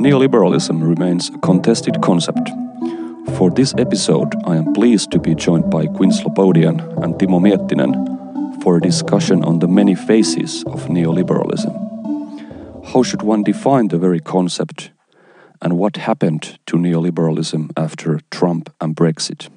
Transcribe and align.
Neoliberalism 0.00 0.82
remains 0.82 1.28
a 1.28 1.36
contested 1.40 2.00
concept. 2.00 2.48
For 3.36 3.50
this 3.50 3.74
episode, 3.76 4.34
I 4.46 4.56
am 4.56 4.72
pleased 4.72 5.10
to 5.10 5.18
be 5.18 5.34
joined 5.34 5.70
by 5.70 5.88
Quinn 5.88 6.10
Slobodian 6.10 6.80
and 7.04 7.16
Timo 7.16 7.38
Miettinen 7.38 8.62
for 8.62 8.78
a 8.78 8.80
discussion 8.80 9.44
on 9.44 9.58
the 9.58 9.68
many 9.68 9.94
faces 9.94 10.64
of 10.68 10.86
neoliberalism. 10.88 11.74
How 12.94 13.02
should 13.02 13.20
one 13.20 13.42
define 13.42 13.88
the 13.88 13.98
very 13.98 14.20
concept, 14.20 14.90
and 15.60 15.76
what 15.76 15.98
happened 15.98 16.58
to 16.64 16.78
neoliberalism 16.78 17.70
after 17.76 18.20
Trump 18.30 18.72
and 18.80 18.96
Brexit? 18.96 19.50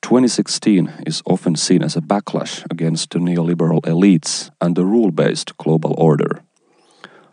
2016 0.00 0.90
is 1.06 1.20
often 1.26 1.54
seen 1.54 1.82
as 1.82 1.96
a 1.96 2.00
backlash 2.00 2.64
against 2.70 3.10
the 3.10 3.18
neoliberal 3.18 3.82
elites 3.82 4.48
and 4.58 4.74
the 4.74 4.86
rule 4.86 5.10
based 5.10 5.54
global 5.58 5.94
order. 5.98 6.42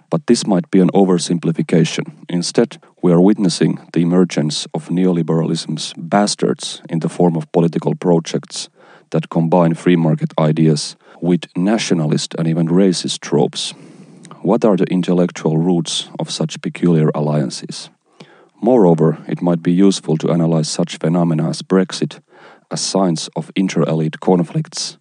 But 0.09 0.26
this 0.27 0.48
might 0.48 0.70
be 0.72 0.80
an 0.80 0.90
oversimplification. 0.90 2.13
Instead, 2.27 2.77
we 3.02 3.12
are 3.12 3.22
witnessing 3.22 3.80
the 3.94 4.02
emergence 4.02 4.68
of 4.73 4.90
neoliberalism's 4.90 5.94
bastards 5.98 6.82
in 6.90 6.99
the 6.99 7.09
form 7.09 7.35
of 7.35 7.52
political 7.52 7.95
projects 7.95 8.70
that 9.12 9.30
combine 9.30 9.73
free 9.73 9.95
market 9.95 10.34
ideas 10.38 10.95
with 11.22 11.45
nationalist 11.55 12.35
and 12.38 12.48
even 12.48 12.68
racist 12.68 13.20
tropes. 13.20 13.73
What 14.41 14.63
are 14.63 14.77
the 14.77 14.85
intellectual 14.85 15.58
roots 15.58 16.10
of 16.20 16.32
such 16.32 16.62
peculiar 16.62 17.10
alliances? 17.13 17.90
Moreover, 18.62 19.18
it 19.27 19.41
might 19.41 19.63
be 19.63 19.71
useful 19.71 20.18
to 20.18 20.32
analyze 20.32 20.70
such 20.70 20.98
phenomena 20.98 21.49
as 21.49 21.62
Brexit 21.62 22.20
as 22.71 22.82
signs 22.82 23.30
of 23.35 23.52
inter 23.55 23.84
elite 23.84 24.20
conflicts 24.20 24.98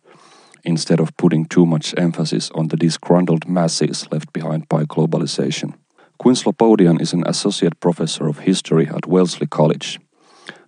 instead 0.65 1.01
of 1.01 1.17
putting 1.17 1.45
too 1.45 1.67
much 1.67 1.95
emphasis 1.97 2.51
on 2.55 2.69
the 2.69 2.77
disgruntled 2.77 3.48
masses 3.48 4.06
left 4.11 4.33
behind 4.33 4.69
by 4.69 4.84
globalization. 4.84 5.75
Quinn 6.19 6.34
Slobodian 6.34 7.00
is 7.00 7.12
an 7.12 7.23
associate 7.27 7.78
professor 7.81 8.27
of 8.27 8.41
history 8.41 8.89
at 8.89 9.06
Wellesley 9.06 9.47
College. 9.47 10.00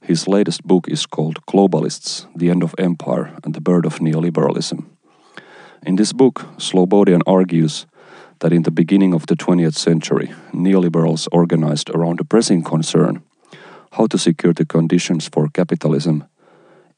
His 0.02 0.28
latest 0.28 0.62
book 0.64 0.88
is 0.88 1.06
called 1.06 1.44
Globalists 1.46 2.26
The 2.36 2.50
End 2.50 2.62
of 2.62 2.74
Empire 2.78 3.36
and 3.44 3.54
the 3.54 3.60
Birth 3.60 3.84
of 3.84 3.98
Neoliberalism. 3.98 4.84
In 5.86 5.96
this 5.96 6.12
book, 6.12 6.46
Slobodian 6.56 7.22
argues 7.26 7.86
that 8.40 8.52
in 8.52 8.62
the 8.62 8.70
beginning 8.70 9.14
of 9.14 9.26
the 9.26 9.36
20th 9.36 9.74
century, 9.74 10.32
neoliberals 10.52 11.28
organized 11.32 11.90
around 11.90 12.20
a 12.20 12.24
pressing 12.24 12.62
concern 12.62 13.22
how 13.92 14.06
to 14.06 14.18
secure 14.18 14.52
the 14.52 14.64
conditions 14.64 15.28
for 15.28 15.48
capitalism 15.48 16.24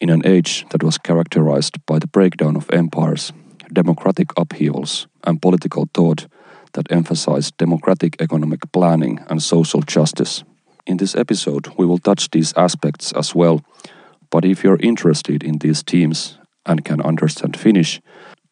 in 0.03 0.11
an 0.11 0.27
age 0.27 0.67
that 0.71 0.83
was 0.83 0.99
characterized 0.99 1.79
by 1.87 1.97
the 2.01 2.09
breakdown 2.09 2.57
of 2.57 2.69
empires, 2.73 3.33
democratic 3.73 4.31
upheavals, 4.37 5.07
and 5.23 5.41
political 5.41 5.89
thought 5.95 6.27
that 6.73 6.91
emphasized 6.91 7.57
democratic 7.57 8.21
economic 8.21 8.61
planning 8.73 9.21
and 9.29 9.41
social 9.41 9.81
justice. 9.81 10.43
In 10.87 10.97
this 10.97 11.15
episode, 11.15 11.69
we 11.79 11.87
will 11.87 11.99
touch 11.99 12.31
these 12.31 12.53
aspects 12.57 13.13
as 13.13 13.33
well, 13.33 13.61
but 14.29 14.45
if 14.45 14.65
you're 14.65 14.81
interested 14.81 15.45
in 15.45 15.59
these 15.59 15.83
themes 15.83 16.37
and 16.67 16.85
can 16.85 17.01
understand 17.01 17.57
Finnish, 17.57 18.01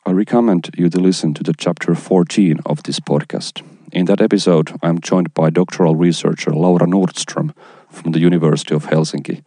I 0.06 0.12
recommend 0.12 0.70
you 0.78 0.88
to 0.88 1.00
listen 1.00 1.34
to 1.34 1.42
the 1.42 1.54
chapter 1.58 1.96
14 1.96 2.60
of 2.64 2.84
this 2.84 3.00
podcast. 3.00 3.62
In 3.90 4.04
that 4.04 4.20
episode, 4.20 4.70
I 4.84 4.88
am 4.88 5.00
joined 5.00 5.34
by 5.34 5.50
doctoral 5.50 5.96
researcher 5.96 6.52
Laura 6.52 6.86
Nordström 6.86 7.52
from 7.88 8.12
the 8.12 8.20
University 8.20 8.72
of 8.72 8.86
Helsinki 8.86 9.42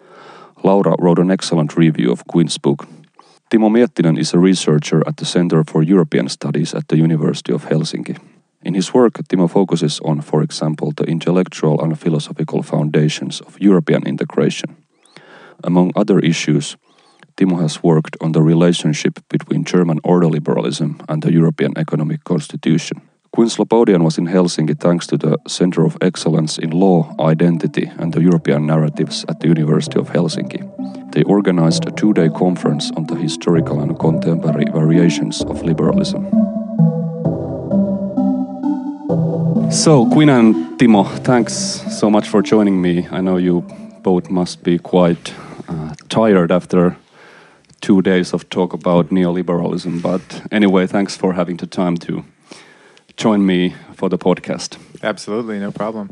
Laura 0.64 0.96
wrote 0.98 1.20
an 1.20 1.30
excellent 1.30 1.76
review 1.76 2.12
of 2.12 2.26
Quinn's 2.26 2.58
book. 2.58 2.88
Timo 3.52 3.70
Miettinen 3.70 4.18
is 4.18 4.34
a 4.34 4.40
researcher 4.40 5.04
at 5.06 5.18
the 5.18 5.26
Center 5.26 5.64
for 5.66 5.84
European 5.84 6.30
Studies 6.30 6.74
at 6.74 6.88
the 6.88 6.98
University 6.98 7.52
of 7.54 7.66
Helsinki. 7.66 8.18
In 8.64 8.74
his 8.74 8.94
work, 8.94 9.14
Timo 9.28 9.50
focuses 9.50 10.00
on, 10.06 10.22
for 10.22 10.42
example, 10.42 10.94
the 10.96 11.04
intellectual 11.04 11.82
and 11.82 12.00
philosophical 12.00 12.64
foundations 12.64 13.42
of 13.42 13.60
European 13.60 14.08
integration. 14.08 14.78
Among 15.64 15.92
other 15.96 16.20
issues, 16.20 16.78
Timo 17.36 17.60
has 17.60 17.84
worked 17.84 18.16
on 18.22 18.32
the 18.32 18.42
relationship 18.42 19.20
between 19.28 19.66
German 19.66 20.00
ordoliberalism 20.02 21.04
and 21.10 21.22
the 21.22 21.34
European 21.34 21.78
Economic 21.78 22.24
Constitution. 22.24 23.02
Quinn 23.36 23.48
Slobodian 23.48 24.04
was 24.04 24.20
in 24.20 24.28
Helsinki 24.28 24.80
thanks 24.80 25.08
to 25.08 25.18
the 25.18 25.40
Center 25.48 25.84
of 25.84 25.98
Excellence 26.02 26.60
in 26.60 26.70
Law, 26.70 27.16
Identity 27.20 27.92
and 27.98 28.14
the 28.14 28.22
European 28.22 28.68
Narratives 28.68 29.26
at 29.28 29.40
the 29.40 29.48
University 29.48 30.00
of 30.00 30.10
Helsinki. 30.10 30.62
They 31.14 31.24
organized 31.24 31.88
a 31.88 31.92
two 31.92 32.14
day 32.14 32.30
conference 32.30 32.92
on 32.96 33.08
the 33.08 33.16
historical 33.16 33.80
and 33.80 33.98
contemporary 33.98 34.66
variations 34.72 35.42
of 35.42 35.64
liberalism. 35.64 36.30
So, 39.72 40.08
Quinn 40.12 40.30
and 40.30 40.78
Timo, 40.78 41.04
thanks 41.24 41.56
so 42.00 42.12
much 42.12 42.28
for 42.30 42.44
joining 42.44 42.80
me. 42.84 43.08
I 43.10 43.22
know 43.22 43.38
you 43.38 43.62
both 44.04 44.30
must 44.30 44.62
be 44.62 44.78
quite 44.78 45.34
uh, 45.68 45.96
tired 46.08 46.52
after 46.52 46.98
two 47.82 48.04
days 48.04 48.32
of 48.32 48.48
talk 48.50 48.74
about 48.74 49.10
neoliberalism, 49.10 50.04
but 50.04 50.44
anyway, 50.52 50.86
thanks 50.86 51.18
for 51.18 51.34
having 51.34 51.58
the 51.58 51.66
time 51.66 51.98
to 51.98 52.24
join 53.24 53.46
me 53.46 53.76
for 53.96 54.10
the 54.10 54.18
podcast. 54.18 54.78
Absolutely, 55.02 55.60
no 55.60 55.72
problem. 55.72 56.10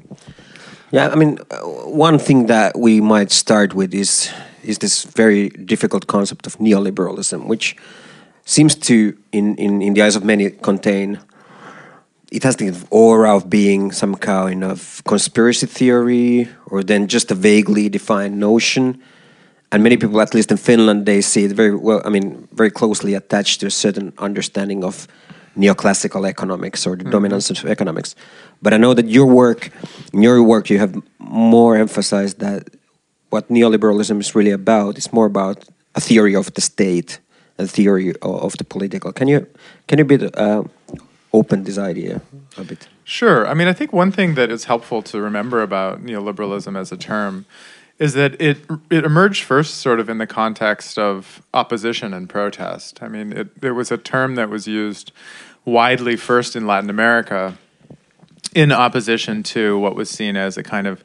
Yeah, 0.92 1.10
I 1.14 1.16
mean, 1.16 1.38
uh, 1.50 1.58
one 2.08 2.20
thing 2.20 2.48
that 2.48 2.78
we 2.78 3.02
might 3.02 3.32
start 3.32 3.74
with 3.74 3.94
is 3.94 4.32
is 4.64 4.78
this 4.78 5.04
very 5.16 5.50
difficult 5.50 6.06
concept 6.06 6.48
of 6.48 6.58
neoliberalism, 6.60 7.48
which 7.48 7.76
seems 8.46 8.76
to, 8.76 8.94
in, 9.32 9.56
in, 9.56 9.82
in 9.82 9.94
the 9.94 10.02
eyes 10.04 10.16
of 10.16 10.24
many, 10.24 10.52
contain 10.52 11.20
it 12.32 12.44
has 12.44 12.56
the 12.56 12.74
aura 12.90 13.36
of 13.36 13.50
being 13.50 13.92
some 13.92 14.16
kind 14.16 14.64
of 14.64 15.02
conspiracy 15.04 15.68
theory 15.68 16.48
or 16.68 16.84
then 16.84 17.08
just 17.08 17.32
a 17.32 17.36
vaguely 17.36 17.90
defined 17.90 18.40
notion. 18.40 19.02
And 19.72 19.84
many 19.84 19.98
people, 19.98 20.22
at 20.22 20.34
least 20.34 20.52
in 20.52 20.58
Finland, 20.58 21.06
they 21.06 21.22
see 21.22 21.44
it 21.46 21.52
very 21.52 21.76
well, 21.76 22.02
I 22.06 22.10
mean, 22.10 22.48
very 22.54 22.72
closely 22.72 23.16
attached 23.16 23.60
to 23.60 23.68
a 23.68 23.72
certain 23.72 24.14
understanding 24.18 24.84
of 24.84 25.08
neoclassical 25.58 26.28
economics 26.28 26.88
or 26.88 26.96
the 26.96 27.04
mm-hmm. 27.04 27.12
dominance 27.12 27.50
of 27.50 27.66
economics. 27.66 28.16
But 28.62 28.74
I 28.74 28.78
know 28.78 28.94
that 28.94 29.08
your 29.08 29.26
work, 29.26 29.70
in 30.14 30.22
your 30.22 30.42
work, 30.44 30.70
you 30.70 30.80
have 30.80 31.02
more 31.20 31.76
emphasized 31.76 32.40
that 32.40 32.70
what 33.30 33.48
neoliberalism 33.50 34.20
is 34.20 34.36
really 34.36 34.52
about 34.52 34.98
is 34.98 35.12
more 35.12 35.26
about 35.26 35.66
a 35.96 36.02
theory 36.02 36.36
of 36.36 36.54
the 36.54 36.62
state 36.62 37.20
and 37.58 37.70
theory 37.70 38.14
of 38.22 38.58
the 38.58 38.64
political. 38.64 39.12
Can 39.12 39.28
you 39.28 39.48
can 39.88 40.00
you 40.00 40.06
bit 40.06 40.38
uh, 40.38 40.64
open 41.34 41.64
this 41.64 41.78
idea 41.78 42.22
a 42.58 42.64
bit? 42.64 42.88
Sure. 43.04 43.48
I 43.48 43.54
mean, 43.54 43.68
I 43.68 43.74
think 43.74 43.92
one 43.92 44.12
thing 44.12 44.36
that 44.36 44.50
is 44.50 44.66
helpful 44.66 45.02
to 45.04 45.20
remember 45.20 45.62
about 45.62 46.04
neoliberalism 46.04 46.78
as 46.78 46.92
a 46.92 46.98
term 46.98 47.46
is 48.02 48.14
that 48.14 48.42
it 48.42 48.58
it 48.90 49.06
emerged 49.06 49.44
first 49.44 49.76
sort 49.76 50.00
of 50.00 50.10
in 50.10 50.18
the 50.18 50.26
context 50.26 50.98
of 50.98 51.44
opposition 51.54 52.16
and 52.16 52.28
protest. 52.28 53.04
I 53.04 53.08
mean, 53.08 53.32
it, 53.32 53.50
it 53.62 53.72
was 53.74 53.92
a 53.92 53.98
term 53.98 54.34
that 54.36 54.50
was 54.50 54.68
used 54.68 55.12
widely 55.66 56.16
first 56.16 56.56
in 56.56 56.66
Latin 56.66 56.90
America 56.90 57.60
in 58.56 58.72
opposition 58.72 59.44
to 59.44 59.78
what 59.78 59.96
was 59.96 60.10
seen 60.10 60.36
as 60.36 60.58
a 60.58 60.64
kind 60.64 60.88
of 60.88 61.04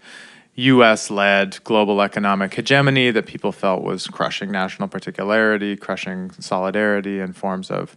US 0.54 1.10
led 1.10 1.62
global 1.64 2.00
economic 2.00 2.54
hegemony 2.54 3.10
that 3.10 3.26
people 3.26 3.52
felt 3.52 3.82
was 3.82 4.06
crushing 4.06 4.50
national 4.50 4.88
particularity, 4.88 5.76
crushing 5.76 6.30
solidarity 6.40 7.20
and 7.20 7.36
forms 7.36 7.70
of 7.70 7.94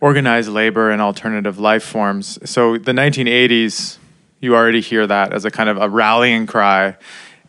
organized 0.00 0.48
labor 0.48 0.90
and 0.90 1.00
alternative 1.00 1.60
life 1.60 1.84
forms. 1.84 2.40
So 2.50 2.78
the 2.78 2.90
1980s, 2.90 3.98
you 4.40 4.56
already 4.56 4.80
hear 4.80 5.06
that 5.06 5.32
as 5.32 5.44
a 5.44 5.52
kind 5.52 5.68
of 5.68 5.76
a 5.76 5.88
rallying 5.88 6.48
cry 6.48 6.96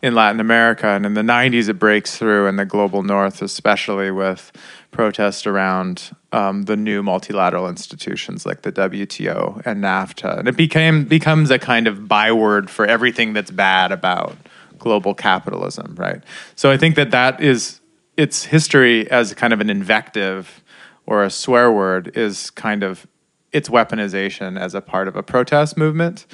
in 0.06 0.14
Latin 0.14 0.40
America. 0.40 0.86
And 0.86 1.04
in 1.04 1.14
the 1.14 1.22
90s, 1.22 1.68
it 1.68 1.74
breaks 1.74 2.16
through 2.16 2.46
in 2.46 2.54
the 2.54 2.64
global 2.64 3.02
north, 3.02 3.42
especially 3.42 4.12
with 4.12 4.52
protests 4.92 5.48
around 5.48 6.14
um, 6.30 6.62
the 6.62 6.76
new 6.76 7.02
multilateral 7.02 7.68
institutions 7.68 8.46
like 8.46 8.62
the 8.62 8.70
WTO 8.70 9.66
and 9.66 9.82
NAFTA. 9.82 10.38
And 10.38 10.48
it 10.48 10.56
became 10.56 11.04
becomes 11.04 11.50
a 11.50 11.58
kind 11.58 11.88
of 11.88 12.06
byword 12.06 12.70
for 12.70 12.86
everything 12.86 13.32
that's 13.32 13.50
bad 13.50 13.90
about 13.90 14.36
global 14.78 15.12
capitalism, 15.12 15.96
right? 15.96 16.22
So 16.54 16.70
I 16.70 16.76
think 16.76 16.94
that 16.94 17.10
that 17.10 17.40
is 17.40 17.80
its 18.16 18.44
history 18.44 19.10
as 19.10 19.34
kind 19.34 19.52
of 19.52 19.60
an 19.60 19.68
invective 19.68 20.62
or 21.04 21.24
a 21.24 21.30
swear 21.30 21.70
word 21.72 22.16
is 22.16 22.50
kind 22.50 22.84
of 22.84 23.08
its 23.50 23.68
weaponization 23.68 24.58
as 24.58 24.72
a 24.72 24.80
part 24.80 25.08
of 25.08 25.16
a 25.16 25.22
protest 25.22 25.76
movement. 25.76 26.26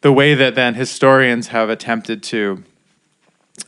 The 0.00 0.12
way 0.12 0.34
that 0.34 0.54
then 0.54 0.74
historians 0.74 1.48
have 1.48 1.68
attempted 1.68 2.22
to 2.24 2.64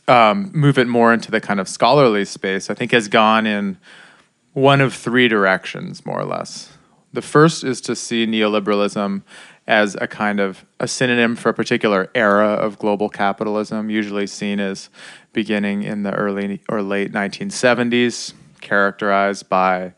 um, 0.07 0.51
move 0.53 0.77
it 0.77 0.87
more 0.87 1.13
into 1.13 1.31
the 1.31 1.41
kind 1.41 1.59
of 1.59 1.67
scholarly 1.67 2.25
space, 2.25 2.69
I 2.69 2.73
think 2.73 2.91
has 2.91 3.07
gone 3.07 3.45
in 3.45 3.77
one 4.53 4.81
of 4.81 4.93
three 4.93 5.27
directions, 5.27 6.05
more 6.05 6.19
or 6.19 6.25
less. 6.25 6.73
The 7.13 7.21
first 7.21 7.63
is 7.63 7.81
to 7.81 7.95
see 7.95 8.25
neoliberalism 8.25 9.21
as 9.67 9.95
a 9.99 10.07
kind 10.07 10.39
of 10.39 10.65
a 10.79 10.87
synonym 10.87 11.35
for 11.35 11.49
a 11.49 11.53
particular 11.53 12.09
era 12.15 12.47
of 12.47 12.79
global 12.79 13.09
capitalism, 13.09 13.89
usually 13.89 14.27
seen 14.27 14.59
as 14.59 14.89
beginning 15.33 15.83
in 15.83 16.03
the 16.03 16.13
early 16.13 16.61
or 16.69 16.81
late 16.81 17.11
1970s, 17.11 18.33
characterized 18.61 19.49
by 19.49 19.93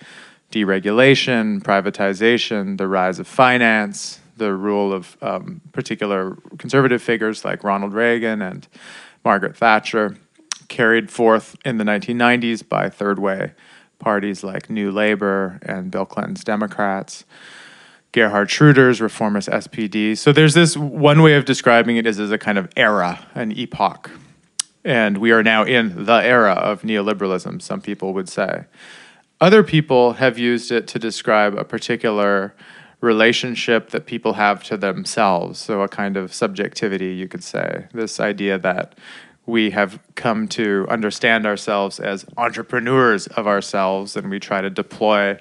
deregulation, 0.52 1.62
privatization, 1.62 2.78
the 2.78 2.88
rise 2.88 3.20
of 3.20 3.28
finance, 3.28 4.20
the 4.38 4.54
rule 4.54 4.92
of 4.92 5.16
um, 5.22 5.62
particular 5.72 6.36
conservative 6.58 7.02
figures 7.02 7.46
like 7.46 7.64
Ronald 7.64 7.94
Reagan 7.94 8.42
and 8.42 8.68
Margaret 9.30 9.56
Thatcher, 9.56 10.18
carried 10.70 11.12
forth 11.12 11.56
in 11.64 11.78
the 11.78 11.84
1990s 11.84 12.68
by 12.68 12.90
third 12.90 13.20
way 13.20 13.52
parties 14.00 14.44
like 14.44 14.72
New 14.72 14.90
Labour 14.90 15.60
and 15.62 15.92
Bill 15.92 16.08
Clinton's 16.08 16.44
Democrats. 16.44 17.26
Gerhard 18.12 18.50
Schroeder's 18.50 19.00
reformist 19.00 19.48
SPD. 19.48 20.18
So 20.18 20.32
there's 20.32 20.56
this 20.56 20.76
one 20.76 21.22
way 21.22 21.36
of 21.36 21.46
describing 21.46 21.98
it 21.98 22.08
is 22.08 22.20
as 22.20 22.32
a 22.32 22.40
kind 22.40 22.58
of 22.58 22.70
era, 22.76 23.24
an 23.36 23.52
epoch. 23.52 24.10
And 24.84 25.20
we 25.20 25.30
are 25.30 25.44
now 25.44 25.64
in 25.64 26.06
the 26.06 26.24
era 26.24 26.54
of 26.54 26.82
neoliberalism, 26.82 27.62
some 27.62 27.82
people 27.82 28.16
would 28.16 28.30
say. 28.30 28.66
Other 29.40 29.62
people 29.62 30.14
have 30.14 30.40
used 30.40 30.72
it 30.72 30.88
to 30.88 30.98
describe 30.98 31.54
a 31.54 31.64
particular 31.64 32.56
relationship 33.02 33.92
that 33.92 34.06
people 34.06 34.34
have 34.34 34.64
to 34.64 34.78
themselves. 34.78 35.60
So, 35.60 35.82
a 35.82 35.88
kind 35.88 36.18
of 36.18 36.34
subjectivity, 36.34 37.14
you 37.14 37.28
could 37.28 37.44
say. 37.44 37.88
This 37.94 38.20
idea 38.20 38.58
that 38.60 38.96
we 39.46 39.72
have 39.72 40.00
come 40.16 40.48
to 40.48 40.86
understand 40.90 41.46
ourselves 41.46 42.00
as 42.00 42.26
entrepreneurs 42.38 43.28
of 43.28 43.48
ourselves 43.48 44.16
and 44.16 44.30
we 44.30 44.40
try 44.40 44.62
to 44.62 44.70
deploy 44.70 45.40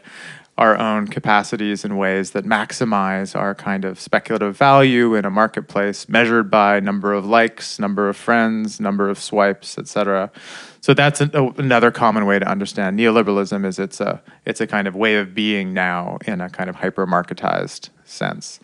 our 0.59 0.77
own 0.77 1.07
capacities 1.07 1.85
in 1.85 1.97
ways 1.97 2.33
that 2.33 2.45
maximize 2.45 3.39
our 3.39 3.55
kind 3.55 3.85
of 3.85 4.01
speculative 4.01 4.57
value 4.57 5.15
in 5.15 5.25
a 5.25 5.31
marketplace 5.31 6.09
measured 6.09 6.51
by 6.51 6.81
number 6.81 7.13
of 7.13 7.25
likes, 7.25 7.79
number 7.79 8.09
of 8.09 8.17
friends, 8.17 8.81
number 8.81 9.09
of 9.09 9.21
swipes, 9.21 9.79
etc. 9.79 10.33
So 10.81 10.95
that's 10.95 11.21
a, 11.21 11.31
oh, 11.33 11.55
another 11.59 11.93
common 11.93 12.27
way 12.27 12.41
to 12.41 12.49
understand 12.49 12.99
neoliberalism 12.99 13.65
is 13.65 13.79
it's 13.79 14.01
a 14.01 14.21
it's 14.45 14.61
a 14.61 14.67
kind 14.67 14.89
of 14.89 14.97
way 14.97 15.15
of 15.17 15.33
being 15.33 15.73
now 15.73 16.19
in 16.27 16.41
a 16.41 16.51
kind 16.51 16.69
of 16.69 16.75
hyper-marketized 16.77 17.91
sense. 18.05 18.59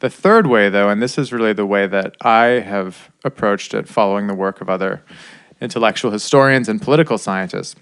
The 0.00 0.10
third 0.10 0.46
way 0.46 0.68
though, 0.68 0.90
and 0.90 1.00
this 1.00 1.16
is 1.16 1.32
really 1.32 1.54
the 1.54 1.66
way 1.66 1.86
that 1.86 2.14
I 2.20 2.60
have 2.60 3.10
approached 3.24 3.72
it 3.72 3.88
following 3.88 4.26
the 4.26 4.34
work 4.34 4.60
of 4.60 4.68
other 4.68 5.02
intellectual 5.62 6.10
historians 6.10 6.68
and 6.68 6.80
political 6.80 7.16
scientists 7.16 7.74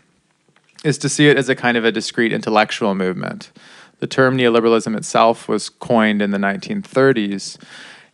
is 0.87 0.99
to 0.99 1.09
see 1.09 1.29
it 1.29 1.37
as 1.37 1.49
a 1.49 1.57
kind 1.57 1.77
of 1.77 1.85
a 1.85 1.91
discrete 1.91 2.33
intellectual 2.33 2.95
movement. 2.95 3.51
The 3.99 4.07
term 4.07 4.39
neoliberalism 4.39 4.97
itself 4.97 5.49
was 5.49 5.69
coined 5.69 6.23
in 6.23 6.31
the 6.31 6.39
1930s, 6.39 7.59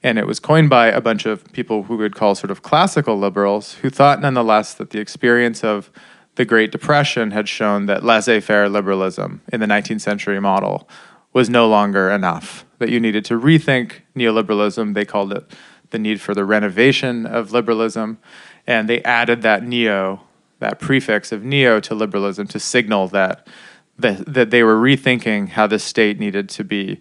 and 0.02 0.18
it 0.18 0.26
was 0.26 0.40
coined 0.40 0.70
by 0.70 0.86
a 0.86 1.00
bunch 1.00 1.26
of 1.26 1.44
people 1.52 1.82
who 1.84 1.98
would 1.98 2.16
call 2.16 2.34
sort 2.34 2.50
of 2.50 2.62
classical 2.62 3.18
liberals, 3.18 3.74
who 3.74 3.90
thought 3.90 4.22
nonetheless 4.22 4.72
that 4.74 4.90
the 4.90 5.00
experience 5.00 5.62
of 5.62 5.90
the 6.36 6.46
Great 6.46 6.72
Depression 6.72 7.32
had 7.32 7.46
shown 7.46 7.84
that 7.86 8.04
laissez 8.04 8.40
faire 8.40 8.70
liberalism 8.70 9.42
in 9.52 9.60
the 9.60 9.66
19th 9.66 10.00
century 10.00 10.40
model 10.40 10.88
was 11.34 11.50
no 11.50 11.68
longer 11.68 12.10
enough, 12.10 12.64
that 12.78 12.88
you 12.88 12.98
needed 12.98 13.24
to 13.26 13.38
rethink 13.38 14.00
neoliberalism. 14.16 14.94
They 14.94 15.04
called 15.04 15.32
it 15.32 15.44
the 15.90 15.98
need 15.98 16.22
for 16.22 16.34
the 16.34 16.46
renovation 16.46 17.26
of 17.26 17.52
liberalism, 17.52 18.18
and 18.66 18.88
they 18.88 19.02
added 19.02 19.42
that 19.42 19.62
neo 19.62 20.22
that 20.62 20.78
prefix 20.78 21.32
of 21.32 21.44
neo 21.44 21.80
to 21.80 21.94
liberalism 21.94 22.46
to 22.46 22.58
signal 22.58 23.08
that 23.08 23.46
that, 23.98 24.24
that 24.32 24.50
they 24.50 24.62
were 24.62 24.76
rethinking 24.76 25.48
how 25.48 25.66
the 25.66 25.78
state 25.78 26.18
needed 26.18 26.48
to 26.48 26.64
be 26.64 27.00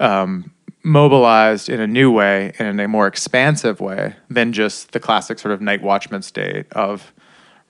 um, 0.00 0.52
mobilized 0.82 1.68
in 1.68 1.80
a 1.80 1.86
new 1.86 2.10
way 2.10 2.52
and 2.58 2.68
in 2.68 2.80
a 2.80 2.88
more 2.88 3.06
expansive 3.06 3.80
way 3.80 4.16
than 4.28 4.52
just 4.52 4.92
the 4.92 4.98
classic 4.98 5.38
sort 5.38 5.52
of 5.52 5.60
night 5.60 5.82
watchman 5.82 6.22
state 6.22 6.66
of 6.72 7.12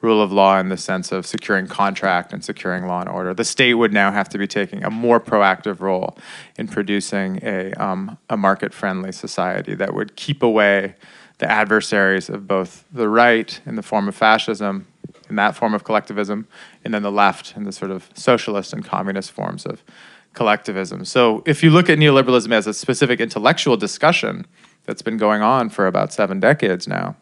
rule 0.01 0.23
of 0.23 0.33
law 0.33 0.59
in 0.59 0.69
the 0.69 0.77
sense 0.77 1.13
of 1.13 1.27
securing 1.27 1.67
contract 1.67 2.33
and 2.33 2.45
securing 2.45 2.87
law 2.87 3.01
and 3.01 3.09
order. 3.09 3.35
The 3.35 3.45
state 3.45 3.75
would 3.75 3.93
now 3.93 4.11
have 4.11 4.29
to 4.31 4.39
be 4.39 4.47
taking 4.47 4.83
a 4.83 4.91
more 4.91 5.21
proactive 5.21 5.81
role 5.81 6.17
in 6.59 6.67
producing 6.67 7.39
a, 7.43 7.73
um, 7.75 8.19
a 8.31 8.37
market 8.37 8.73
friendly 8.73 9.13
society 9.13 9.75
that 9.75 9.95
would 9.95 10.17
keep 10.17 10.43
away 10.43 10.95
the 11.39 11.51
adversaries 11.51 12.29
of 12.29 12.49
both 12.49 12.85
the 12.93 13.09
right 13.09 13.61
in 13.67 13.77
the 13.77 13.83
form 13.83 14.09
of 14.09 14.15
fascism 14.15 14.87
in 15.33 15.37
that 15.37 15.57
form 15.57 15.73
of 15.75 15.83
collectivism, 15.83 16.47
and 16.85 16.93
then 16.93 17.03
the 17.03 17.11
left 17.11 17.57
in 17.57 17.65
the 17.65 17.73
sort 17.73 17.91
of 17.91 18.11
socialist 18.15 18.73
and 18.75 18.85
communist 18.85 19.33
forms 19.33 19.65
of 19.65 19.83
collectivism. 20.35 21.05
So 21.05 21.43
if 21.47 21.63
you 21.63 21.71
look 21.71 21.89
at 21.89 21.99
neoliberalism 21.99 22.53
as 22.53 22.67
a 22.67 22.75
specific 22.75 23.19
intellectual 23.19 23.77
discussion 23.79 24.47
that's 24.85 25.03
been 25.03 25.17
going 25.17 25.43
on 25.43 25.71
for 25.71 25.87
about 25.87 26.13
seven 26.13 26.39
decades 26.39 26.87
now, 26.87 27.17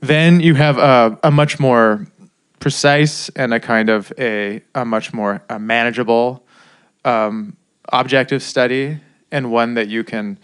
then 0.00 0.40
you 0.40 0.54
have 0.54 0.78
a, 0.78 1.18
a 1.24 1.30
much 1.30 1.58
more 1.58 2.06
precise 2.60 3.28
and 3.30 3.52
a 3.52 3.60
kind 3.60 3.88
of 3.90 4.12
a, 4.18 4.62
a 4.74 4.84
much 4.84 5.12
more 5.12 5.42
a 5.50 5.58
manageable 5.58 6.44
um, 7.04 7.56
objective 7.92 8.42
study 8.42 9.00
and 9.32 9.50
one 9.50 9.74
that 9.74 9.88
you 9.88 10.04
can 10.04 10.38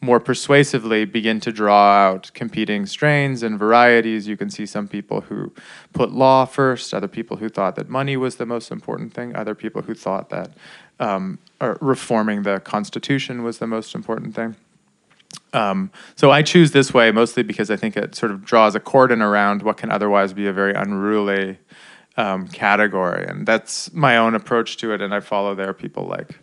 more 0.00 0.20
persuasively 0.20 1.04
begin 1.04 1.40
to 1.40 1.50
draw 1.50 1.92
out 1.92 2.30
competing 2.32 2.86
strains 2.86 3.42
and 3.42 3.58
varieties. 3.58 4.28
You 4.28 4.36
can 4.36 4.48
see 4.48 4.64
some 4.64 4.86
people 4.86 5.22
who 5.22 5.52
put 5.92 6.12
law 6.12 6.44
first, 6.44 6.94
other 6.94 7.08
people 7.08 7.38
who 7.38 7.48
thought 7.48 7.74
that 7.76 7.88
money 7.88 8.16
was 8.16 8.36
the 8.36 8.46
most 8.46 8.70
important 8.70 9.12
thing, 9.12 9.34
other 9.34 9.54
people 9.54 9.82
who 9.82 9.94
thought 9.94 10.30
that 10.30 10.50
um, 11.00 11.38
reforming 11.80 12.42
the 12.42 12.60
Constitution 12.60 13.42
was 13.42 13.58
the 13.58 13.66
most 13.66 13.94
important 13.94 14.34
thing. 14.34 14.54
Um, 15.52 15.90
so 16.14 16.30
I 16.30 16.42
choose 16.42 16.72
this 16.72 16.94
way 16.94 17.10
mostly 17.10 17.42
because 17.42 17.70
I 17.70 17.76
think 17.76 17.96
it 17.96 18.14
sort 18.14 18.32
of 18.32 18.44
draws 18.44 18.74
a 18.74 18.80
cordon 18.80 19.20
around 19.20 19.62
what 19.62 19.76
can 19.78 19.90
otherwise 19.90 20.32
be 20.32 20.46
a 20.46 20.52
very 20.52 20.74
unruly 20.74 21.58
um, 22.16 22.48
category, 22.48 23.26
and 23.26 23.46
that's 23.46 23.92
my 23.92 24.16
own 24.16 24.34
approach 24.34 24.76
to 24.78 24.92
it. 24.92 25.00
And 25.00 25.14
I 25.14 25.20
follow 25.20 25.54
there 25.54 25.72
people 25.72 26.04
like 26.04 26.38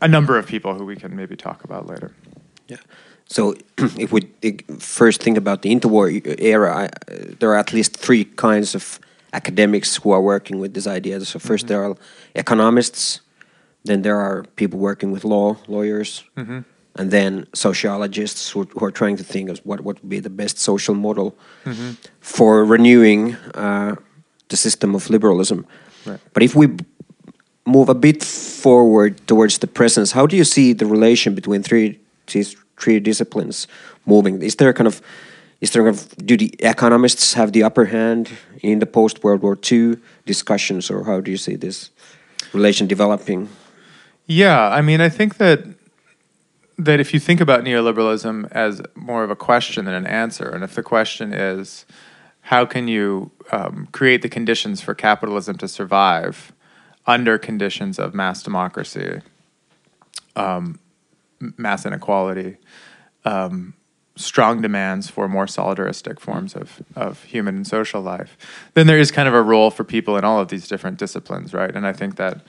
a 0.00 0.08
number 0.08 0.38
of 0.38 0.46
people 0.46 0.74
who 0.74 0.84
we 0.84 0.96
can 0.96 1.14
maybe 1.14 1.36
talk 1.36 1.64
about 1.64 1.86
later. 1.86 2.14
Yeah. 2.68 2.78
So 3.26 3.54
if 3.98 4.12
we 4.12 4.22
first 4.78 5.22
think 5.22 5.36
about 5.36 5.62
the 5.62 5.74
interwar 5.74 6.40
era, 6.40 6.76
I, 6.76 6.88
there 7.38 7.50
are 7.50 7.58
at 7.58 7.72
least 7.72 7.96
three 7.96 8.24
kinds 8.24 8.74
of 8.74 9.00
academics 9.32 9.96
who 9.96 10.12
are 10.12 10.22
working 10.22 10.60
with 10.60 10.74
this 10.74 10.86
idea. 10.86 11.24
So 11.24 11.38
1st 11.38 11.44
mm 11.44 11.56
-hmm. 11.56 11.68
there 11.68 11.82
are 11.82 11.96
economists, 12.34 13.20
then 13.84 14.02
there 14.02 14.16
are 14.16 14.44
people 14.56 14.78
working 14.78 15.12
with 15.12 15.24
law, 15.24 15.56
lawyers, 15.66 16.24
mm 16.36 16.46
-hmm. 16.46 16.64
and 16.94 17.10
then 17.10 17.46
sociologists 17.52 18.52
who, 18.52 18.66
who, 18.74 18.86
are 18.86 18.92
trying 18.92 19.16
to 19.16 19.24
think 19.24 19.50
of 19.50 19.58
what, 19.64 19.80
what 19.80 19.96
would 20.00 20.08
be 20.08 20.20
the 20.20 20.34
best 20.42 20.58
social 20.58 20.96
model 20.96 21.34
mm 21.64 21.72
-hmm. 21.72 21.96
for 22.20 22.70
renewing 22.70 23.36
uh, 23.56 23.92
the 24.46 24.56
system 24.56 24.94
of 24.94 25.08
liberalism. 25.08 25.66
Right. 26.06 26.20
But 26.32 26.42
if 26.42 26.54
we 26.54 26.66
move 27.64 27.90
a 27.90 27.94
bit 27.94 28.24
forward 28.62 29.26
towards 29.26 29.58
the 29.58 29.66
present, 29.66 30.12
how 30.12 30.26
do 30.26 30.36
you 30.36 30.44
see 30.44 30.74
the 30.74 30.86
relation 30.86 31.34
between 31.34 31.62
three 31.62 31.98
these 32.26 32.56
three 32.78 33.00
disciplines 33.00 33.66
moving? 34.06 34.42
Is 34.42 34.56
there 34.56 34.72
kind 34.72 34.86
of 34.86 35.00
is 35.60 35.70
there 35.70 35.82
kind 35.82 35.96
of, 35.96 36.26
do 36.26 36.36
the 36.36 36.54
economists 36.58 37.34
have 37.34 37.52
the 37.52 37.62
upper 37.62 37.86
hand 37.86 38.30
in 38.60 38.80
the 38.80 38.86
post 38.86 39.24
World 39.24 39.40
War 39.40 39.56
II 39.70 39.96
discussions, 40.26 40.90
or 40.90 41.04
how 41.04 41.20
do 41.20 41.30
you 41.30 41.38
see 41.38 41.56
this 41.56 41.90
relation 42.52 42.86
developing? 42.86 43.48
Yeah, 44.26 44.68
I 44.68 44.82
mean, 44.82 45.00
I 45.00 45.08
think 45.08 45.38
that 45.38 45.64
that 46.76 46.98
if 46.98 47.14
you 47.14 47.20
think 47.20 47.40
about 47.40 47.62
neoliberalism 47.62 48.50
as 48.50 48.82
more 48.94 49.22
of 49.22 49.30
a 49.30 49.36
question 49.36 49.84
than 49.84 49.94
an 49.94 50.06
answer, 50.06 50.50
and 50.50 50.64
if 50.64 50.74
the 50.74 50.82
question 50.82 51.32
is 51.32 51.86
how 52.40 52.66
can 52.66 52.88
you 52.88 53.30
um, 53.52 53.88
create 53.92 54.20
the 54.20 54.28
conditions 54.28 54.82
for 54.82 54.94
capitalism 54.94 55.56
to 55.56 55.68
survive 55.68 56.52
under 57.06 57.38
conditions 57.38 57.98
of 57.98 58.12
mass 58.12 58.42
democracy, 58.42 59.20
um, 60.36 60.78
mass 61.40 61.86
inequality, 61.86 62.56
um, 63.24 63.74
strong 64.16 64.62
demands 64.62 65.10
for 65.10 65.28
more 65.28 65.46
solidaristic 65.46 66.20
forms 66.20 66.54
of, 66.54 66.82
of 66.94 67.24
human 67.24 67.56
and 67.56 67.66
social 67.66 68.00
life, 68.00 68.36
then 68.74 68.86
there 68.86 68.98
is 68.98 69.10
kind 69.10 69.28
of 69.28 69.34
a 69.34 69.42
role 69.42 69.70
for 69.70 69.84
people 69.84 70.16
in 70.16 70.24
all 70.24 70.40
of 70.40 70.48
these 70.48 70.68
different 70.68 70.98
disciplines, 70.98 71.52
right? 71.52 71.74
And 71.74 71.86
I 71.86 71.92
think 71.92 72.16
that 72.16 72.40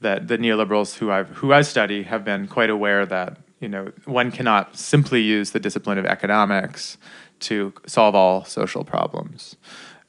that 0.00 0.26
the 0.26 0.36
neoliberals 0.36 0.96
who 0.96 1.10
I've 1.10 1.28
who 1.28 1.52
I 1.52 1.62
study 1.62 2.02
have 2.02 2.24
been 2.24 2.48
quite 2.48 2.70
aware 2.70 3.06
that 3.06 3.38
you 3.60 3.68
know 3.68 3.92
one 4.04 4.30
cannot 4.30 4.76
simply 4.76 5.22
use 5.22 5.52
the 5.52 5.60
discipline 5.60 5.98
of 5.98 6.04
economics 6.04 6.98
to 7.40 7.72
solve 7.86 8.14
all 8.14 8.44
social 8.44 8.84
problems. 8.84 9.56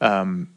Um, 0.02 0.50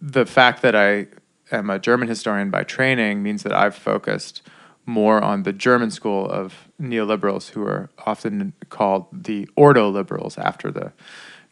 the 0.00 0.26
fact 0.26 0.62
that 0.62 0.74
I 0.74 1.08
am 1.50 1.70
a 1.70 1.78
German 1.78 2.08
historian 2.08 2.50
by 2.50 2.62
training 2.62 3.22
means 3.22 3.42
that 3.42 3.52
I've 3.52 3.74
focused 3.74 4.42
more 4.86 5.22
on 5.22 5.42
the 5.42 5.52
German 5.52 5.90
school 5.90 6.28
of 6.28 6.63
neoliberals, 6.80 7.50
who 7.50 7.62
are 7.62 7.90
often 8.06 8.52
called 8.68 9.06
the 9.12 9.48
Ordo 9.56 9.88
liberals 9.88 10.36
after 10.38 10.70
the 10.70 10.92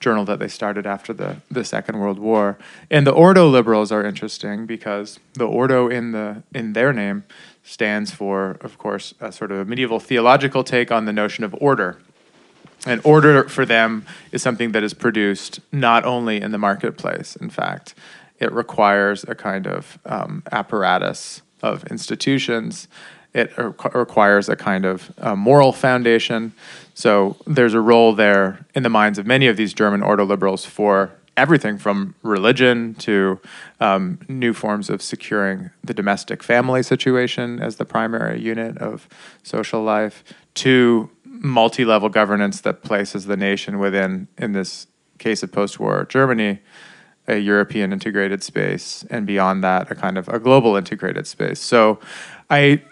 journal 0.00 0.24
that 0.24 0.38
they 0.38 0.48
started 0.48 0.86
after 0.86 1.12
the, 1.12 1.36
the 1.50 1.64
Second 1.64 1.98
World 1.98 2.18
War. 2.18 2.58
And 2.90 3.06
the 3.06 3.12
Ordo 3.12 3.48
liberals 3.48 3.92
are 3.92 4.04
interesting 4.04 4.66
because 4.66 5.18
the 5.34 5.46
Ordo 5.46 5.88
in 5.88 6.12
the 6.12 6.42
in 6.52 6.74
their 6.74 6.92
name 6.92 7.24
stands 7.62 8.10
for, 8.10 8.58
of 8.60 8.76
course, 8.76 9.14
a 9.20 9.32
sort 9.32 9.52
of 9.52 9.58
a 9.60 9.64
medieval 9.64 10.00
theological 10.00 10.64
take 10.64 10.90
on 10.90 11.04
the 11.04 11.12
notion 11.12 11.44
of 11.44 11.54
order. 11.60 11.98
And 12.84 13.00
order 13.04 13.44
for 13.48 13.64
them 13.64 14.04
is 14.32 14.42
something 14.42 14.72
that 14.72 14.82
is 14.82 14.92
produced 14.92 15.60
not 15.70 16.04
only 16.04 16.40
in 16.40 16.50
the 16.50 16.58
marketplace, 16.58 17.36
in 17.36 17.48
fact, 17.48 17.94
it 18.40 18.50
requires 18.50 19.24
a 19.28 19.36
kind 19.36 19.68
of 19.68 20.00
um, 20.04 20.42
apparatus 20.50 21.42
of 21.62 21.84
institutions 21.84 22.88
It 23.34 23.50
requ- 23.56 23.94
requires 23.94 24.48
a 24.48 24.56
kind 24.56 24.84
of 24.84 25.10
moral 25.36 25.72
foundation. 25.72 26.52
So 26.94 27.36
there's 27.46 27.74
a 27.74 27.80
role 27.80 28.14
there 28.14 28.66
in 28.74 28.82
the 28.82 28.90
minds 28.90 29.18
of 29.18 29.26
many 29.26 29.46
of 29.46 29.56
these 29.56 29.72
German 29.72 30.02
ordo 30.02 30.24
liberals 30.24 30.64
for 30.64 31.10
everything 31.36 31.78
from 31.78 32.14
religion 32.22 32.94
to 32.94 33.40
um, 33.80 34.18
new 34.28 34.52
forms 34.52 34.90
of 34.90 35.00
securing 35.00 35.70
the 35.82 35.94
domestic 35.94 36.42
family 36.42 36.82
situation 36.82 37.58
as 37.58 37.76
the 37.76 37.84
primary 37.84 38.40
unit 38.40 38.76
of 38.78 39.08
social 39.42 39.82
life 39.82 40.22
to 40.54 41.10
multi-level 41.24 42.10
governance 42.10 42.60
that 42.60 42.82
places 42.82 43.24
the 43.24 43.36
nation 43.36 43.78
within, 43.78 44.28
in 44.36 44.52
this 44.52 44.86
case 45.18 45.42
of 45.42 45.50
post-war 45.50 46.04
Germany, 46.08 46.60
a 47.26 47.38
European 47.38 47.92
integrated 47.92 48.42
space, 48.42 49.04
and 49.08 49.26
beyond 49.26 49.64
that, 49.64 49.90
a 49.90 49.94
kind 49.94 50.18
of 50.18 50.28
a 50.28 50.38
global 50.38 50.76
integrated 50.76 51.26
space. 51.26 51.60
So, 51.60 51.98
I 52.50 52.82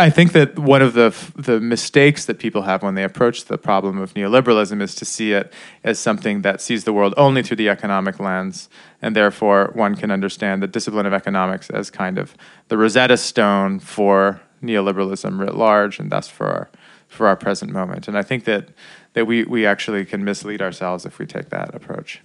I 0.00 0.10
think 0.10 0.30
that 0.32 0.56
one 0.56 0.80
of 0.80 0.94
the 0.94 1.12
the 1.34 1.58
mistakes 1.58 2.26
that 2.26 2.38
people 2.38 2.62
have 2.62 2.84
when 2.84 2.94
they 2.94 3.02
approach 3.02 3.46
the 3.46 3.58
problem 3.58 3.98
of 3.98 4.14
neoliberalism 4.14 4.80
is 4.80 4.94
to 4.94 5.04
see 5.04 5.32
it 5.32 5.52
as 5.82 5.98
something 5.98 6.42
that 6.42 6.60
sees 6.60 6.84
the 6.84 6.92
world 6.92 7.14
only 7.16 7.42
through 7.42 7.56
the 7.56 7.68
economic 7.68 8.20
lens, 8.20 8.68
and 9.02 9.16
therefore 9.16 9.72
one 9.74 9.96
can 9.96 10.12
understand 10.12 10.62
the 10.62 10.68
discipline 10.68 11.04
of 11.04 11.12
economics 11.12 11.68
as 11.70 11.90
kind 11.90 12.16
of 12.16 12.36
the 12.68 12.78
Rosetta 12.78 13.16
Stone 13.16 13.80
for 13.80 14.40
neoliberalism 14.62 15.40
writ 15.40 15.56
large, 15.56 15.98
and 15.98 16.10
thus 16.10 16.28
for 16.28 16.46
our 16.46 16.70
for 17.08 17.26
our 17.26 17.36
present 17.36 17.72
moment. 17.72 18.06
And 18.06 18.16
I 18.16 18.22
think 18.22 18.44
that 18.44 18.68
that 19.14 19.26
we 19.26 19.42
we 19.44 19.66
actually 19.66 20.04
can 20.04 20.24
mislead 20.24 20.62
ourselves 20.62 21.06
if 21.06 21.18
we 21.18 21.26
take 21.26 21.48
that 21.50 21.74
approach. 21.74 22.20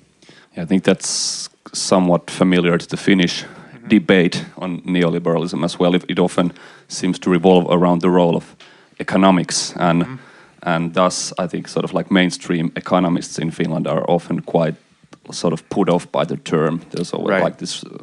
Yeah, 0.56 0.62
I 0.62 0.65
think 0.65 0.84
that's 0.84 1.50
somewhat 1.74 2.30
familiar 2.30 2.77
to 2.77 2.88
the 2.88 2.98
Finnish 2.98 3.46
mm-hmm. 3.84 3.90
debate 3.90 4.46
on 4.58 4.82
neoliberalism 4.82 5.63
as 5.63 5.80
well. 5.80 5.96
It 5.96 6.20
often 6.20 6.52
seems 6.88 7.20
to 7.20 7.30
revolve 7.30 7.66
around 7.70 8.02
the 8.02 8.10
role 8.10 8.36
of 8.36 8.56
economics, 9.00 9.74
and 9.75 10.04
mm-hmm. 10.04 10.16
and 10.62 10.94
thus 10.94 11.34
I 11.38 11.48
think 11.48 11.68
sort 11.68 11.84
of 11.84 11.94
like 11.94 12.12
mainstream 12.12 12.72
economists 12.75 13.40
in 13.40 13.52
Finland 13.52 13.88
are 13.88 14.04
often 14.08 14.42
quite 14.42 14.75
sort 15.32 15.54
of 15.54 15.68
put 15.70 15.90
off 15.90 16.12
by 16.12 16.25
the 16.25 16.38
term. 16.38 16.82
There's 16.92 17.13
always 17.13 17.30
right. 17.30 17.44
like 17.44 17.58
this. 17.58 17.84
Uh, 17.84 17.98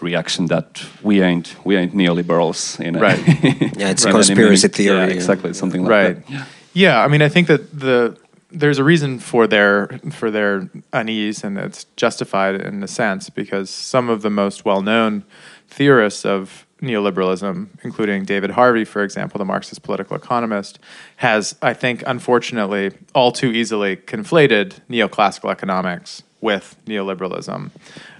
reaction 0.00 0.48
that 0.48 0.84
we 1.02 1.22
ain't 1.22 1.54
we 1.64 1.76
ain't 1.76 1.94
neoliberals 1.94 2.80
in 2.80 2.94
right. 2.94 3.18
yeah, 3.78 3.90
it's 3.90 4.04
a 4.08 4.10
conspiracy 4.10 4.68
theory. 4.68 4.98
Yeah, 4.98 5.14
exactly, 5.14 5.54
something 5.54 5.84
like 5.84 5.90
right. 5.90 6.26
that. 6.26 6.30
Yeah. 6.30 6.44
yeah, 6.72 7.04
I 7.04 7.08
mean, 7.08 7.22
I 7.22 7.28
think 7.28 7.46
that 7.46 7.78
the 7.78 8.16
there's 8.56 8.78
a 8.78 8.84
reason 8.84 9.18
for 9.18 9.46
their 9.46 10.00
for 10.10 10.30
their 10.30 10.70
unease, 10.92 11.44
and 11.44 11.58
it's 11.58 11.84
justified 11.96 12.54
in 12.60 12.82
a 12.82 12.88
sense 12.88 13.30
because 13.30 13.70
some 13.70 14.08
of 14.08 14.22
the 14.22 14.30
most 14.30 14.64
well-known 14.64 15.24
theorists 15.68 16.24
of 16.24 16.66
neoliberalism, 16.80 17.68
including 17.82 18.24
David 18.24 18.50
Harvey, 18.50 18.84
for 18.84 19.02
example, 19.02 19.38
the 19.38 19.44
Marxist 19.44 19.82
political 19.82 20.16
economist, 20.16 20.78
has, 21.16 21.56
I 21.62 21.72
think, 21.72 22.02
unfortunately, 22.06 22.92
all 23.14 23.32
too 23.32 23.50
easily 23.50 23.96
conflated 23.96 24.80
neoclassical 24.88 25.50
economics 25.50 26.22
with 26.40 26.76
neoliberalism. 26.86 27.70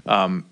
Um, 0.07 0.47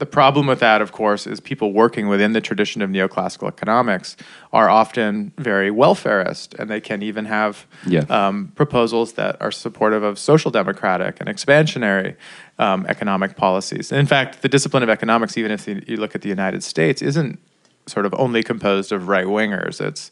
the 0.00 0.06
problem 0.06 0.46
with 0.46 0.60
that, 0.60 0.80
of 0.80 0.92
course, 0.92 1.26
is 1.26 1.40
people 1.40 1.74
working 1.74 2.08
within 2.08 2.32
the 2.32 2.40
tradition 2.40 2.80
of 2.80 2.88
neoclassical 2.88 3.46
economics 3.46 4.16
are 4.50 4.70
often 4.70 5.30
very 5.36 5.70
welfarist, 5.70 6.58
and 6.58 6.70
they 6.70 6.80
can 6.80 7.02
even 7.02 7.26
have 7.26 7.66
yeah. 7.86 8.00
um, 8.08 8.50
proposals 8.56 9.12
that 9.12 9.40
are 9.42 9.52
supportive 9.52 10.02
of 10.02 10.18
social 10.18 10.50
democratic 10.50 11.20
and 11.20 11.28
expansionary 11.28 12.16
um, 12.58 12.86
economic 12.88 13.36
policies. 13.36 13.92
And 13.92 14.00
in 14.00 14.06
fact, 14.06 14.40
the 14.40 14.48
discipline 14.48 14.82
of 14.82 14.88
economics, 14.88 15.36
even 15.36 15.52
if 15.52 15.68
you 15.68 15.98
look 15.98 16.14
at 16.14 16.22
the 16.22 16.30
United 16.30 16.64
States, 16.64 17.02
isn't 17.02 17.38
sort 17.86 18.06
of 18.06 18.14
only 18.16 18.42
composed 18.42 18.92
of 18.92 19.06
right 19.06 19.26
wingers. 19.26 19.82
It's 19.82 20.10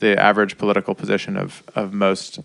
the 0.00 0.20
average 0.20 0.58
political 0.58 0.94
position 0.94 1.38
of, 1.38 1.62
of 1.74 1.94
most 1.94 2.40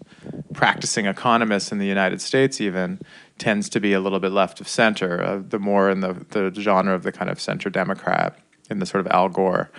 practicing 0.53 1.07
economists 1.07 1.73
in 1.73 1.77
the 1.77 1.85
United 1.85 2.21
States, 2.21 2.61
even 2.61 3.01
tends 3.37 3.69
to 3.69 3.79
be 3.79 3.93
a 3.93 3.99
little 3.99 4.19
bit 4.19 4.31
left 4.31 4.61
of 4.61 4.67
center, 4.67 5.21
uh, 5.21 5.41
the 5.47 5.59
more 5.59 5.89
in 5.89 5.99
the, 5.99 6.13
the 6.29 6.51
genre 6.59 6.93
of 6.93 7.03
the 7.03 7.11
kind 7.11 7.29
of 7.29 7.39
center 7.39 7.69
Democrat, 7.69 8.37
in 8.69 8.79
the 8.79 8.85
sort 8.85 9.05
of 9.05 9.11
Al 9.11 9.29
Gore, 9.29 9.69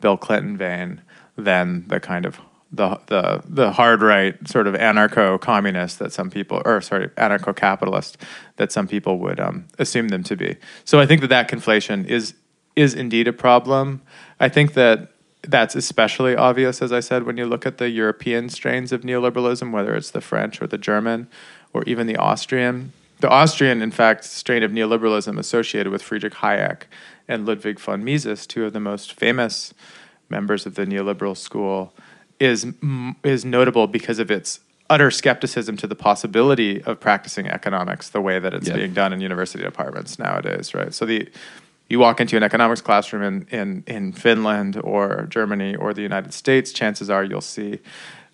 Bill 0.00 0.16
Clinton 0.16 0.56
vein, 0.56 1.02
than 1.36 1.86
the 1.88 2.00
kind 2.00 2.26
of 2.26 2.40
the 2.72 2.98
the 3.06 3.42
the 3.46 3.72
hard 3.72 4.00
right 4.00 4.48
sort 4.48 4.66
of 4.66 4.74
anarcho 4.74 5.38
communist 5.40 5.98
that 5.98 6.12
some 6.12 6.30
people 6.30 6.62
or 6.64 6.80
sorry 6.80 7.08
anarcho 7.10 7.54
capitalist 7.54 8.16
that 8.56 8.72
some 8.72 8.88
people 8.88 9.18
would 9.18 9.38
um, 9.38 9.66
assume 9.78 10.08
them 10.08 10.22
to 10.22 10.36
be. 10.36 10.56
So 10.84 10.98
I 10.98 11.06
think 11.06 11.20
that 11.20 11.28
that 11.28 11.48
conflation 11.48 12.06
is 12.06 12.34
is 12.74 12.94
indeed 12.94 13.28
a 13.28 13.32
problem. 13.32 14.00
I 14.40 14.48
think 14.48 14.72
that 14.72 15.10
that's 15.42 15.74
especially 15.74 16.36
obvious, 16.36 16.80
as 16.80 16.92
I 16.92 17.00
said, 17.00 17.24
when 17.24 17.36
you 17.36 17.46
look 17.46 17.66
at 17.66 17.78
the 17.78 17.90
European 17.90 18.48
strains 18.48 18.92
of 18.92 19.02
neoliberalism, 19.02 19.72
whether 19.72 19.94
it's 19.94 20.12
the 20.12 20.20
French 20.20 20.62
or 20.62 20.66
the 20.66 20.78
German 20.78 21.28
or 21.72 21.82
even 21.84 22.06
the 22.06 22.16
Austrian 22.16 22.92
the 23.22 23.30
Austrian, 23.30 23.82
in 23.82 23.92
fact, 23.92 24.24
strain 24.24 24.64
of 24.64 24.72
neoliberalism 24.72 25.38
associated 25.38 25.92
with 25.92 26.02
Friedrich 26.02 26.34
Hayek 26.34 26.82
and 27.28 27.46
Ludwig 27.46 27.78
von 27.78 28.04
Mises, 28.04 28.48
two 28.48 28.66
of 28.66 28.72
the 28.72 28.80
most 28.80 29.12
famous 29.12 29.72
members 30.28 30.66
of 30.66 30.74
the 30.74 30.84
neoliberal 30.84 31.36
school, 31.36 31.94
is 32.40 32.66
is 33.22 33.44
notable 33.44 33.86
because 33.86 34.18
of 34.18 34.28
its 34.28 34.58
utter 34.90 35.08
skepticism 35.10 35.76
to 35.76 35.86
the 35.86 35.94
possibility 35.94 36.82
of 36.82 36.98
practicing 36.98 37.46
economics 37.46 38.10
the 38.10 38.20
way 38.20 38.40
that 38.40 38.52
it's 38.52 38.66
yeah. 38.66 38.74
being 38.74 38.92
done 38.92 39.12
in 39.12 39.20
university 39.20 39.62
departments 39.62 40.18
nowadays, 40.18 40.74
right? 40.74 40.92
So 40.92 41.06
the 41.06 41.30
you 41.88 42.00
walk 42.00 42.20
into 42.20 42.36
an 42.36 42.42
economics 42.42 42.80
classroom 42.80 43.22
in, 43.22 43.46
in, 43.56 43.84
in 43.86 44.12
Finland 44.12 44.80
or 44.82 45.26
Germany 45.28 45.76
or 45.76 45.94
the 45.94 46.02
United 46.02 46.34
States, 46.34 46.72
chances 46.72 47.08
are 47.08 47.22
you'll 47.22 47.40
see 47.40 47.78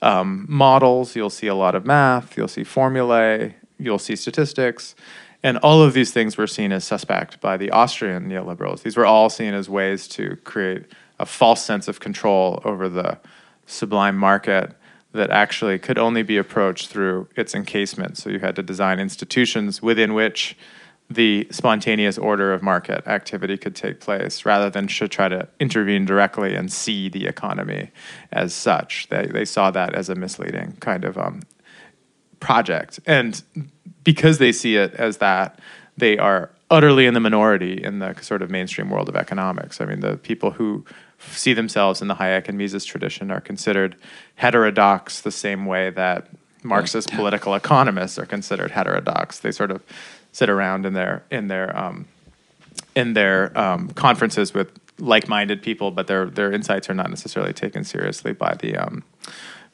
um, 0.00 0.46
models, 0.48 1.14
you'll 1.14 1.28
see 1.28 1.48
a 1.48 1.54
lot 1.54 1.74
of 1.74 1.84
math, 1.84 2.36
you'll 2.36 2.48
see 2.48 2.64
formulae, 2.64 3.54
you'll 3.78 3.98
see 3.98 4.16
statistics. 4.16 4.94
And 5.42 5.56
all 5.58 5.82
of 5.82 5.92
these 5.92 6.10
things 6.10 6.36
were 6.36 6.46
seen 6.46 6.72
as 6.72 6.84
suspect 6.84 7.40
by 7.40 7.56
the 7.56 7.70
Austrian 7.70 8.28
neoliberals. 8.28 8.82
These 8.82 8.96
were 8.96 9.06
all 9.06 9.30
seen 9.30 9.54
as 9.54 9.68
ways 9.68 10.08
to 10.08 10.36
create 10.44 10.86
a 11.20 11.26
false 11.26 11.64
sense 11.64 11.86
of 11.88 12.00
control 12.00 12.60
over 12.64 12.88
the 12.88 13.18
sublime 13.66 14.16
market 14.16 14.74
that 15.12 15.30
actually 15.30 15.78
could 15.78 15.98
only 15.98 16.22
be 16.22 16.36
approached 16.36 16.88
through 16.88 17.28
its 17.36 17.54
encasement. 17.54 18.18
So 18.18 18.30
you 18.30 18.40
had 18.40 18.56
to 18.56 18.62
design 18.62 18.98
institutions 18.98 19.80
within 19.80 20.14
which 20.14 20.56
the 21.10 21.48
spontaneous 21.50 22.18
order 22.18 22.52
of 22.52 22.62
market 22.62 23.06
activity 23.06 23.56
could 23.56 23.74
take 23.74 24.00
place 24.00 24.44
rather 24.44 24.68
than 24.68 24.86
should 24.88 25.10
try 25.10 25.28
to 25.28 25.48
intervene 25.58 26.04
directly 26.04 26.54
and 26.54 26.70
see 26.70 27.08
the 27.08 27.26
economy 27.26 27.90
as 28.30 28.52
such. 28.52 29.08
They, 29.08 29.26
they 29.26 29.46
saw 29.46 29.70
that 29.70 29.94
as 29.94 30.10
a 30.10 30.14
misleading 30.14 30.76
kind 30.80 31.04
of 31.04 31.16
um, 31.16 31.40
project. 32.40 33.00
And 33.06 33.42
because 34.04 34.38
they 34.38 34.52
see 34.52 34.76
it 34.76 34.94
as 34.94 35.18
that, 35.18 35.58
they 35.96 36.18
are 36.18 36.50
utterly 36.70 37.06
in 37.06 37.14
the 37.14 37.20
minority 37.20 37.82
in 37.82 37.98
the 37.98 38.14
sort 38.20 38.42
of 38.42 38.50
mainstream 38.50 38.90
world 38.90 39.08
of 39.08 39.16
economics. 39.16 39.80
I 39.80 39.86
mean, 39.86 40.00
the 40.00 40.16
people 40.16 40.52
who 40.52 40.84
see 41.18 41.52
themselves 41.52 42.00
in 42.00 42.08
the 42.08 42.14
Hayek 42.14 42.48
and 42.48 42.58
Mises 42.58 42.84
tradition 42.84 43.30
are 43.30 43.40
considered 43.40 43.96
heterodox 44.36 45.20
the 45.20 45.30
same 45.30 45.66
way 45.66 45.90
that 45.90 46.28
Marxist 46.62 47.12
political 47.12 47.54
economists 47.54 48.18
are 48.18 48.26
considered 48.26 48.70
heterodox. 48.72 49.38
They 49.38 49.52
sort 49.52 49.70
of 49.70 49.82
sit 50.32 50.50
around 50.50 50.86
in 50.86 50.92
their 50.92 51.22
in 51.30 51.48
their 51.48 51.76
um, 51.76 52.06
in 52.94 53.14
their 53.14 53.56
um, 53.58 53.90
conferences 53.90 54.52
with 54.52 54.70
like-minded 54.98 55.62
people, 55.62 55.90
but 55.90 56.06
their 56.06 56.26
their 56.26 56.52
insights 56.52 56.90
are 56.90 56.94
not 56.94 57.10
necessarily 57.10 57.52
taken 57.52 57.84
seriously 57.84 58.32
by 58.32 58.54
the 58.60 58.76
um, 58.76 59.04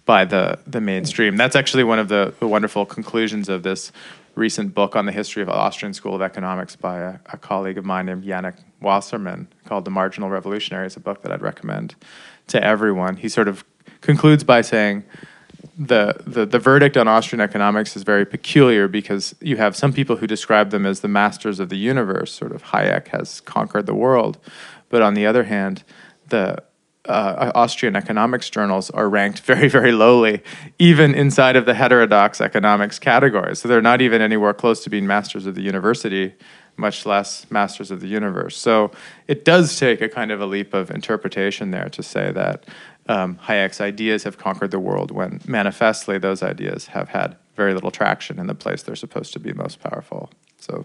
by 0.04 0.25
the 0.25 0.58
the 0.66 0.80
mainstream. 0.80 1.37
That's 1.37 1.56
actually 1.56 1.84
one 1.84 1.99
of 1.99 2.08
the, 2.08 2.34
the 2.40 2.49
wonderful 2.49 2.87
conclusions 2.87 3.49
of 3.49 3.62
this 3.62 3.92
recent 4.34 4.75
book 4.75 4.96
on 4.96 5.06
the 5.06 5.12
history 5.12 5.42
of 5.42 5.49
Austrian 5.49 5.94
School 5.94 6.14
of 6.14 6.23
Economics 6.23 6.76
by 6.76 6.99
a, 6.99 7.18
a 7.32 7.37
colleague 7.37 7.78
of 7.78 7.84
mine 7.84 8.06
named 8.06 8.25
Janek 8.25 8.58
Wasserman 8.80 9.49
called 9.64 9.84
The 9.84 9.90
Marginal 9.90 10.28
Revolutionary. 10.28 10.87
It's 10.87 10.96
a 10.96 11.00
book 11.00 11.23
that 11.23 11.32
I'd 11.32 11.42
recommend 11.42 11.94
to 12.49 12.62
everyone. 12.62 13.16
He 13.16 13.28
sort 13.28 13.49
of 13.49 13.64
concludes 14.00 14.44
by 14.44 14.61
saying 14.61 15.04
the, 15.78 16.16
the, 16.26 16.44
the 16.46 16.58
verdict 16.58 16.96
on 16.96 17.08
Austrian 17.08 17.40
economics 17.40 17.96
is 17.96 18.02
very 18.02 18.26
peculiar 18.26 18.88
because 18.88 19.34
you 19.40 19.56
have 19.56 19.75
some 19.75 19.92
people 19.92 20.16
who 20.16 20.26
describe 20.26 20.70
them 20.70 20.84
as 20.84 21.00
the 21.00 21.08
masters 21.08 21.61
of 21.61 21.68
the 21.68 21.76
universe, 21.76 22.32
sort 22.32 22.52
of 22.52 22.64
Hayek 22.64 23.08
has 23.08 23.40
conquered 23.40 23.87
the 23.87 23.94
world. 23.94 24.38
But 24.88 25.02
on 25.02 25.14
the 25.14 25.26
other 25.26 25.44
hand, 25.44 25.84
the 26.28 26.62
uh, 27.06 27.52
Austrian 27.54 27.96
economics 27.96 28.49
journals 28.49 28.90
are 28.90 29.08
ranked 29.08 29.40
very, 29.44 29.68
very 29.68 29.92
lowly, 29.92 30.42
even 30.78 31.14
inside 31.14 31.56
of 31.56 31.66
the 31.66 31.75
heterodox 31.75 32.40
economics 32.40 32.99
category. 32.99 33.54
So 33.56 33.68
they're 33.68 33.82
not 33.82 34.00
even 34.00 34.23
anywhere 34.23 34.54
close 34.54 34.82
to 34.84 34.90
being 34.90 35.06
masters 35.06 35.46
of 35.46 35.54
the 35.54 35.62
university, 35.62 36.34
much 36.76 37.06
less 37.06 37.50
masters 37.50 37.90
of 37.90 38.00
the 38.00 38.08
universe. 38.08 38.56
So 38.56 38.90
it 39.28 39.44
does 39.44 39.78
take 39.78 40.00
a 40.00 40.08
kind 40.08 40.32
of 40.32 40.40
a 40.40 40.46
leap 40.46 40.75
of 40.75 40.90
interpretation 40.90 41.70
there 41.70 41.88
to 41.90 42.02
say 42.02 42.32
that 42.32 42.64
um, 43.06 43.38
Hayek's 43.44 43.80
ideas 43.80 44.25
have 44.25 44.38
conquered 44.38 44.70
the 44.70 44.80
world 44.80 45.11
when 45.11 45.40
manifestly 45.46 46.18
those 46.18 46.42
ideas 46.42 46.87
have 46.88 47.11
had 47.11 47.37
very 47.54 47.75
little 47.75 47.90
traction 47.90 48.38
in 48.38 48.46
the 48.46 48.54
place 48.54 48.82
they're 48.82 48.96
supposed 48.96 49.32
to 49.34 49.38
be 49.38 49.52
most 49.52 49.80
powerful. 49.80 50.30
So. 50.58 50.84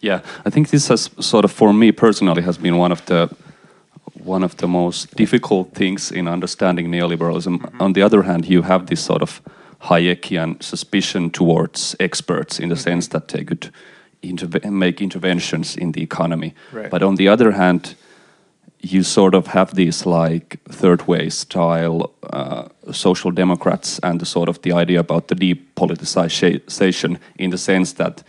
Yeah, 0.00 0.20
I 0.44 0.50
think 0.50 0.70
this 0.70 0.88
has 0.88 1.10
sort 1.20 1.44
of, 1.44 1.52
for 1.52 1.72
me 1.72 1.92
personally, 1.92 2.42
has 2.42 2.58
been 2.58 2.76
one 2.76 2.90
of 2.90 3.06
the 3.06 3.34
one 4.24 4.44
of 4.44 4.56
the 4.56 4.68
most 4.68 5.16
difficult 5.16 5.74
things 5.74 6.10
in 6.10 6.28
understanding 6.28 6.90
neoliberalism. 6.90 7.80
On 7.80 7.92
the 7.92 8.02
other 8.02 8.22
hand, 8.22 8.46
you 8.46 8.62
have 8.62 8.86
this 8.86 9.04
sort 9.04 9.22
of 9.22 9.40
Hayekian 9.82 10.62
suspicion 10.62 11.30
towards 11.30 11.96
experts 11.98 12.60
in 12.60 12.68
the 12.68 12.76
sense 12.76 13.08
that 13.08 13.28
they 13.28 13.44
could 13.44 13.72
interve- 14.22 14.70
make 14.70 15.00
interventions 15.00 15.76
in 15.76 15.92
the 15.92 16.02
economy. 16.02 16.54
Right. 16.72 16.90
But 16.90 17.02
on 17.02 17.16
the 17.16 17.28
other 17.28 17.52
hand, 17.52 17.94
you 18.80 19.02
sort 19.02 19.34
of 19.34 19.46
have 19.48 19.74
these 19.74 20.06
like 20.06 20.58
third 20.68 21.06
way 21.06 21.30
style 21.30 22.12
uh, 22.32 22.68
social 22.92 23.30
democrats 23.30 24.00
and 24.02 24.20
the 24.20 24.26
sort 24.26 24.48
of 24.48 24.60
the 24.62 24.72
idea 24.72 25.00
about 25.00 25.28
the 25.28 25.34
depoliticization 25.34 27.18
in 27.38 27.50
the 27.50 27.58
sense 27.58 27.92
that 27.94 28.24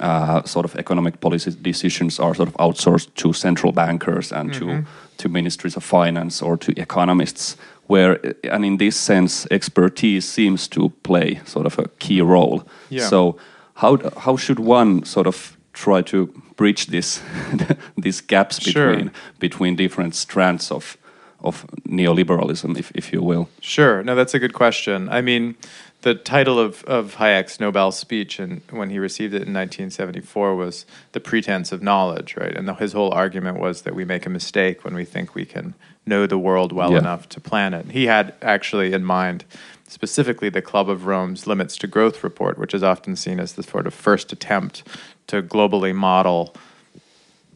uh, 0.00 0.42
sort 0.44 0.64
of 0.64 0.76
economic 0.76 1.20
policy 1.20 1.50
decisions 1.62 2.18
are 2.18 2.34
sort 2.34 2.48
of 2.48 2.54
outsourced 2.54 3.14
to 3.14 3.32
central 3.32 3.72
bankers 3.72 4.32
and 4.32 4.54
to 4.54 4.84
to 5.22 5.28
ministries 5.28 5.76
of 5.76 5.84
finance 5.84 6.44
or 6.44 6.56
to 6.56 6.72
economists 6.76 7.56
where 7.88 8.18
and 8.52 8.64
in 8.64 8.76
this 8.78 8.96
sense 8.96 9.46
expertise 9.50 10.24
seems 10.32 10.68
to 10.68 10.90
play 11.02 11.40
sort 11.44 11.66
of 11.66 11.78
a 11.78 11.84
key 11.98 12.22
role 12.22 12.62
Yeah. 12.90 13.08
so 13.08 13.36
how 13.74 13.96
how 14.24 14.36
should 14.36 14.58
one 14.58 15.04
sort 15.04 15.26
of 15.26 15.56
try 15.72 16.02
to 16.02 16.26
bridge 16.56 16.86
this 16.86 17.20
these 18.02 18.22
gaps 18.26 18.60
Sure. 18.60 18.90
between 18.90 19.10
between 19.40 19.76
different 19.76 20.14
strands 20.14 20.70
of 20.72 20.96
of 21.44 21.64
neoliberalism, 21.88 22.76
if 22.78 22.92
if 22.94 23.12
you 23.12 23.20
will. 23.26 23.46
Sure. 23.60 24.02
No, 24.04 24.14
that's 24.14 24.34
a 24.34 24.38
good 24.38 24.52
question. 24.52 25.08
I 25.08 25.20
mean, 25.22 25.54
the 26.02 26.14
title 26.14 26.58
of, 26.58 26.84
of 26.84 27.14
Hayek's 27.16 27.58
Nobel 27.60 27.92
speech, 27.92 28.38
and 28.38 28.60
when 28.70 28.90
he 28.90 28.98
received 28.98 29.32
it 29.34 29.42
in 29.46 29.52
1974, 29.54 30.54
was 30.54 30.84
"The 31.12 31.20
Pretense 31.20 31.72
of 31.72 31.82
Knowledge," 31.82 32.36
right? 32.36 32.54
And 32.56 32.68
the, 32.68 32.74
his 32.74 32.92
whole 32.92 33.12
argument 33.12 33.58
was 33.58 33.82
that 33.82 33.94
we 33.94 34.04
make 34.04 34.26
a 34.26 34.30
mistake 34.30 34.84
when 34.84 34.94
we 34.94 35.04
think 35.04 35.34
we 35.34 35.44
can 35.44 35.74
know 36.04 36.26
the 36.26 36.38
world 36.38 36.72
well 36.72 36.92
Yeah. 36.92 36.98
enough 36.98 37.28
to 37.30 37.40
plan 37.40 37.74
it. 37.74 37.92
He 37.92 38.06
had 38.06 38.34
actually 38.42 38.92
in 38.92 39.04
mind 39.04 39.44
specifically 39.88 40.48
the 40.48 40.62
Club 40.62 40.88
of 40.90 41.06
Rome's 41.06 41.46
Limits 41.46 41.76
to 41.78 41.86
Growth 41.86 42.24
report, 42.24 42.58
which 42.58 42.74
is 42.74 42.82
often 42.82 43.14
seen 43.14 43.38
as 43.38 43.52
the 43.52 43.62
sort 43.62 43.86
of 43.86 43.94
first 43.94 44.32
attempt 44.32 44.82
to 45.28 45.42
globally 45.42 45.94
model 45.94 46.54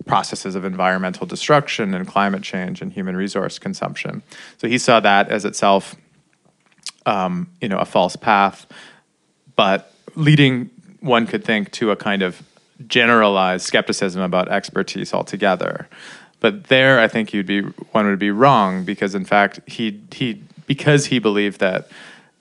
processes 0.06 0.54
of 0.54 0.64
environmental 0.64 1.26
destruction 1.26 1.94
and 1.94 2.06
climate 2.06 2.42
change 2.42 2.80
and 2.82 2.92
human 2.92 3.16
resource 3.16 3.58
consumption. 3.58 4.22
So 4.58 4.68
he 4.68 4.78
saw 4.78 5.00
that 5.00 5.28
as 5.30 5.44
itself, 5.44 5.96
um, 7.06 7.48
you 7.60 7.68
know, 7.68 7.78
a 7.78 7.84
false 7.84 8.16
path, 8.16 8.66
but 9.54 9.92
leading 10.14 10.70
one 11.00 11.26
could 11.26 11.44
think 11.44 11.70
to 11.72 11.90
a 11.90 11.96
kind 11.96 12.22
of 12.22 12.42
generalized 12.86 13.64
skepticism 13.64 14.20
about 14.20 14.48
expertise 14.48 15.14
altogether. 15.14 15.88
But 16.40 16.64
there, 16.64 17.00
I 17.00 17.08
think 17.08 17.32
you'd 17.32 17.46
be 17.46 17.62
one 17.62 18.06
would 18.06 18.18
be 18.18 18.30
wrong 18.30 18.84
because, 18.84 19.14
in 19.14 19.24
fact, 19.24 19.60
he 19.66 20.00
he 20.12 20.42
because 20.66 21.06
he 21.06 21.18
believed 21.18 21.60
that 21.60 21.88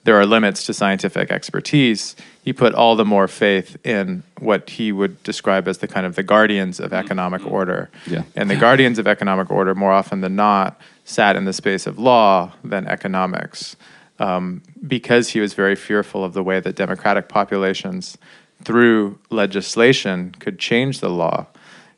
there 0.06 0.20
are 0.20 0.26
limits 0.26 0.64
to 0.68 0.74
scientific 0.74 1.32
expertise, 1.32 2.16
he 2.44 2.54
put 2.54 2.76
all 2.76 2.96
the 2.96 3.06
more 3.06 3.28
faith 3.28 3.76
in 3.84 4.22
what 4.40 4.70
he 4.70 4.92
would 4.92 5.22
describe 5.24 5.68
as 5.68 5.80
the 5.80 5.88
kind 5.88 6.06
of 6.06 6.16
the 6.16 6.22
guardians 6.22 6.80
of 6.80 6.94
economic 6.94 7.44
order. 7.46 7.90
Yeah. 8.06 8.24
And 8.36 8.48
the 8.48 8.56
guardians 8.56 9.00
of 9.00 9.08
economic 9.08 9.50
order, 9.50 9.74
more 9.74 9.92
often 9.92 10.22
than 10.22 10.36
not, 10.36 10.80
sat 11.06 11.36
in 11.36 11.46
the 11.46 11.54
space 11.54 11.88
of 11.88 11.98
law 11.98 12.52
than 12.64 12.86
economics, 12.88 13.76
um, 14.20 14.62
because 14.88 15.30
he 15.30 15.40
was 15.40 15.54
very 15.54 15.76
fearful 15.76 16.24
of 16.24 16.34
the 16.34 16.44
way 16.44 16.60
that 16.60 16.76
democratic 16.76 17.28
populations, 17.28 18.18
through 18.64 19.20
legislation, 19.30 20.34
could 20.40 20.60
change 20.60 21.00
the 21.00 21.10
law. 21.10 21.48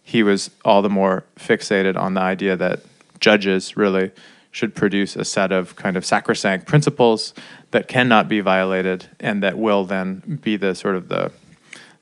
He 0.03 0.23
was 0.23 0.51
all 0.63 0.81
the 0.81 0.89
more 0.89 1.25
fixated 1.35 1.97
on 1.97 2.13
the 2.13 2.21
idea 2.21 2.55
that 2.55 2.81
judges 3.19 3.75
really 3.75 4.11
should 4.51 4.73
produce 4.73 5.15
a 5.15 5.25
set 5.25 5.51
of 5.51 5.75
kind 5.75 5.97
of 5.97 6.05
sacrosanct 6.05 6.65
principles 6.65 7.33
that 7.71 7.87
cannot 7.87 8.27
be 8.27 8.39
violated 8.39 9.05
and 9.19 9.43
that 9.43 9.57
will 9.57 9.83
then 9.83 10.39
be 10.41 10.55
the 10.57 10.73
sort 10.73 10.95
of 10.95 11.09
the 11.09 11.31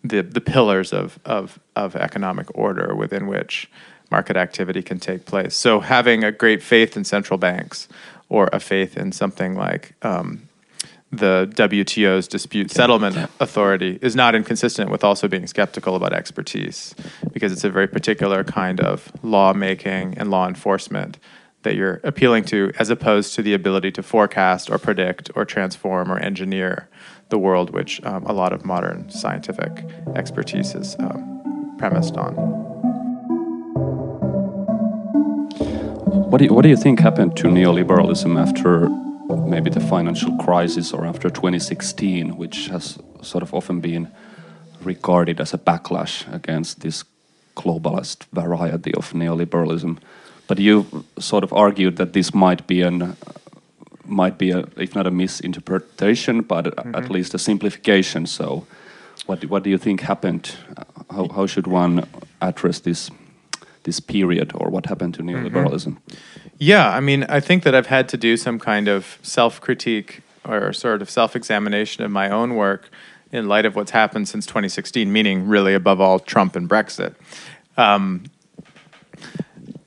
the, 0.09 0.21
the 0.21 0.41
pillars 0.41 0.93
of, 0.93 1.19
of, 1.25 1.59
of 1.75 1.95
economic 1.95 2.47
order 2.55 2.95
within 2.95 3.27
which 3.27 3.69
market 4.11 4.37
activity 4.37 4.81
can 4.81 4.99
take 4.99 5.25
place. 5.25 5.55
So 5.55 5.79
having 5.79 6.23
a 6.23 6.31
great 6.31 6.61
faith 6.61 6.95
in 6.95 7.03
central 7.03 7.37
banks 7.37 7.87
or 8.35 8.49
a 8.51 8.59
faith 8.59 8.97
in 8.97 9.13
something 9.13 9.55
like 9.55 9.95
um, 10.01 10.49
the 11.09 11.49
WTO's 11.53 12.27
dispute 12.27 12.69
settlement 12.69 13.15
authority 13.39 13.97
is 14.01 14.13
not 14.13 14.35
inconsistent 14.35 14.91
with 14.91 15.05
also 15.05 15.29
being 15.29 15.47
skeptical 15.47 15.95
about 15.95 16.11
expertise 16.11 16.93
because 17.31 17.53
it's 17.53 17.63
a 17.63 17.69
very 17.69 17.87
particular 17.87 18.43
kind 18.43 18.81
of 18.81 19.09
lawmaking 19.23 20.17
and 20.17 20.29
law 20.29 20.49
enforcement 20.49 21.17
that 21.63 21.75
you're 21.75 22.01
appealing 22.03 22.43
to 22.43 22.73
as 22.77 22.89
opposed 22.89 23.33
to 23.35 23.41
the 23.41 23.53
ability 23.53 23.89
to 23.89 24.03
forecast 24.03 24.69
or 24.69 24.77
predict 24.77 25.31
or 25.33 25.45
transform 25.45 26.11
or 26.11 26.19
engineer 26.19 26.89
the 27.29 27.37
world 27.37 27.69
which 27.69 28.03
um, 28.03 28.25
a 28.25 28.33
lot 28.33 28.51
of 28.51 28.65
modern 28.65 29.09
scientific 29.09 29.85
expertise 30.13 30.75
is 30.75 30.97
um, 30.99 31.75
premised 31.77 32.17
on. 32.17 32.74
What 36.35 36.39
do 36.39 36.45
you, 36.47 36.53
what 36.53 36.63
do 36.63 36.67
you 36.67 36.75
think 36.75 36.99
happened 36.99 37.37
to 37.37 37.47
neoliberalism 37.47 38.37
after 38.37 38.89
maybe 39.47 39.69
the 39.69 39.79
financial 39.79 40.35
crisis 40.35 40.91
or 40.91 41.05
after 41.05 41.29
2016, 41.29 42.35
which 42.35 42.67
has 42.67 42.99
sort 43.21 43.41
of 43.41 43.53
often 43.53 43.79
been 43.79 44.11
regarded 44.81 45.39
as 45.39 45.53
a 45.53 45.57
backlash 45.57 46.27
against 46.33 46.81
this 46.81 47.05
globalist 47.55 48.25
variety 48.33 48.93
of 48.95 49.13
neoliberalism? 49.13 49.97
But 50.47 50.59
you 50.59 51.05
sort 51.19 51.45
of 51.45 51.53
argued 51.53 51.95
that 51.95 52.11
this 52.11 52.33
might 52.33 52.67
be 52.67 52.81
an 52.81 53.15
might 54.03 54.37
be 54.37 54.51
a, 54.51 54.65
if 54.75 54.93
not 54.93 55.07
a 55.07 55.11
misinterpretation, 55.11 56.41
but 56.41 56.67
at 56.67 56.75
mm-hmm. 56.75 57.13
least 57.13 57.33
a 57.33 57.39
simplification. 57.39 58.25
So, 58.25 58.67
what 59.25 59.39
do- 59.39 59.47
what 59.47 59.63
do 59.63 59.69
you 59.69 59.77
think 59.77 60.01
happened? 60.01 60.53
How 61.09 61.29
how 61.29 61.47
should 61.47 61.65
one 61.65 62.05
address 62.41 62.79
this 62.81 63.09
this 63.85 63.99
period, 63.99 64.51
or 64.53 64.69
what 64.69 64.85
happened 64.85 65.13
to 65.15 65.23
neoliberalism? 65.23 65.97
Yeah, 66.57 66.89
I 66.89 66.99
mean, 66.99 67.23
I 67.23 67.39
think 67.39 67.63
that 67.63 67.73
I've 67.73 67.87
had 67.87 68.07
to 68.09 68.17
do 68.17 68.37
some 68.37 68.59
kind 68.59 68.87
of 68.87 69.17
self 69.21 69.59
critique 69.61 70.21
or 70.43 70.73
sort 70.73 71.01
of 71.01 71.09
self 71.09 71.35
examination 71.35 72.03
of 72.03 72.11
my 72.11 72.29
own 72.29 72.55
work 72.55 72.89
in 73.31 73.47
light 73.47 73.65
of 73.65 73.75
what's 73.75 73.91
happened 73.91 74.27
since 74.27 74.45
2016, 74.45 75.11
meaning 75.11 75.47
really 75.47 75.73
above 75.73 75.99
all 75.99 76.19
Trump 76.19 76.55
and 76.55 76.69
Brexit. 76.69 77.15
Um, 77.77 78.25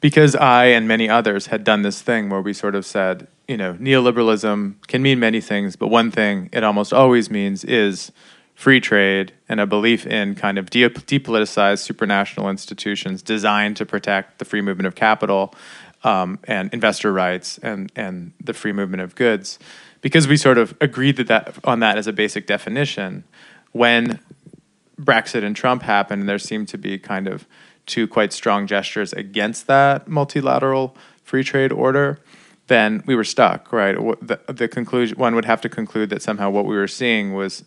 because 0.01 0.37
I 0.37 0.67
and 0.67 0.87
many 0.87 1.09
others 1.09 1.47
had 1.47 1.65
done 1.65 1.83
this 1.83 2.03
thing 2.03 2.31
where 2.31 2.41
we 2.41 2.53
sort 2.53 2.75
of 2.75 2.87
said, 2.87 3.27
you 3.49 3.57
know, 3.57 3.75
neoliberalism 3.75 4.87
can 4.87 5.03
mean 5.03 5.19
many 5.19 5.41
things, 5.41 5.77
but 5.77 5.89
one 5.89 6.11
thing 6.11 6.49
it 6.53 6.63
almost 6.63 6.93
always 6.93 7.31
means 7.31 7.65
is 7.65 8.13
free 8.59 8.81
trade 8.81 9.33
and 9.49 9.61
a 9.61 9.67
belief 9.67 10.05
in 10.05 10.35
kind 10.35 10.59
of 10.59 10.69
de- 10.69 10.91
depoliticized 10.91 11.89
supranational 11.89 12.51
institutions 12.51 13.23
designed 13.23 13.77
to 13.77 13.87
protect 13.87 14.41
the 14.41 14.45
free 14.45 14.61
movement 14.61 14.85
of 14.85 14.97
capital 14.97 15.55
um, 16.03 16.41
and 16.43 16.75
investor 16.75 17.13
rights 17.13 17.59
and, 17.59 17.93
and 17.95 18.33
the 18.43 18.53
free 18.53 18.73
movement 18.73 19.01
of 19.01 19.15
goods. 19.15 19.61
Because 20.01 20.27
we 20.27 20.37
sort 20.37 20.59
of 20.59 20.77
agreed 20.81 21.19
that, 21.19 21.29
that 21.29 21.55
on 21.63 21.79
that 21.79 21.99
as 21.99 22.09
a 22.09 22.13
basic 22.13 22.49
definition, 22.49 23.23
when 23.71 24.19
Brexit 25.01 25.45
and 25.45 25.55
Trump 25.55 25.83
happened, 25.83 26.29
there 26.29 26.41
seemed 26.41 26.67
to 26.67 26.79
be 26.79 26.99
kind 26.99 27.29
of 27.29 27.47
two 27.87 28.09
quite 28.09 28.33
strong 28.33 28.67
gestures 28.67 29.13
against 29.13 29.69
that 29.69 30.09
multilateral 30.09 30.97
free 31.23 31.45
trade 31.45 31.71
order, 31.71 32.19
then 32.67 33.05
we 33.07 33.15
were 33.15 33.23
stuck, 33.23 33.73
right? 33.73 33.95
The, 34.21 34.41
the 34.49 34.67
conclusion 34.67 35.17
one 35.17 35.37
would 35.37 35.45
have 35.45 35.61
to 35.61 35.69
conclude 35.69 36.11
that 36.11 36.23
somehow 36.23 36.51
what 36.51 36.67
we 36.67 36.75
were 36.75 36.89
seeing 36.89 37.35
was 37.35 37.63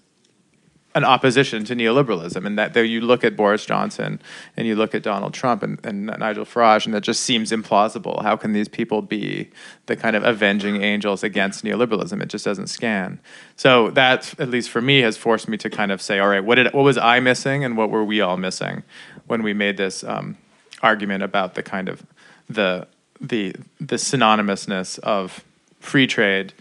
an 0.94 1.06
opposition 1.06 1.64
to 1.64 1.76
neoliberalism, 1.76 2.46
and 2.46 2.58
that 2.60 2.74
there 2.74 2.84
you 2.84 3.00
look 3.00 3.24
at 3.24 3.36
Boris 3.38 3.66
Johnson 3.66 4.22
and 4.58 4.68
you 4.68 4.76
look 4.76 4.94
at 4.94 5.04
Donald 5.04 5.34
Trump 5.34 5.64
and, 5.64 5.80
and 5.86 6.08
Nigel 6.08 6.44
Farage, 6.44 6.86
and 6.86 6.94
that 6.94 7.02
just 7.02 7.22
seems 7.22 7.52
implausible. 7.52 8.22
How 8.24 8.36
can 8.36 8.52
these 8.52 8.68
people 8.68 9.02
be 9.02 9.50
the 9.86 9.96
kind 9.96 10.16
of 10.16 10.24
avenging 10.24 10.82
angels 10.82 11.24
against 11.24 11.64
neoliberalism? 11.64 12.22
It 12.22 12.28
just 12.28 12.44
doesn't 12.44 12.68
scan. 12.68 13.20
So 13.56 13.90
that, 13.92 14.38
at 14.40 14.50
least 14.50 14.70
for 14.70 14.82
me, 14.82 15.00
has 15.00 15.16
forced 15.16 15.48
me 15.48 15.58
to 15.58 15.70
kind 15.70 15.92
of 15.92 16.02
say, 16.02 16.20
all 16.20 16.28
right, 16.28 16.44
what 16.44 16.56
did 16.56 16.74
what 16.74 16.84
was 16.84 16.98
I 16.98 17.22
missing, 17.22 17.64
and 17.64 17.78
what 17.78 17.90
were 17.90 18.04
we 18.04 18.20
all 18.20 18.38
missing 18.38 18.84
when 19.28 19.44
we 19.44 19.54
made 19.54 19.78
this 19.78 20.04
um, 20.04 20.38
argument 20.82 21.24
about 21.24 21.56
the 21.56 21.64
kind 21.64 21.88
of 21.88 22.04
the 22.50 22.88
the 23.22 23.56
the 23.80 23.96
synonymousness 23.96 25.00
of 25.00 25.44
free 25.80 26.06
trade, 26.06 26.54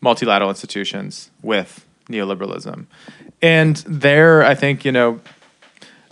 multilateral 0.00 0.48
institutions 0.48 1.30
with 1.42 1.84
neoliberalism. 2.08 2.86
And 3.40 3.76
there, 3.86 4.42
I 4.44 4.54
think, 4.54 4.84
you 4.84 4.92
know, 4.92 5.20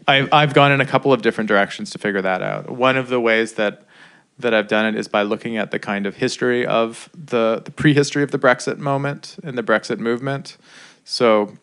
I've, 0.06 0.32
I've 0.32 0.54
gone 0.54 0.72
in 0.72 0.80
a 0.80 0.86
couple 0.86 1.12
of 1.12 1.22
different 1.22 1.48
directions 1.48 1.90
to 1.90 1.98
figure 1.98 2.22
that 2.22 2.42
out. 2.42 2.70
One 2.70 2.96
of 2.96 3.08
the 3.08 3.20
ways 3.20 3.54
that 3.54 3.82
that 4.38 4.52
I've 4.52 4.68
done 4.68 4.84
it 4.84 4.98
is 4.98 5.08
by 5.08 5.22
looking 5.22 5.56
at 5.56 5.70
the 5.70 5.78
kind 5.78 6.06
of 6.06 6.16
history 6.16 6.66
of 6.66 7.08
the, 7.14 7.62
the 7.64 7.70
prehistory 7.70 8.22
of 8.22 8.32
the 8.32 8.38
Brexit 8.38 8.76
moment 8.76 9.36
and 9.42 9.56
the 9.56 9.62
Brexit 9.62 9.98
movement. 9.98 10.58
So 11.04 11.56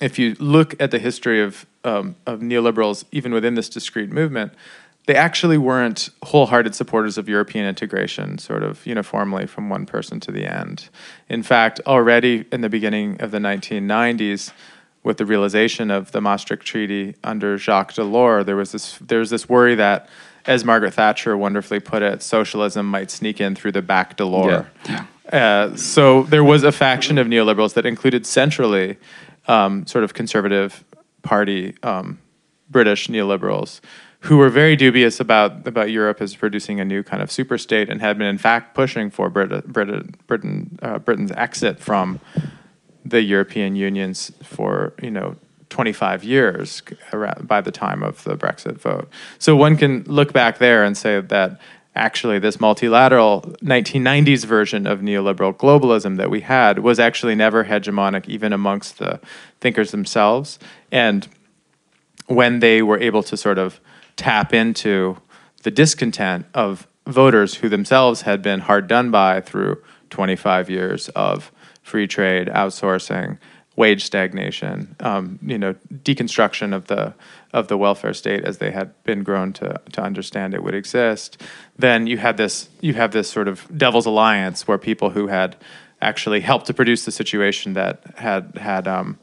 if 0.00 0.18
you 0.18 0.36
look 0.38 0.80
at 0.80 0.92
the 0.92 1.00
history 1.00 1.42
of, 1.42 1.66
um, 1.82 2.14
of 2.26 2.40
neoliberals, 2.40 3.04
even 3.10 3.32
within 3.32 3.54
this 3.54 3.68
discrete 3.68 4.10
movement, 4.10 4.52
they 5.06 5.16
actually 5.16 5.58
weren't 5.58 6.10
wholehearted 6.24 6.74
supporters 6.74 7.18
of 7.18 7.28
European 7.28 7.66
integration, 7.66 8.38
sort 8.38 8.62
of 8.62 8.86
uniformly 8.86 9.46
from 9.46 9.68
one 9.68 9.86
person 9.86 10.20
to 10.20 10.30
the 10.30 10.46
end. 10.46 10.88
In 11.28 11.42
fact, 11.42 11.80
already 11.86 12.44
in 12.52 12.60
the 12.60 12.68
beginning 12.68 13.20
of 13.20 13.30
the 13.30 13.38
1990s, 13.38 14.52
with 15.02 15.16
the 15.16 15.24
realization 15.24 15.90
of 15.90 16.12
the 16.12 16.20
Maastricht 16.20 16.64
Treaty 16.64 17.14
under 17.24 17.56
Jacques 17.56 17.94
Delors, 17.94 18.44
there 18.44 18.56
was 18.56 18.72
this 18.72 18.98
there 18.98 19.18
was 19.18 19.30
this 19.30 19.48
worry 19.48 19.74
that, 19.74 20.08
as 20.46 20.64
Margaret 20.64 20.92
Thatcher 20.92 21.36
wonderfully 21.36 21.80
put 21.80 22.02
it, 22.02 22.22
socialism 22.22 22.86
might 22.86 23.10
sneak 23.10 23.40
in 23.40 23.54
through 23.54 23.72
the 23.72 23.82
back 23.82 24.16
door. 24.16 24.70
Yeah. 24.86 25.06
Uh, 25.32 25.74
so 25.76 26.24
there 26.24 26.44
was 26.44 26.64
a 26.64 26.72
faction 26.72 27.16
of 27.16 27.26
neoliberals 27.26 27.74
that 27.74 27.86
included 27.86 28.26
centrally 28.26 28.98
um, 29.48 29.86
sort 29.86 30.04
of 30.04 30.12
conservative 30.12 30.84
party 31.22 31.74
um, 31.82 32.18
British 32.68 33.08
neoliberals 33.08 33.80
who 34.20 34.36
were 34.36 34.50
very 34.50 34.76
dubious 34.76 35.18
about, 35.18 35.66
about 35.66 35.90
Europe 35.90 36.20
as 36.20 36.36
producing 36.36 36.78
a 36.78 36.84
new 36.84 37.02
kind 37.02 37.22
of 37.22 37.30
super 37.30 37.56
state 37.56 37.88
and 37.88 38.00
had 38.00 38.18
been 38.18 38.26
in 38.26 38.38
fact 38.38 38.74
pushing 38.74 39.10
for 39.10 39.30
Brit- 39.30 39.66
Brit- 39.66 40.26
Britain, 40.26 40.78
uh, 40.82 40.98
Britain's 40.98 41.32
exit 41.32 41.80
from 41.80 42.20
the 43.04 43.22
European 43.22 43.76
unions 43.76 44.30
for 44.42 44.92
you 45.02 45.10
know 45.10 45.36
25 45.70 46.24
years 46.24 46.82
by 47.42 47.60
the 47.60 47.70
time 47.70 48.02
of 48.02 48.22
the 48.24 48.36
Brexit 48.36 48.76
vote. 48.78 49.08
So 49.38 49.56
one 49.56 49.76
can 49.76 50.02
look 50.04 50.32
back 50.32 50.58
there 50.58 50.84
and 50.84 50.96
say 50.96 51.20
that 51.20 51.60
actually 51.94 52.38
this 52.38 52.60
multilateral 52.60 53.42
1990s 53.62 54.44
version 54.44 54.86
of 54.86 55.00
neoliberal 55.00 55.54
globalism 55.54 56.16
that 56.18 56.30
we 56.30 56.40
had 56.40 56.80
was 56.80 57.00
actually 57.00 57.34
never 57.34 57.64
hegemonic 57.64 58.28
even 58.28 58.52
amongst 58.52 58.98
the 58.98 59.20
thinkers 59.60 59.90
themselves 59.90 60.58
and 60.92 61.28
when 62.26 62.60
they 62.60 62.80
were 62.80 62.98
able 62.98 63.24
to 63.24 63.36
sort 63.36 63.58
of 63.58 63.80
tap 64.20 64.52
into 64.52 65.16
the 65.62 65.70
discontent 65.70 66.44
of 66.52 66.86
voters 67.06 67.54
who 67.56 67.70
themselves 67.70 68.22
had 68.22 68.42
been 68.42 68.60
hard 68.60 68.86
done 68.86 69.10
by 69.10 69.40
through 69.40 69.82
25 70.10 70.68
years 70.68 71.08
of 71.10 71.50
free 71.82 72.06
trade, 72.06 72.48
outsourcing, 72.48 73.38
wage 73.76 74.04
stagnation, 74.04 74.94
um, 75.00 75.38
you 75.42 75.56
know, 75.56 75.74
deconstruction 76.04 76.74
of 76.74 76.86
the 76.88 77.14
of 77.54 77.68
the 77.68 77.78
welfare 77.78 78.12
state 78.12 78.44
as 78.44 78.58
they 78.58 78.70
had 78.70 78.92
been 79.04 79.22
grown 79.22 79.54
to 79.54 79.80
to 79.92 80.02
understand 80.02 80.52
it 80.52 80.62
would 80.62 80.74
exist. 80.74 81.40
Then 81.78 82.06
you 82.06 82.18
had 82.18 82.36
this 82.36 82.68
you 82.82 82.92
have 82.94 83.12
this 83.12 83.30
sort 83.30 83.48
of 83.48 83.66
devil's 83.74 84.04
alliance 84.04 84.68
where 84.68 84.76
people 84.76 85.10
who 85.10 85.28
had 85.28 85.56
actually 86.02 86.40
helped 86.40 86.66
to 86.66 86.74
produce 86.74 87.06
the 87.06 87.12
situation 87.12 87.72
that 87.72 88.02
had 88.16 88.58
had 88.58 88.86
um, 88.86 89.18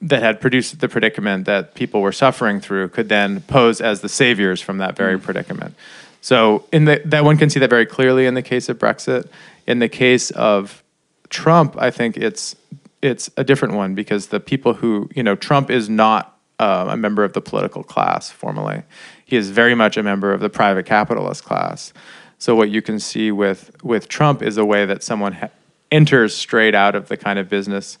that 0.00 0.22
had 0.22 0.40
produced 0.40 0.80
the 0.80 0.88
predicament 0.88 1.44
that 1.44 1.74
people 1.74 2.00
were 2.00 2.12
suffering 2.12 2.60
through 2.60 2.88
could 2.88 3.08
then 3.08 3.42
pose 3.42 3.80
as 3.80 4.00
the 4.00 4.08
saviors 4.08 4.60
from 4.60 4.78
that 4.78 4.96
very 4.96 5.18
mm. 5.18 5.22
predicament. 5.22 5.74
So 6.22 6.64
in 6.72 6.86
the, 6.86 7.02
that 7.04 7.24
one 7.24 7.36
can 7.36 7.50
see 7.50 7.60
that 7.60 7.70
very 7.70 7.86
clearly 7.86 8.26
in 8.26 8.34
the 8.34 8.42
case 8.42 8.68
of 8.68 8.78
Brexit. 8.78 9.28
In 9.66 9.78
the 9.78 9.88
case 9.88 10.30
of 10.30 10.82
Trump, 11.28 11.76
I 11.78 11.90
think 11.90 12.16
it's 12.16 12.56
it's 13.02 13.30
a 13.38 13.44
different 13.44 13.74
one 13.74 13.94
because 13.94 14.26
the 14.26 14.40
people 14.40 14.74
who 14.74 15.08
you 15.14 15.22
know 15.22 15.36
Trump 15.36 15.70
is 15.70 15.88
not 15.88 16.38
uh, 16.58 16.88
a 16.90 16.96
member 16.96 17.24
of 17.24 17.32
the 17.32 17.40
political 17.40 17.82
class 17.82 18.30
formally. 18.30 18.82
He 19.24 19.36
is 19.36 19.50
very 19.50 19.74
much 19.74 19.96
a 19.96 20.02
member 20.02 20.32
of 20.32 20.40
the 20.40 20.50
private 20.50 20.86
capitalist 20.86 21.44
class. 21.44 21.92
So 22.38 22.54
what 22.54 22.70
you 22.70 22.82
can 22.82 22.98
see 22.98 23.30
with 23.30 23.70
with 23.82 24.08
Trump 24.08 24.42
is 24.42 24.56
a 24.56 24.64
way 24.64 24.86
that 24.86 25.02
someone 25.02 25.34
ha- 25.34 25.50
enters 25.90 26.34
straight 26.34 26.74
out 26.74 26.94
of 26.94 27.08
the 27.08 27.16
kind 27.16 27.38
of 27.38 27.48
business 27.48 27.98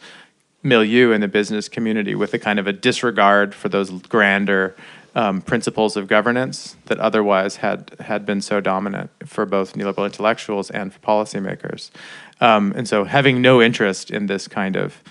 milieu 0.62 1.12
in 1.12 1.20
the 1.20 1.28
business 1.28 1.68
community 1.68 2.14
with 2.14 2.34
a 2.34 2.38
kind 2.38 2.58
of 2.58 2.66
a 2.66 2.72
disregard 2.72 3.54
for 3.54 3.68
those 3.68 3.90
grander 4.02 4.76
um, 5.14 5.40
principles 5.40 5.96
of 5.96 6.06
governance 6.06 6.76
that 6.86 6.98
otherwise 6.98 7.56
had 7.56 7.90
had 8.00 8.24
been 8.24 8.40
so 8.40 8.60
dominant 8.60 9.10
for 9.24 9.44
both 9.44 9.74
neoliberal 9.74 10.04
intellectuals 10.04 10.70
and 10.70 10.92
for 10.92 11.00
policymakers. 11.00 11.90
Um, 12.40 12.72
and 12.76 12.88
so, 12.88 13.04
having 13.04 13.42
no 13.42 13.60
interest 13.60 14.10
in 14.10 14.26
this 14.26 14.46
kind 14.46 14.76
of 14.76 15.02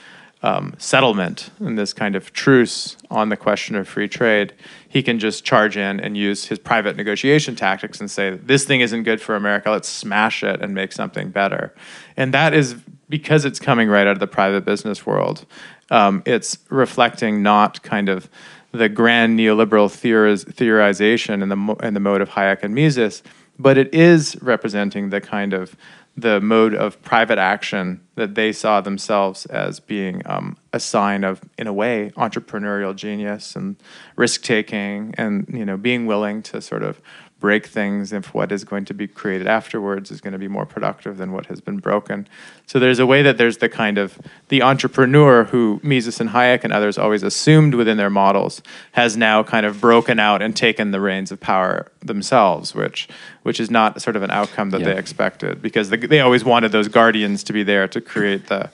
um, 0.41 0.73
settlement 0.77 1.51
and 1.59 1.77
this 1.77 1.91
kind 1.91 2.15
of 2.15 2.31
truce 2.31 2.95
on 3.11 3.27
the 3.27 3.35
question 3.35 3.75
of 3.75 3.87
free 3.87 4.07
trade, 4.07 4.53
he 4.87 5.03
can 5.03 5.19
just 5.19 5.43
charge 5.43 5.75
in 5.75 5.99
and 5.99 6.15
use 6.15 6.45
his 6.45 6.59
private 6.59 6.95
negotiation 6.95 7.55
tactics 7.55 7.99
and 7.99 8.09
say, 8.09 8.31
This 8.31 8.63
thing 8.63 8.79
isn't 8.81 9.03
good 9.03 9.21
for 9.21 9.35
America, 9.35 9.69
let's 9.69 9.89
smash 9.89 10.43
it 10.43 10.61
and 10.61 10.73
make 10.73 10.93
something 10.93 11.29
better. 11.29 11.73
And 12.15 12.33
that 12.33 12.53
is 12.53 12.77
because 13.09 13.45
it's 13.45 13.59
coming 13.59 13.89
right 13.89 14.07
out 14.07 14.13
of 14.13 14.19
the 14.19 14.27
private 14.27 14.63
business 14.63 15.05
world. 15.05 15.45
Um, 15.91 16.21
it's 16.25 16.59
reflecting 16.69 17.41
not 17.41 17.81
kind 17.81 18.09
of 18.09 18.29
the 18.71 18.87
grand 18.87 19.37
neoliberal 19.37 19.89
theoriz- 19.89 20.45
theorization 20.45 21.41
and 21.41 21.51
the, 21.51 21.55
mo- 21.55 21.77
in 21.81 21.95
the 21.95 21.99
mode 21.99 22.21
of 22.21 22.29
Hayek 22.29 22.63
and 22.63 22.75
Mises, 22.75 23.23
but 23.57 23.77
it 23.77 23.93
is 23.93 24.37
representing 24.41 25.09
the 25.09 25.19
kind 25.19 25.53
of 25.53 25.75
the 26.15 26.41
mode 26.41 26.75
of 26.75 27.01
private 27.01 27.37
action 27.37 28.01
that 28.15 28.35
they 28.35 28.51
saw 28.51 28.81
themselves 28.81 29.45
as 29.47 29.79
being 29.79 30.21
um, 30.25 30.57
a 30.73 30.79
sign 30.79 31.23
of, 31.23 31.41
in 31.57 31.65
a 31.65 31.73
way, 31.73 32.11
entrepreneurial 32.17 32.95
genius 32.95 33.55
and 33.55 33.75
risk 34.15 34.41
taking, 34.41 35.13
and 35.17 35.47
you 35.49 35.65
know, 35.65 35.77
being 35.77 36.05
willing 36.05 36.41
to 36.41 36.61
sort 36.61 36.83
of 36.83 37.01
break 37.39 37.65
things 37.65 38.11
if 38.11 38.33
what 38.33 38.51
is 38.51 38.63
going 38.63 38.85
to 38.85 38.93
be 38.93 39.07
created 39.07 39.47
afterwards 39.47 40.11
is 40.11 40.19
going 40.19 40.33
to 40.33 40.39
be 40.39 40.47
more 40.47 40.65
productive 40.65 41.17
than 41.17 41.31
what 41.31 41.45
has 41.45 41.61
been 41.61 41.77
broken. 41.77 42.27
So 42.65 42.79
there's 42.79 42.99
a 42.99 43.05
way 43.05 43.21
that 43.21 43.37
there's 43.37 43.57
the 43.57 43.69
kind 43.69 43.97
of 43.97 44.19
the 44.49 44.61
entrepreneur 44.61 45.45
who 45.45 45.79
Mises 45.81 46.19
and 46.19 46.31
Hayek 46.31 46.63
and 46.63 46.73
others 46.73 46.97
always 46.97 47.23
assumed 47.23 47.75
within 47.75 47.97
their 47.97 48.09
models 48.09 48.61
has 48.91 49.15
now 49.15 49.41
kind 49.41 49.65
of 49.65 49.79
broken 49.79 50.19
out 50.19 50.41
and 50.41 50.55
taken 50.55 50.91
the 50.91 50.99
reins 50.99 51.31
of 51.31 51.39
power 51.39 51.91
themselves, 52.01 52.75
which 52.75 53.07
which 53.43 53.59
is 53.59 53.71
not 53.71 54.01
sort 54.01 54.15
of 54.15 54.21
an 54.23 54.31
outcome 54.31 54.71
that 54.71 54.81
yeah. 54.81 54.93
they 54.93 54.97
expected 54.97 55.61
because 55.61 55.89
they, 55.89 55.97
they 55.97 56.19
always 56.19 56.43
wanted 56.43 56.71
those 56.71 56.87
guardians 56.87 57.43
to 57.43 57.53
be 57.53 57.63
there 57.63 57.87
to 57.87 58.01
create 58.01 58.47
the 58.47 58.69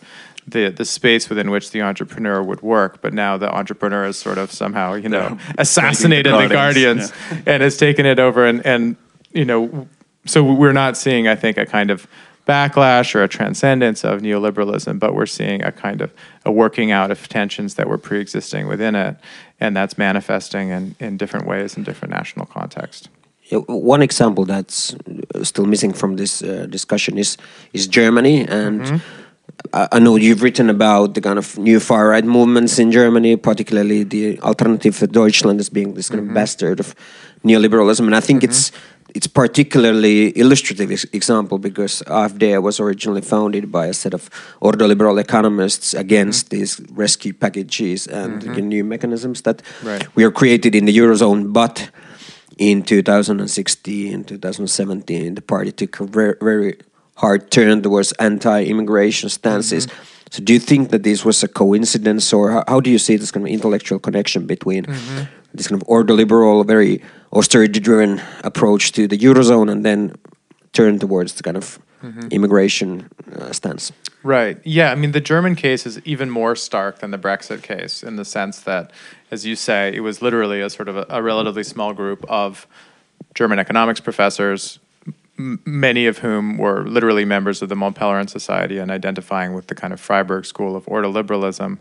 the 0.47 0.69
the 0.69 0.85
space 0.85 1.29
within 1.29 1.49
which 1.51 1.71
the 1.71 1.81
entrepreneur 1.81 2.41
would 2.41 2.61
work. 2.61 3.01
But 3.01 3.13
now 3.13 3.37
the 3.37 3.53
entrepreneur 3.53 4.05
has 4.05 4.17
sort 4.17 4.37
of 4.37 4.51
somehow 4.51 4.93
you 4.93 5.09
know 5.09 5.37
yeah. 5.39 5.53
assassinated 5.57 6.33
the 6.33 6.47
guardians, 6.47 7.11
the 7.11 7.15
guardians 7.15 7.45
yeah. 7.47 7.53
and 7.53 7.63
has 7.63 7.77
taken 7.77 8.05
it 8.05 8.19
over. 8.19 8.45
And 8.45 8.65
and 8.65 8.95
you 9.31 9.45
know, 9.45 9.87
so 10.25 10.43
we're 10.43 10.71
not 10.71 10.97
seeing, 10.97 11.27
I 11.27 11.35
think, 11.35 11.57
a 11.57 11.65
kind 11.65 11.91
of 11.91 12.07
backlash 12.47 13.15
or 13.15 13.23
a 13.23 13.27
transcendence 13.27 14.03
of 14.03 14.21
neoliberalism, 14.21 14.99
but 14.99 15.13
we're 15.13 15.25
seeing 15.25 15.63
a 15.63 15.71
kind 15.71 16.01
of 16.01 16.13
a 16.45 16.51
working 16.51 16.91
out 16.91 17.11
of 17.11 17.27
tensions 17.27 17.75
that 17.75 17.87
were 17.87 17.97
pre-existing 17.97 18.67
within 18.67 18.95
it, 18.95 19.17
and 19.59 19.75
that's 19.75 19.97
manifesting 19.97 20.69
in, 20.69 20.95
in 20.99 21.17
different 21.17 21.47
ways 21.47 21.75
in 21.75 21.83
different 21.83 22.13
national 22.13 22.45
contexts. 22.45 23.09
One 23.51 24.01
example 24.01 24.45
that's 24.45 24.95
still 25.43 25.65
missing 25.65 25.93
from 25.93 26.15
this 26.15 26.41
uh, 26.41 26.65
discussion 26.69 27.17
is 27.17 27.37
is 27.73 27.87
Germany 27.87 28.41
and. 28.41 28.81
Mm-hmm 28.81 29.21
I 29.73 29.99
know 29.99 30.15
you've 30.15 30.41
written 30.41 30.69
about 30.69 31.13
the 31.13 31.21
kind 31.21 31.37
of 31.37 31.57
new 31.57 31.79
far 31.79 32.09
right 32.09 32.23
movements 32.23 32.79
in 32.79 32.91
Germany, 32.91 33.35
particularly 33.35 34.03
the 34.03 34.39
Alternative 34.41 34.95
for 34.95 35.07
Deutschland 35.07 35.59
as 35.59 35.69
being 35.69 35.93
this 35.93 36.09
kind 36.09 36.21
mm-hmm. 36.21 36.29
of 36.31 36.35
bastard 36.35 36.79
of 36.79 36.95
neoliberalism, 37.43 38.05
and 38.05 38.15
I 38.15 38.19
think 38.19 38.41
mm-hmm. 38.41 38.51
it's 38.51 38.71
it's 39.15 39.27
particularly 39.27 40.37
illustrative 40.37 40.91
example 41.13 41.57
because 41.57 42.03
AfD 42.07 42.61
was 42.61 42.81
originally 42.81 43.21
founded 43.21 43.71
by 43.71 43.85
a 43.87 43.93
set 43.93 44.13
of 44.13 44.29
ordoliberal 44.61 45.17
economists 45.19 45.93
against 45.93 46.47
mm-hmm. 46.47 46.57
these 46.57 46.81
rescue 46.91 47.31
packages 47.33 48.07
and 48.07 48.41
mm-hmm. 48.41 48.53
the 48.55 48.61
new 48.61 48.83
mechanisms 48.83 49.43
that 49.43 49.61
right. 49.83 50.13
we 50.15 50.25
are 50.25 50.31
created 50.31 50.75
in 50.75 50.83
the 50.83 50.97
eurozone, 50.97 51.53
but 51.53 51.89
in 52.57 52.83
2016, 52.83 54.23
2017, 54.25 55.35
the 55.35 55.41
party 55.41 55.71
took 55.71 55.99
a 56.01 56.05
very, 56.05 56.35
very 56.41 56.77
hard 57.15 57.51
turn 57.51 57.81
towards 57.81 58.11
anti-immigration 58.13 59.29
stances. 59.29 59.87
Mm-hmm. 59.87 60.03
So, 60.31 60.43
do 60.43 60.53
you 60.53 60.59
think 60.59 60.89
that 60.89 61.03
this 61.03 61.23
was 61.23 61.43
a 61.43 61.47
coincidence, 61.47 62.33
or 62.33 62.51
how, 62.51 62.63
how 62.67 62.79
do 62.79 62.89
you 62.89 62.97
see 62.97 63.15
this 63.15 63.31
kind 63.31 63.45
of 63.45 63.51
intellectual 63.51 63.99
connection 63.99 64.45
between 64.45 64.85
mm-hmm. 64.85 65.23
this 65.53 65.67
kind 65.67 65.81
of 65.81 65.87
ordoliberal, 65.87 66.65
very 66.65 67.01
austerity-driven 67.31 68.21
approach 68.43 68.91
to 68.93 69.07
the 69.07 69.17
eurozone, 69.17 69.71
and 69.71 69.85
then 69.85 70.13
turn 70.73 70.99
towards 70.99 71.35
the 71.35 71.43
kind 71.43 71.57
of 71.57 71.79
mm-hmm. 72.03 72.27
immigration 72.31 73.09
uh, 73.33 73.51
stance? 73.53 73.91
Right. 74.23 74.57
Yeah. 74.63 74.91
I 74.91 74.95
mean, 74.95 75.11
the 75.11 75.21
German 75.21 75.55
case 75.55 75.85
is 75.85 76.01
even 76.05 76.29
more 76.29 76.55
stark 76.55 76.99
than 76.99 77.11
the 77.11 77.17
Brexit 77.17 77.61
case 77.61 78.03
in 78.03 78.15
the 78.15 78.25
sense 78.25 78.59
that, 78.61 78.91
as 79.31 79.45
you 79.45 79.55
say, 79.55 79.93
it 79.95 80.01
was 80.01 80.21
literally 80.21 80.61
a 80.61 80.69
sort 80.69 80.89
of 80.89 80.97
a, 80.97 81.05
a 81.09 81.21
relatively 81.21 81.63
small 81.63 81.93
group 81.93 82.25
of 82.27 82.67
German 83.35 83.59
economics 83.59 83.99
professors 83.99 84.79
many 85.37 86.07
of 86.07 86.19
whom 86.19 86.57
were 86.57 86.87
literally 86.87 87.25
members 87.25 87.61
of 87.61 87.69
the 87.69 87.75
Mont 87.75 87.95
Pelerin 87.95 88.29
Society 88.29 88.77
and 88.77 88.89
identifying 88.89 89.53
with 89.53 89.67
the 89.67 89.75
kind 89.75 89.93
of 89.93 89.99
Freiburg 89.99 90.45
school 90.45 90.75
of 90.75 90.85
ordoliberalism, 90.85 91.77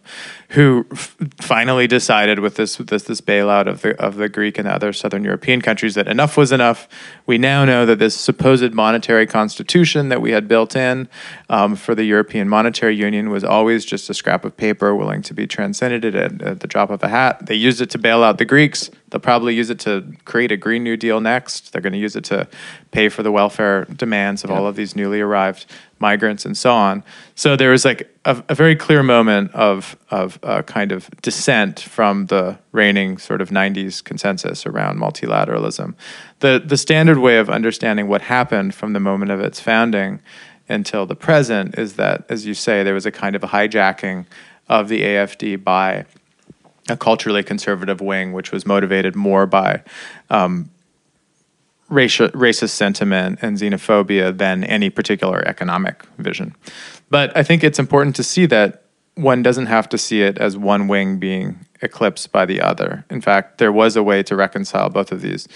who 0.51 0.87
f- 0.90 1.17
finally 1.40 1.87
decided 1.87 2.40
with 2.40 2.57
this, 2.57 2.77
this 2.77 3.05
this 3.05 3.21
bailout 3.21 3.69
of 3.69 3.83
the 3.83 4.01
of 4.01 4.17
the 4.17 4.29
Greek 4.29 4.59
and 4.59 4.67
the 4.67 4.73
other 4.73 4.93
Southern 4.93 5.25
European 5.25 5.61
countries 5.61 5.95
that 5.95 6.09
enough 6.09 6.37
was 6.37 6.53
enough. 6.53 6.88
We 7.27 7.38
now 7.38 7.64
know 7.64 7.87
that 7.87 7.99
this 7.99 8.14
supposed 8.14 8.73
monetary 8.73 9.27
constitution 9.27 10.09
that 10.09 10.21
we 10.21 10.33
had 10.33 10.49
built 10.49 10.75
in 10.75 11.09
um, 11.49 11.77
for 11.77 11.95
the 11.95 12.05
European 12.05 12.49
Monetary 12.49 12.97
Union 12.97 13.31
was 13.31 13.45
always 13.45 13.85
just 13.85 14.11
a 14.11 14.14
scrap 14.14 14.45
of 14.45 14.57
paper 14.57 14.95
willing 14.95 15.23
to 15.23 15.35
be 15.35 15.47
transcended 15.47 16.05
at, 16.14 16.43
at 16.43 16.61
the 16.61 16.67
drop 16.67 16.90
of 16.90 17.03
a 17.03 17.09
hat. 17.09 17.47
They 17.47 17.55
used 17.55 17.81
it 17.81 17.90
to 17.90 17.99
bail 17.99 18.23
out 18.23 18.38
the 18.38 18.45
Greeks 18.45 18.90
They'll 19.14 19.20
probably 19.20 19.55
use 19.55 19.70
it 19.70 19.79
to 19.81 20.12
create 20.24 20.50
a 20.50 20.57
Green 20.57 20.83
New 20.83 20.96
Deal 20.96 21.20
next. 21.20 21.72
They're 21.72 21.81
going 21.81 21.92
to 21.92 22.00
use 22.00 22.16
it 22.16 22.24
to 22.24 22.48
pay 22.90 23.09
for 23.09 23.22
the 23.22 23.31
welfare 23.31 23.85
demands 23.85 24.42
of 24.42 24.50
all 24.50 24.66
of 24.66 24.74
these 24.74 24.96
newly 24.96 25.20
arrived 25.20 25.66
migrants 26.00 26.44
and 26.44 26.57
so 26.57 26.72
on. 26.72 27.05
So 27.37 27.55
there 27.55 27.70
was 27.70 27.85
like 27.85 28.12
a, 28.24 28.42
a 28.48 28.57
very 28.57 28.74
clear 28.74 29.05
moment 29.05 29.53
of 29.53 29.96
of 30.11 30.40
uh, 30.42 30.62
kind 30.62 30.90
of 30.90 31.09
dissent 31.22 31.79
from 31.79 32.27
the 32.27 32.59
reigning 32.72 33.18
sort 33.18 33.40
of 33.40 33.50
'90s 33.50 34.03
consensus 34.03 34.66
around 34.66 34.98
multilateralism. 34.98 35.94
The 36.40 36.61
the 36.66 36.77
standard 36.77 37.18
way 37.18 37.38
of 37.38 37.48
understanding 37.48 38.09
what 38.09 38.22
happened 38.22 38.74
from 38.74 38.94
the 38.94 39.00
moment 39.00 39.31
of 39.31 39.38
its 39.38 39.61
founding 39.61 40.18
until 40.68 41.07
the 41.07 41.14
present 41.14 41.79
is 41.79 41.94
that, 41.94 42.24
as 42.29 42.46
you 42.46 42.55
say, 42.55 42.83
there 42.83 42.94
was 42.94 43.07
a 43.07 43.12
kind 43.12 43.37
of 43.37 43.44
a 43.44 43.48
hijacking 43.48 44.27
of 44.68 44.88
the 44.88 45.03
AFD 45.03 45.62
by 45.62 46.05
a 46.88 46.97
culturally 46.97 47.42
conservative 47.42 48.01
wing, 48.01 48.33
which 48.33 48.53
was 48.53 48.66
motivated 48.66 49.16
more 49.16 49.47
by 49.47 49.83
um, 50.31 50.70
racial, 51.88 52.29
racist 52.31 52.70
sentiment 52.70 53.38
and 53.42 53.57
xenophobia 53.57 54.37
than 54.37 54.64
any 54.64 54.90
particular 54.90 55.47
economic 55.47 56.05
vision. 56.18 56.55
But 57.11 57.37
I 57.37 57.42
think 57.42 57.64
it's 57.64 57.79
important 57.79 58.16
to 58.16 58.23
see 58.23 58.47
that 58.47 58.83
one 59.14 59.42
doesn't 59.42 59.66
have 59.66 59.88
to 59.90 59.99
see 59.99 60.23
it 60.23 60.38
as 60.38 60.57
one 60.57 60.88
wing 60.88 61.18
being 61.18 61.66
eclipsed 61.81 62.33
by 62.33 62.47
the 62.47 62.61
other. 62.61 63.05
In 63.11 63.20
fact, 63.20 63.59
there 63.59 63.73
was 63.73 63.97
a 63.97 64.03
way 64.03 64.23
to 64.25 64.35
reconcile 64.35 64.90
both 64.90 65.12
of 65.12 65.20
these 65.20 65.47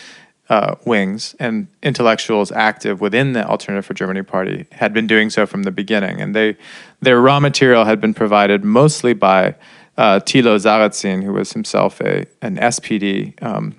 uh, 0.48 0.76
wings 0.86 1.34
and 1.38 1.66
intellectuals 1.82 2.50
active 2.52 3.00
within 3.00 3.32
the 3.32 3.46
Alternative 3.46 3.84
for 3.84 3.94
Germany 3.94 4.22
party 4.22 4.66
had 4.72 4.94
been 4.94 5.06
doing 5.06 5.28
so 5.28 5.44
from 5.44 5.64
the 5.64 5.70
beginning, 5.70 6.20
and 6.20 6.34
they 6.34 6.56
their 7.00 7.20
raw 7.20 7.38
material 7.38 7.84
had 7.84 8.00
been 8.00 8.14
provided 8.14 8.64
mostly 8.64 9.12
by 9.12 9.54
uh, 9.98 10.20
Thilo 10.20 10.56
Sarrazin, 10.56 11.22
who 11.22 11.32
was 11.34 11.52
himself 11.52 12.00
a 12.00 12.24
an 12.40 12.56
SPD 12.56 13.40
um, 13.42 13.74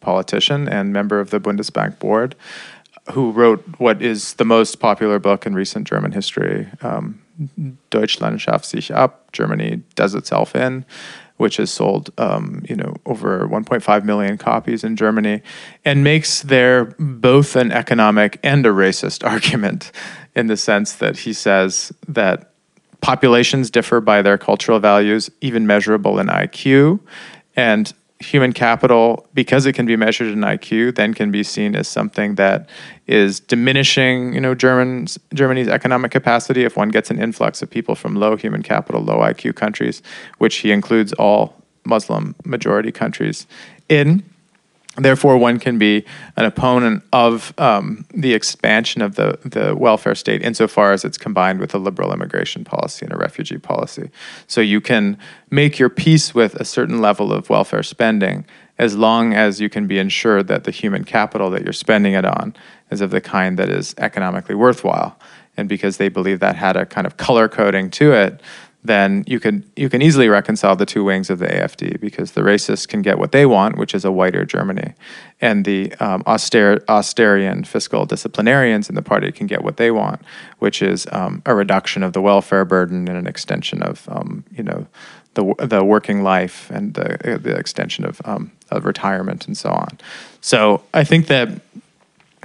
politician 0.00 0.68
and 0.68 0.92
member 0.92 1.20
of 1.20 1.30
the 1.30 1.40
Bundesbank 1.40 1.98
board, 1.98 2.34
who 3.12 3.32
wrote 3.32 3.62
what 3.78 4.00
is 4.00 4.34
the 4.34 4.44
most 4.44 4.80
popular 4.80 5.18
book 5.18 5.44
in 5.44 5.54
recent 5.54 5.86
German 5.86 6.12
history, 6.12 6.68
um, 6.80 7.20
Deutschland 7.90 8.40
schafft 8.40 8.64
sich 8.64 8.90
ab, 8.90 9.14
Germany 9.32 9.82
does 9.94 10.14
itself 10.14 10.56
in 10.56 10.86
which 11.38 11.56
has 11.56 11.70
sold 11.70 12.10
um, 12.18 12.62
you 12.68 12.76
know 12.76 12.94
over 13.06 13.48
1.5 13.48 14.04
million 14.04 14.36
copies 14.36 14.84
in 14.84 14.96
Germany, 14.96 15.40
and 15.84 16.04
makes 16.04 16.42
there 16.42 16.86
both 16.98 17.56
an 17.56 17.72
economic 17.72 18.38
and 18.42 18.66
a 18.66 18.70
racist 18.70 19.24
argument, 19.34 19.90
in 20.34 20.48
the 20.48 20.56
sense 20.56 20.92
that 20.94 21.18
he 21.18 21.32
says 21.32 21.92
that 22.06 22.52
populations 23.00 23.70
differ 23.70 24.00
by 24.00 24.22
their 24.22 24.38
cultural 24.38 24.80
values, 24.80 25.30
even 25.40 25.66
measurable 25.66 26.18
in 26.18 26.26
IQ, 26.26 27.00
and 27.56 27.92
human 28.20 28.52
capital, 28.52 29.26
because 29.32 29.64
it 29.64 29.74
can 29.74 29.86
be 29.86 29.94
measured 29.96 30.28
in 30.28 30.40
IQ, 30.40 30.96
then 30.96 31.14
can 31.14 31.30
be 31.30 31.42
seen 31.42 31.76
as 31.76 31.86
something 31.86 32.34
that 32.34 32.68
is 33.06 33.38
diminishing, 33.38 34.32
you 34.32 34.40
know, 34.40 34.54
Germans 34.54 35.18
Germany's 35.32 35.68
economic 35.68 36.10
capacity 36.10 36.64
if 36.64 36.76
one 36.76 36.88
gets 36.88 37.10
an 37.10 37.20
influx 37.20 37.62
of 37.62 37.70
people 37.70 37.94
from 37.94 38.16
low 38.16 38.36
human 38.36 38.62
capital, 38.62 39.00
low 39.02 39.18
IQ 39.18 39.54
countries, 39.54 40.02
which 40.38 40.56
he 40.56 40.72
includes 40.72 41.12
all 41.12 41.54
Muslim 41.84 42.34
majority 42.44 42.90
countries 42.90 43.46
in. 43.88 44.24
Therefore, 44.98 45.38
one 45.38 45.58
can 45.58 45.78
be 45.78 46.04
an 46.36 46.44
opponent 46.44 47.04
of 47.12 47.54
um, 47.58 48.04
the 48.12 48.34
expansion 48.34 49.00
of 49.00 49.14
the, 49.14 49.38
the 49.44 49.76
welfare 49.76 50.14
state 50.14 50.42
insofar 50.42 50.92
as 50.92 51.04
it's 51.04 51.18
combined 51.18 51.60
with 51.60 51.74
a 51.74 51.78
liberal 51.78 52.12
immigration 52.12 52.64
policy 52.64 53.06
and 53.06 53.14
a 53.14 53.16
refugee 53.16 53.58
policy. 53.58 54.10
So 54.46 54.60
you 54.60 54.80
can 54.80 55.16
make 55.50 55.78
your 55.78 55.88
peace 55.88 56.34
with 56.34 56.54
a 56.56 56.64
certain 56.64 57.00
level 57.00 57.32
of 57.32 57.48
welfare 57.48 57.82
spending 57.82 58.44
as 58.78 58.96
long 58.96 59.34
as 59.34 59.60
you 59.60 59.68
can 59.68 59.86
be 59.86 59.98
ensured 59.98 60.46
that 60.48 60.64
the 60.64 60.70
human 60.70 61.04
capital 61.04 61.50
that 61.50 61.64
you're 61.64 61.72
spending 61.72 62.12
it 62.14 62.24
on 62.24 62.54
is 62.90 63.00
of 63.00 63.10
the 63.10 63.20
kind 63.20 63.58
that 63.58 63.68
is 63.68 63.94
economically 63.98 64.54
worthwhile. 64.54 65.18
And 65.56 65.68
because 65.68 65.96
they 65.96 66.08
believe 66.08 66.38
that 66.38 66.54
had 66.54 66.76
a 66.76 66.86
kind 66.86 67.06
of 67.06 67.16
color 67.16 67.48
coding 67.48 67.90
to 67.90 68.12
it, 68.12 68.40
then 68.84 69.24
you 69.26 69.40
can 69.40 69.68
you 69.76 69.88
can 69.88 70.02
easily 70.02 70.28
reconcile 70.28 70.76
the 70.76 70.86
two 70.86 71.02
wings 71.02 71.30
of 71.30 71.40
the 71.40 71.46
AFD 71.46 72.00
because 72.00 72.32
the 72.32 72.42
racists 72.42 72.86
can 72.86 73.02
get 73.02 73.18
what 73.18 73.32
they 73.32 73.44
want, 73.44 73.76
which 73.76 73.94
is 73.94 74.04
a 74.04 74.12
whiter 74.12 74.44
Germany, 74.44 74.94
and 75.40 75.64
the 75.64 75.92
um, 75.96 76.22
auster- 76.26 76.84
austerian 76.88 77.64
fiscal 77.64 78.06
disciplinarians 78.06 78.88
in 78.88 78.94
the 78.94 79.02
party 79.02 79.32
can 79.32 79.46
get 79.46 79.64
what 79.64 79.78
they 79.78 79.90
want, 79.90 80.22
which 80.58 80.80
is 80.80 81.06
um, 81.10 81.42
a 81.44 81.54
reduction 81.54 82.02
of 82.02 82.12
the 82.12 82.20
welfare 82.20 82.64
burden 82.64 83.08
and 83.08 83.18
an 83.18 83.26
extension 83.26 83.82
of 83.82 84.08
um, 84.08 84.44
you 84.56 84.62
know 84.62 84.86
the 85.34 85.54
the 85.58 85.84
working 85.84 86.22
life 86.22 86.70
and 86.70 86.94
the 86.94 87.40
the 87.42 87.56
extension 87.56 88.04
of 88.04 88.20
um, 88.24 88.52
of 88.70 88.84
retirement 88.84 89.46
and 89.46 89.56
so 89.56 89.70
on. 89.70 89.98
So 90.40 90.82
I 90.94 91.02
think 91.02 91.26
that 91.26 91.48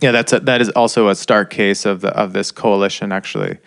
yeah, 0.02 0.12
that's 0.12 0.34
a, 0.34 0.40
that 0.42 0.62
is 0.62 0.70
also 0.72 1.10
a 1.10 1.16
stark 1.16 1.52
case 1.52 1.86
of 1.86 2.02
the 2.02 2.10
of 2.10 2.34
this 2.34 2.52
coalition 2.52 3.12
actually 3.12 3.60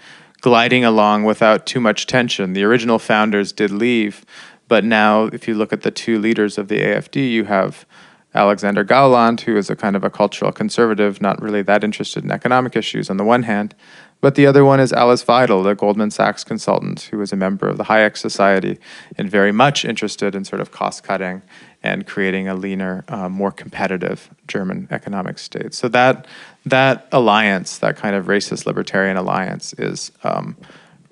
gliding 0.46 0.84
along 0.84 1.24
without 1.24 1.66
too 1.66 1.80
much 1.80 2.06
tension. 2.06 2.52
The 2.52 2.62
original 2.62 3.00
founders 3.00 3.50
did 3.50 3.72
leave, 3.72 4.24
but 4.68 4.84
now, 4.84 5.24
if 5.24 5.48
you 5.48 5.54
look 5.54 5.72
at 5.72 5.82
the 5.82 5.90
two 5.90 6.20
leaders 6.20 6.56
of 6.56 6.68
the 6.68 6.78
AFD, 6.78 7.28
you 7.32 7.46
have 7.46 7.84
Alexander 8.32 8.84
Gauland, 8.84 9.40
who 9.40 9.56
is 9.56 9.70
a 9.70 9.74
kind 9.74 9.96
of 9.96 10.04
a 10.04 10.08
cultural 10.08 10.52
conservative, 10.52 11.20
not 11.20 11.42
really 11.42 11.62
that 11.62 11.82
interested 11.82 12.22
in 12.22 12.30
economic 12.30 12.76
issues 12.76 13.10
on 13.10 13.16
the 13.16 13.24
one 13.24 13.42
hand, 13.42 13.74
but 14.20 14.36
the 14.36 14.46
other 14.46 14.64
one 14.64 14.78
is 14.78 14.92
Alice 14.92 15.24
Weidel, 15.24 15.64
the 15.64 15.74
Goldman 15.74 16.12
Sachs 16.12 16.44
consultant, 16.44 17.08
who 17.10 17.18
was 17.18 17.32
a 17.32 17.36
member 17.36 17.66
of 17.66 17.76
the 17.76 17.84
Hayek 17.84 18.16
Society 18.16 18.78
and 19.18 19.28
very 19.28 19.50
much 19.50 19.84
interested 19.84 20.36
in 20.36 20.44
sort 20.44 20.60
of 20.60 20.70
cost 20.70 21.02
cutting 21.02 21.42
and 21.86 22.04
creating 22.04 22.48
a 22.48 22.54
leaner, 22.54 23.04
uh, 23.08 23.28
more 23.28 23.52
competitive 23.52 24.28
German 24.48 24.88
economic 24.90 25.38
state. 25.38 25.72
So 25.72 25.88
that 25.88 26.26
that 26.66 27.06
alliance, 27.12 27.78
that 27.78 27.96
kind 27.96 28.16
of 28.16 28.26
racist 28.26 28.66
libertarian 28.66 29.16
alliance, 29.16 29.72
is 29.74 30.10
um, 30.24 30.56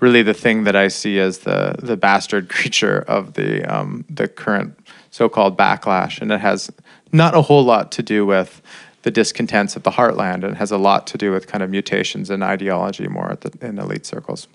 really 0.00 0.22
the 0.22 0.34
thing 0.34 0.64
that 0.64 0.74
I 0.74 0.88
see 0.88 1.20
as 1.20 1.38
the 1.38 1.76
the 1.78 1.96
bastard 1.96 2.48
creature 2.56 3.04
of 3.06 3.34
the 3.34 3.64
um, 3.64 4.04
the 4.10 4.26
current 4.26 4.76
so-called 5.10 5.56
backlash, 5.56 6.20
and 6.20 6.32
it 6.32 6.40
has 6.40 6.70
not 7.12 7.34
a 7.34 7.42
whole 7.42 7.64
lot 7.64 7.92
to 7.92 8.02
do 8.02 8.26
with 8.26 8.60
the 9.02 9.12
discontents 9.12 9.76
of 9.76 9.82
the 9.84 9.92
heartland, 9.92 10.42
and 10.42 10.52
it 10.54 10.56
has 10.56 10.72
a 10.72 10.78
lot 10.78 11.06
to 11.06 11.18
do 11.18 11.30
with 11.30 11.46
kind 11.46 11.62
of 11.62 11.70
mutations 11.70 12.30
in 12.30 12.42
ideology 12.42 13.06
more 13.06 13.38
the, 13.42 13.50
in 13.66 13.78
elite 13.78 14.06
circles. 14.06 14.48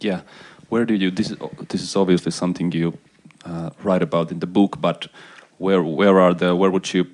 Yeah, 0.00 0.20
where 0.68 0.84
do 0.84 0.94
you? 0.94 1.10
This 1.10 1.30
is 1.32 1.38
this 1.68 1.82
is 1.82 1.96
obviously 1.96 2.30
something 2.30 2.70
you 2.70 2.96
uh, 3.46 3.70
write 3.82 4.02
about 4.02 4.30
in 4.30 4.40
the 4.40 4.46
book, 4.46 4.80
but 4.80 5.08
where 5.58 5.82
where 5.82 6.20
are 6.20 6.34
the 6.34 6.54
where 6.54 6.70
would 6.70 6.92
you 6.92 7.06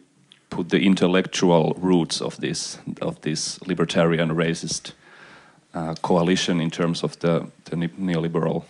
put 0.50 0.68
the 0.68 0.80
intellectual 0.80 1.74
roots 1.78 2.20
of 2.20 2.36
this 2.40 2.78
of 3.00 3.20
this 3.22 3.60
libertarian 3.66 4.30
racist 4.30 4.92
uh, 5.74 5.94
coalition 6.02 6.60
in 6.60 6.70
terms 6.70 7.02
of 7.02 7.18
the, 7.20 7.46
the 7.64 7.76
neoliberal 7.76 8.64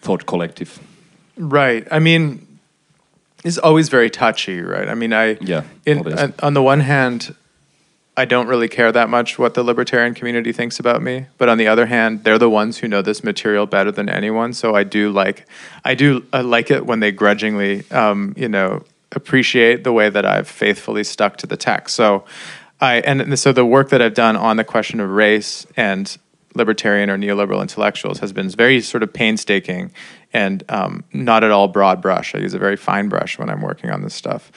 thought 0.00 0.26
collective? 0.26 0.78
Right. 1.36 1.86
I 1.90 1.98
mean, 1.98 2.46
it's 3.44 3.58
always 3.58 3.88
very 3.88 4.10
touchy, 4.10 4.60
right? 4.60 4.88
I 4.88 4.94
mean, 4.94 5.12
I 5.12 5.38
yeah. 5.40 5.64
In, 5.84 6.34
on 6.42 6.54
the 6.54 6.62
one 6.62 6.80
hand, 6.80 7.34
I 8.16 8.24
don't 8.24 8.48
really 8.48 8.68
care 8.68 8.90
that 8.90 9.08
much 9.08 9.38
what 9.38 9.54
the 9.54 9.62
libertarian 9.62 10.14
community 10.14 10.52
thinks 10.52 10.80
about 10.80 11.02
me, 11.02 11.26
but 11.38 11.48
on 11.48 11.56
the 11.56 11.68
other 11.68 11.86
hand, 11.86 12.24
they're 12.24 12.38
the 12.38 12.50
ones 12.50 12.78
who 12.78 12.88
know 12.88 13.00
this 13.00 13.22
material 13.22 13.66
better 13.66 13.92
than 13.92 14.08
anyone. 14.08 14.52
So 14.52 14.74
I 14.74 14.82
do 14.82 15.10
like, 15.10 15.46
I 15.84 15.94
do 15.94 16.24
I 16.32 16.40
like 16.40 16.70
it 16.70 16.84
when 16.84 16.98
they 17.00 17.12
grudgingly, 17.12 17.88
um, 17.92 18.34
you 18.36 18.48
know, 18.48 18.82
appreciate 19.12 19.84
the 19.84 19.92
way 19.92 20.10
that 20.10 20.24
I've 20.24 20.48
faithfully 20.48 21.04
stuck 21.04 21.36
to 21.38 21.46
the 21.46 21.56
text. 21.56 21.94
So 21.94 22.24
I 22.80 22.96
and 23.00 23.38
so 23.38 23.52
the 23.52 23.64
work 23.64 23.90
that 23.90 24.02
I've 24.02 24.14
done 24.14 24.36
on 24.36 24.56
the 24.56 24.64
question 24.64 25.00
of 25.00 25.10
race 25.10 25.66
and 25.76 26.16
libertarian 26.54 27.10
or 27.10 27.16
neoliberal 27.16 27.60
intellectuals 27.60 28.18
has 28.18 28.32
been 28.32 28.48
very 28.48 28.80
sort 28.80 29.02
of 29.02 29.12
painstaking 29.12 29.92
and 30.32 30.64
um, 30.68 31.04
not 31.12 31.44
at 31.44 31.50
all 31.50 31.68
broad 31.68 32.02
brush. 32.02 32.34
I 32.34 32.38
use 32.38 32.54
a 32.54 32.58
very 32.58 32.76
fine 32.76 33.08
brush 33.08 33.38
when 33.38 33.48
I'm 33.48 33.62
working 33.62 33.90
on 33.90 34.02
this 34.02 34.14
stuff. 34.14 34.50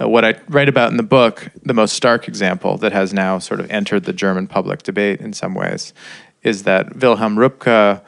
Uh, 0.00 0.08
what 0.08 0.24
I 0.24 0.34
write 0.48 0.68
about 0.68 0.90
in 0.90 0.96
the 0.96 1.04
book, 1.04 1.50
the 1.62 1.74
most 1.74 1.94
stark 1.94 2.26
example 2.26 2.76
that 2.78 2.92
has 2.92 3.14
now 3.14 3.38
sort 3.38 3.60
of 3.60 3.70
entered 3.70 4.04
the 4.04 4.12
German 4.12 4.46
public 4.46 4.82
debate 4.82 5.20
in 5.20 5.32
some 5.32 5.54
ways, 5.54 5.94
is 6.42 6.64
that 6.64 6.96
Wilhelm 6.96 7.36
Röpke 7.36 8.02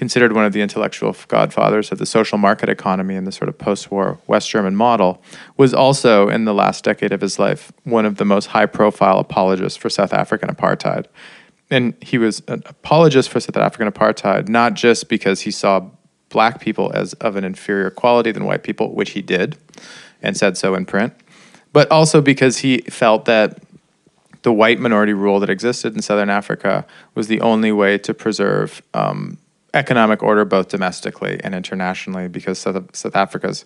considered 0.00 0.32
one 0.32 0.46
of 0.46 0.54
the 0.54 0.62
intellectual 0.62 1.14
godfathers 1.28 1.92
of 1.92 1.98
the 1.98 2.06
social 2.06 2.38
market 2.38 2.70
economy 2.70 3.16
and 3.16 3.26
the 3.26 3.30
sort 3.30 3.50
of 3.50 3.58
post-war 3.58 4.18
West 4.26 4.48
German 4.48 4.74
model, 4.74 5.22
was 5.58 5.74
also 5.74 6.26
in 6.30 6.46
the 6.46 6.54
last 6.54 6.82
decade 6.82 7.12
of 7.12 7.20
his 7.20 7.38
life 7.38 7.70
one 7.84 8.06
of 8.06 8.16
the 8.16 8.24
most 8.24 8.46
high-profile 8.46 9.18
apologists 9.18 9.76
for 9.76 9.90
South 9.90 10.14
African 10.14 10.48
apartheid. 10.48 11.04
And 11.70 11.92
he 12.00 12.16
was 12.16 12.42
an 12.48 12.62
apologist 12.64 13.28
for 13.28 13.40
South 13.40 13.58
African 13.58 13.92
apartheid 13.92 14.48
not 14.48 14.72
just 14.72 15.10
because 15.10 15.42
he 15.42 15.50
saw 15.50 15.84
black 16.30 16.62
people 16.62 16.90
as 16.94 17.12
of 17.14 17.36
an 17.36 17.44
inferior 17.44 17.90
quality 17.90 18.32
than 18.32 18.46
white 18.46 18.62
people, 18.62 18.94
which 18.94 19.10
he 19.10 19.20
did, 19.20 19.58
and 20.22 20.34
said 20.34 20.56
so 20.56 20.74
in 20.74 20.86
print, 20.86 21.12
but 21.74 21.90
also 21.90 22.22
because 22.22 22.56
he 22.56 22.78
felt 22.88 23.26
that 23.26 23.62
the 24.40 24.52
white 24.52 24.80
minority 24.80 25.12
rule 25.12 25.40
that 25.40 25.50
existed 25.50 25.94
in 25.94 26.00
Southern 26.00 26.30
Africa 26.30 26.86
was 27.14 27.28
the 27.28 27.42
only 27.42 27.70
way 27.70 27.98
to 27.98 28.14
preserve 28.14 28.80
um, 28.94 29.36
economic 29.74 30.22
order 30.22 30.44
both 30.44 30.68
domestically 30.68 31.40
and 31.42 31.54
internationally 31.54 32.28
because 32.28 32.58
South, 32.58 32.94
South 32.94 33.16
Africa's 33.16 33.64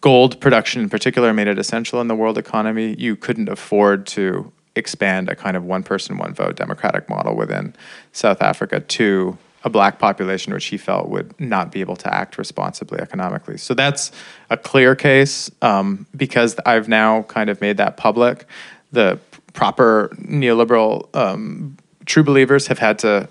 gold 0.00 0.40
production 0.40 0.82
in 0.82 0.88
particular 0.88 1.32
made 1.32 1.48
it 1.48 1.58
essential 1.58 2.00
in 2.00 2.08
the 2.08 2.14
world 2.14 2.38
economy, 2.38 2.94
you 2.98 3.16
couldn't 3.16 3.48
afford 3.48 4.06
to 4.06 4.52
expand 4.76 5.28
a 5.28 5.34
kind 5.34 5.56
of 5.56 5.64
one 5.64 5.82
person, 5.82 6.18
one 6.18 6.32
vote 6.32 6.56
democratic 6.56 7.08
model 7.08 7.34
within 7.34 7.74
South 8.12 8.40
Africa 8.40 8.80
to 8.80 9.36
a 9.64 9.70
black 9.70 9.98
population 9.98 10.52
which 10.52 10.66
he 10.66 10.76
felt 10.76 11.08
would 11.08 11.38
not 11.40 11.72
be 11.72 11.80
able 11.80 11.96
to 11.96 12.12
act 12.14 12.38
responsibly 12.38 13.00
economically. 13.00 13.58
So 13.58 13.74
that's 13.74 14.12
a 14.50 14.56
clear 14.56 14.94
case 14.94 15.50
um, 15.62 16.06
because 16.16 16.56
I've 16.64 16.88
now 16.88 17.22
kind 17.22 17.50
of 17.50 17.60
made 17.60 17.76
that 17.78 17.96
public. 17.96 18.46
The 18.92 19.18
proper 19.54 20.10
neoliberal 20.16 21.14
um, 21.16 21.76
true 22.06 22.22
believers 22.22 22.68
have 22.68 22.78
had 22.78 23.00
to 23.00 23.28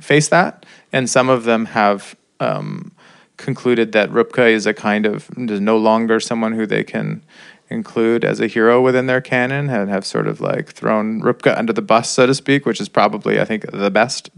face 0.00 0.28
that, 0.28 0.66
and 0.92 1.08
some 1.08 1.28
of 1.28 1.44
them 1.44 1.66
have 1.66 2.16
um, 2.40 2.92
concluded 3.36 3.92
that 3.92 4.10
Röpke 4.10 4.50
is 4.50 4.66
a 4.66 4.74
kind 4.74 5.06
of 5.06 5.30
is 5.36 5.60
no 5.60 5.76
longer 5.76 6.20
someone 6.20 6.52
who 6.52 6.66
they 6.66 6.84
can 6.84 7.22
include 7.68 8.24
as 8.24 8.40
a 8.40 8.48
hero 8.48 8.80
within 8.82 9.06
their 9.06 9.20
canon 9.20 9.70
and 9.70 9.88
have 9.88 10.04
sort 10.04 10.26
of 10.26 10.40
like 10.40 10.70
thrown 10.70 11.22
Röpke 11.22 11.56
under 11.56 11.72
the 11.72 11.82
bus, 11.82 12.10
so 12.10 12.26
to 12.26 12.34
speak, 12.34 12.66
which 12.66 12.80
is 12.80 12.88
probably 12.88 13.40
I 13.40 13.44
think 13.44 13.70
the 13.70 13.90
best 13.90 14.30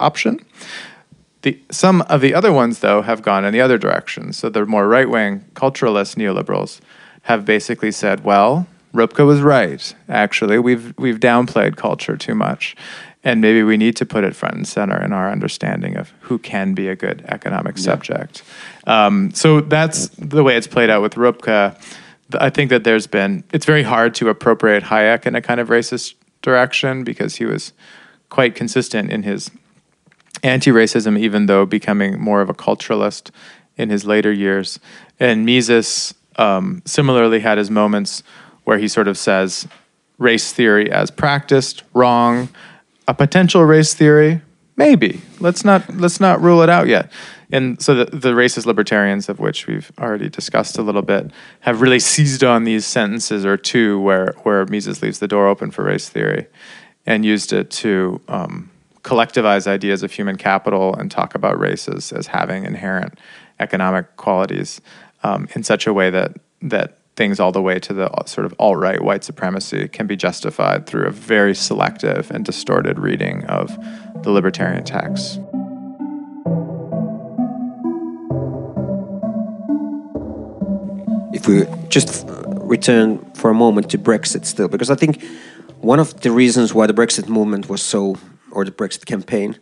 option. 0.00 0.40
The, 1.42 1.58
some 1.70 2.00
of 2.02 2.22
the 2.22 2.32
other 2.32 2.52
ones, 2.52 2.78
though, 2.78 3.02
have 3.02 3.20
gone 3.20 3.44
in 3.44 3.52
the 3.52 3.60
other 3.60 3.76
direction. 3.76 4.32
So 4.32 4.48
the 4.48 4.64
more 4.64 4.88
right 4.88 5.08
wing 5.08 5.44
culturalist 5.52 6.16
neoliberals 6.16 6.80
have 7.22 7.44
basically 7.44 7.92
said, 7.92 8.24
well, 8.24 8.66
Röpke 8.94 9.26
was 9.26 9.42
right. 9.42 9.94
Actually, 10.08 10.58
we've 10.58 10.94
we've 10.96 11.18
downplayed 11.18 11.76
culture 11.76 12.16
too 12.16 12.34
much, 12.34 12.76
and 13.24 13.40
maybe 13.40 13.62
we 13.62 13.76
need 13.76 13.96
to 13.96 14.06
put 14.06 14.22
it 14.22 14.36
front 14.36 14.54
and 14.54 14.68
center 14.68 15.02
in 15.02 15.12
our 15.12 15.32
understanding 15.32 15.96
of 15.96 16.12
who 16.20 16.38
can 16.38 16.74
be 16.74 16.88
a 16.88 16.94
good 16.94 17.24
economic 17.26 17.76
yeah. 17.76 17.82
subject. 17.82 18.42
Um, 18.86 19.32
so 19.32 19.62
that's 19.62 20.08
the 20.08 20.44
way 20.44 20.56
it's 20.56 20.66
played 20.66 20.90
out 20.90 21.00
with 21.00 21.14
Röpke. 21.14 21.74
I 22.38 22.50
think 22.50 22.70
that 22.70 22.84
there's 22.84 23.06
been 23.06 23.42
it's 23.52 23.66
very 23.66 23.82
hard 23.82 24.14
to 24.16 24.28
appropriate 24.28 24.84
Hayek 24.84 25.26
in 25.26 25.34
a 25.34 25.40
kind 25.40 25.58
of 25.58 25.68
racist 25.68 26.14
direction 26.42 27.02
because 27.02 27.36
he 27.36 27.46
was 27.46 27.72
quite 28.28 28.54
consistent 28.54 29.10
in 29.10 29.22
his 29.22 29.50
anti-racism, 30.42 31.18
even 31.18 31.46
though 31.46 31.64
becoming 31.64 32.20
more 32.20 32.42
of 32.42 32.50
a 32.50 32.54
culturalist 32.54 33.30
in 33.76 33.88
his 33.88 34.04
later 34.04 34.32
years. 34.32 34.78
And 35.18 35.46
Mises 35.46 36.14
um, 36.36 36.82
similarly 36.84 37.40
had 37.40 37.56
his 37.56 37.70
moments 37.70 38.22
where 38.64 38.78
he 38.78 38.88
sort 38.88 39.08
of 39.08 39.16
says 39.16 39.66
race 40.18 40.52
theory 40.52 40.90
as 40.90 41.10
practiced 41.10 41.82
wrong 41.92 42.48
a 43.06 43.14
potential 43.14 43.64
race 43.64 43.94
theory? 43.94 44.40
Maybe. 44.76 45.20
Let's 45.40 45.64
not 45.64 45.96
let's 45.96 46.20
not 46.20 46.40
rule 46.40 46.62
it 46.62 46.68
out 46.68 46.88
yet. 46.88 47.10
And 47.52 47.80
so 47.80 47.94
the, 47.94 48.04
the 48.06 48.32
racist 48.32 48.66
libertarians 48.66 49.28
of 49.28 49.38
which 49.38 49.66
we've 49.66 49.92
already 50.00 50.28
discussed 50.28 50.78
a 50.78 50.82
little 50.82 51.02
bit 51.02 51.30
have 51.60 51.80
really 51.80 52.00
seized 52.00 52.42
on 52.42 52.64
these 52.64 52.84
sentences 52.84 53.46
or 53.46 53.56
two 53.56 54.00
where 54.00 54.34
where 54.42 54.66
Mises 54.66 55.02
leaves 55.02 55.20
the 55.20 55.28
door 55.28 55.46
open 55.46 55.70
for 55.70 55.84
race 55.84 56.08
theory 56.08 56.46
and 57.06 57.24
used 57.24 57.52
it 57.52 57.70
to 57.70 58.20
um, 58.28 58.70
collectivize 59.02 59.66
ideas 59.66 60.02
of 60.02 60.10
human 60.10 60.36
capital 60.36 60.94
and 60.94 61.10
talk 61.10 61.34
about 61.34 61.58
races 61.58 62.12
as 62.12 62.28
having 62.28 62.64
inherent 62.64 63.18
economic 63.60 64.16
qualities 64.16 64.80
um, 65.22 65.46
in 65.54 65.62
such 65.62 65.86
a 65.86 65.92
way 65.92 66.10
that 66.10 66.36
that 66.62 66.98
things 67.16 67.38
all 67.38 67.52
the 67.52 67.62
way 67.62 67.78
to 67.78 67.92
the 67.92 68.10
sort 68.26 68.44
of 68.44 68.54
alt 68.58 68.76
right 68.76 69.00
white 69.00 69.22
supremacy 69.22 69.88
can 69.88 70.06
be 70.06 70.16
justified 70.16 70.86
through 70.86 71.06
a 71.06 71.10
very 71.10 71.54
selective 71.54 72.30
and 72.30 72.44
distorted 72.44 72.98
reading 72.98 73.44
of 73.46 73.76
the 74.22 74.30
libertarian 74.30 74.84
text. 74.84 75.40
If 81.32 81.46
we 81.48 81.64
just 81.88 82.26
return 82.62 83.18
for 83.34 83.50
a 83.50 83.54
moment 83.54 83.90
to 83.90 83.98
Brexit 83.98 84.44
still, 84.44 84.68
because 84.68 84.90
I 84.90 84.94
think 84.94 85.22
one 85.80 86.00
of 86.00 86.20
the 86.20 86.30
reasons 86.30 86.72
why 86.72 86.86
the 86.86 86.94
Brexit 86.94 87.28
movement 87.28 87.68
was 87.68 87.82
so, 87.82 88.16
or 88.50 88.64
the 88.64 88.70
Brexit 88.70 89.04
campaign 89.04 89.58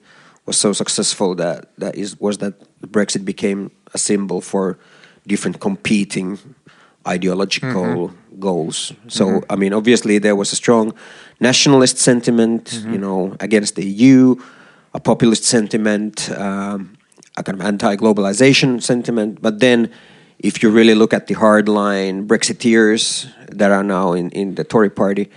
was 0.46 0.56
so 0.56 0.72
successful 0.72 1.34
that, 1.36 1.76
that 1.78 1.96
is, 1.96 2.18
was 2.20 2.38
that 2.38 2.54
Brexit 2.80 3.24
became 3.24 3.70
a 3.94 3.98
symbol 3.98 4.40
for 4.40 4.78
different 5.26 5.60
competing 5.60 6.38
ideological 7.06 8.08
mm-hmm. 8.08 8.40
goals. 8.40 8.92
So, 9.08 9.26
mm-hmm. 9.26 9.52
I 9.52 9.56
mean, 9.56 9.72
obviously 9.72 10.18
there 10.18 10.36
was 10.36 10.52
a 10.52 10.56
strong 10.56 10.94
nationalist 11.40 11.98
sentiment, 11.98 12.64
mm-hmm. 12.64 12.92
you 12.92 12.98
know, 12.98 13.36
against 13.40 13.76
the 13.76 13.84
EU, 13.84 14.36
a 14.94 15.00
populist 15.00 15.44
sentiment, 15.44 16.30
um, 16.30 16.96
a 17.36 17.42
kind 17.42 17.60
of 17.60 17.66
anti-globalization 17.66 18.82
sentiment. 18.82 19.40
But 19.40 19.60
then, 19.60 19.90
if 20.38 20.62
you 20.62 20.70
really 20.70 20.94
look 20.94 21.14
at 21.14 21.28
the 21.28 21.34
hardline 21.34 22.26
Brexiteers 22.26 23.30
that 23.46 23.70
are 23.70 23.84
now 23.84 24.12
in, 24.12 24.30
in 24.30 24.56
the 24.56 24.64
Tory 24.64 24.90
party, 24.90 25.30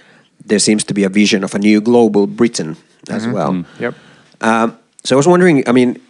there 0.43 0.59
seems 0.59 0.83
to 0.85 0.93
be 0.93 1.03
a 1.03 1.09
vision 1.09 1.43
of 1.43 1.53
a 1.55 1.59
new 1.59 1.79
global 1.81 2.27
Britain 2.27 2.75
as 3.09 3.23
mm-hmm. 3.23 3.33
well. 3.33 3.51
Mm-hmm. 3.51 3.83
Yep. 3.83 3.95
Um, 4.41 4.77
so 5.03 5.15
I 5.15 5.17
was 5.17 5.27
wondering, 5.27 5.67
I 5.67 5.71
mean, 5.71 6.01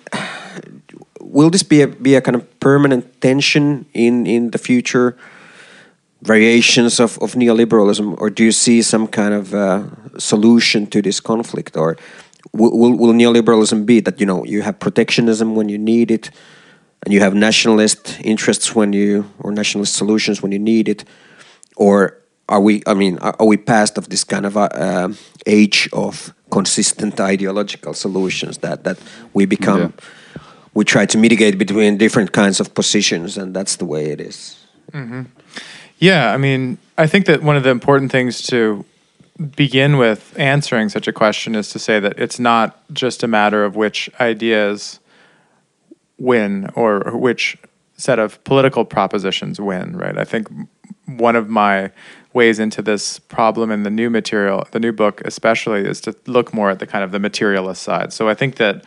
will 1.20 1.50
this 1.50 1.64
be 1.64 1.82
a, 1.82 1.88
be 1.88 2.16
a 2.16 2.22
kind 2.22 2.36
of 2.36 2.60
permanent 2.60 3.22
tension 3.22 3.86
in, 3.94 4.26
in 4.26 4.52
the 4.52 4.58
future? 4.58 5.18
Variations 6.22 7.00
of, 7.00 7.18
of 7.22 7.34
neoliberalism, 7.34 8.20
or 8.20 8.30
do 8.30 8.44
you 8.44 8.52
see 8.52 8.82
some 8.82 9.08
kind 9.08 9.34
of 9.34 9.54
uh, 9.54 9.84
solution 10.18 10.88
to 10.88 11.02
this 11.02 11.20
conflict, 11.20 11.78
or 11.78 11.98
will, 12.54 12.78
will, 12.78 12.98
will 12.98 13.14
neoliberalism 13.14 13.86
be 13.86 14.00
that 14.02 14.20
you 14.20 14.26
know 14.26 14.44
you 14.46 14.62
have 14.62 14.80
protectionism 14.80 15.56
when 15.56 15.70
you 15.70 15.78
need 15.78 16.12
it, 16.12 16.32
and 17.04 17.14
you 17.14 17.20
have 17.20 17.36
nationalist 17.36 18.20
interests 18.22 18.76
when 18.76 18.94
you 18.94 19.30
or 19.40 19.52
nationalist 19.52 19.96
solutions 19.96 20.42
when 20.42 20.52
you 20.52 20.60
need 20.60 20.90
it, 20.90 21.04
or 21.76 22.18
are 22.48 22.62
we? 22.62 22.82
I 22.88 22.94
mean, 22.94 23.18
are, 23.20 23.36
are 23.40 23.48
we 23.48 23.58
past 23.58 23.98
of 23.98 24.10
this 24.10 24.24
kind 24.24 24.46
of 24.46 24.58
uh, 24.58 24.70
uh 24.72 25.14
age 25.46 25.90
of 25.94 26.34
consistent 26.50 27.20
ideological 27.20 27.94
solutions 27.94 28.60
that 28.60 28.84
that 28.84 28.98
we 29.34 29.46
become? 29.46 29.82
Yeah. 29.82 29.90
We 30.74 30.84
try 30.84 31.06
to 31.06 31.18
mitigate 31.18 31.58
between 31.58 31.98
different 31.98 32.34
kinds 32.34 32.60
of 32.60 32.74
positions, 32.74 33.38
and 33.38 33.56
that's 33.56 33.78
the 33.78 33.86
way 33.86 34.12
it 34.12 34.20
is. 34.20 34.58
Mm 34.92 35.10
-hmm. 35.10 35.26
Yeah, 36.00 36.34
I 36.34 36.38
mean, 36.38 36.78
I 36.98 37.08
think 37.08 37.26
that 37.26 37.42
one 37.42 37.56
of 37.56 37.64
the 37.64 37.70
important 37.70 38.12
things 38.12 38.42
to 38.48 38.86
begin 39.56 39.98
with 39.98 40.34
answering 40.38 40.90
such 40.90 41.08
a 41.08 41.14
question 41.14 41.56
is 41.56 41.70
to 41.70 41.80
say 41.80 42.00
that 42.00 42.20
it's 42.20 42.40
not 42.40 42.80
just 42.94 43.24
a 43.24 43.28
matter 43.28 43.66
of 43.66 43.76
which 43.76 44.10
ideas 44.20 45.00
win 46.18 46.70
or 46.76 47.02
which 47.18 47.58
set 47.98 48.20
of 48.20 48.42
political 48.44 48.86
propositions 48.86 49.60
win, 49.60 49.96
right? 49.98 50.18
I 50.18 50.24
think 50.24 50.48
one 51.06 51.36
of 51.36 51.50
my 51.50 51.92
ways 52.34 52.60
into 52.60 52.82
this 52.82 53.20
problem 53.20 53.72
in 53.72 53.84
the 53.84 53.90
new 53.90 54.10
material, 54.10 54.68
the 54.72 54.80
new 54.80 54.92
book 54.92 55.22
especially, 55.24 55.82
is 55.82 56.02
to 56.02 56.16
look 56.26 56.54
more 56.54 56.70
at 56.70 56.80
the 56.80 56.88
kind 56.88 57.04
of 57.04 57.12
the 57.12 57.20
materialist 57.20 57.82
side. 57.82 58.12
So 58.12 58.28
I 58.28 58.34
think 58.34 58.56
that 58.56 58.84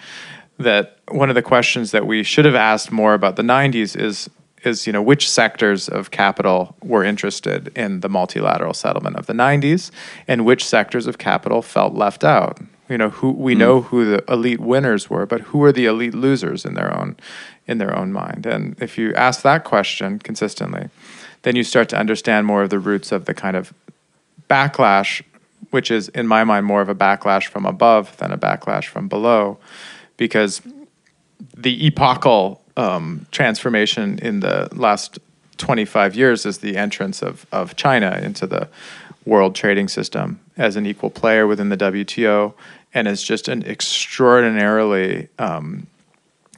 that 0.59 0.99
one 1.09 1.29
of 1.29 1.37
the 1.37 1.43
questions 1.43 1.93
that 1.93 2.07
we 2.07 2.23
should 2.23 2.45
have 2.45 2.57
asked 2.57 2.91
more 2.91 3.15
about 3.15 3.37
the 3.37 3.43
90s 3.43 3.97
is 3.97 4.29
is 4.65 4.87
you 4.87 4.93
know 4.93 5.03
which 5.03 5.29
sectors 5.29 5.89
of 5.89 6.11
capital 6.11 6.77
were 6.83 7.05
interested 7.05 7.71
in 7.77 8.01
the 8.01 8.09
multilateral 8.09 8.75
settlement 8.75 9.17
of 9.17 9.27
the 9.27 9.33
90s 9.33 9.91
and 10.27 10.45
which 10.45 10.65
sectors 10.65 11.07
of 11.07 11.19
capital 11.19 11.63
felt 11.63 11.95
left 11.95 12.25
out 12.25 12.59
you 12.89 12.99
know 12.99 13.11
who 13.11 13.31
we 13.31 13.55
mm. 13.55 13.59
know 13.59 13.81
who 13.83 14.05
the 14.05 14.33
elite 14.33 14.61
winners 14.61 15.09
were 15.11 15.27
but 15.27 15.41
who 15.43 15.63
are 15.63 15.73
the 15.73 15.87
elite 15.87 16.15
losers 16.15 16.65
in 16.65 16.75
their 16.75 16.97
own 16.97 17.17
in 17.67 17.79
their 17.79 17.97
own 17.97 18.13
mind 18.13 18.47
and 18.47 18.81
if 18.81 18.99
you 18.99 19.15
ask 19.15 19.43
that 19.43 19.65
question 19.65 20.19
consistently 20.19 20.89
then 21.43 21.55
you 21.55 21.63
start 21.63 21.89
to 21.89 21.97
understand 21.97 22.47
more 22.47 22.63
of 22.63 22.71
the 22.71 22.79
roots 22.79 23.13
of 23.13 23.27
the 23.27 23.35
kind 23.35 23.57
of 23.57 23.73
backlash 24.49 25.23
which 25.71 25.91
is 25.91 26.09
in 26.11 26.27
my 26.27 26.45
mind 26.45 26.65
more 26.65 26.81
of 26.81 26.89
a 26.89 26.95
backlash 26.95 27.47
from 27.47 27.67
above 27.67 28.17
than 28.17 28.33
a 28.33 28.39
backlash 28.39 28.87
from 28.87 29.09
below 29.09 29.59
because 30.17 30.63
the 31.57 31.87
epochal 31.87 32.63
um, 32.79 33.27
transformation 33.33 34.19
in 34.21 34.41
the 34.41 34.69
last 34.73 35.19
25 35.59 36.15
years 36.15 36.47
is 36.47 36.59
the 36.59 36.77
entrance 36.77 37.23
of, 37.23 37.45
of 37.51 37.75
China 37.77 38.21
into 38.23 38.47
the 38.47 38.69
world 39.27 39.55
trading 39.55 39.89
system 39.89 40.41
as 40.57 40.77
an 40.77 40.87
equal 40.87 41.11
player 41.11 41.47
within 41.47 41.69
the 41.69 41.77
WTO 41.77 42.55
and 42.95 43.09
as 43.09 43.23
just 43.23 43.49
an 43.49 43.65
extraordinarily 43.67 45.29
um, 45.41 45.89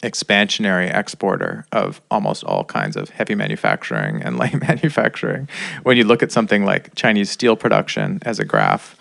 expansionary 0.02 0.94
exporter 0.94 1.64
of 1.72 2.00
almost 2.10 2.44
all 2.44 2.64
kinds 2.64 2.96
of 2.96 3.08
heavy 3.10 3.34
manufacturing 3.34 4.22
and 4.22 4.36
light 4.38 4.60
manufacturing. 4.68 5.48
When 5.82 5.96
you 5.96 6.04
look 6.04 6.22
at 6.22 6.30
something 6.30 6.66
like 6.66 6.94
Chinese 6.94 7.30
steel 7.30 7.56
production 7.56 8.18
as 8.22 8.38
a 8.38 8.44
graph 8.44 8.94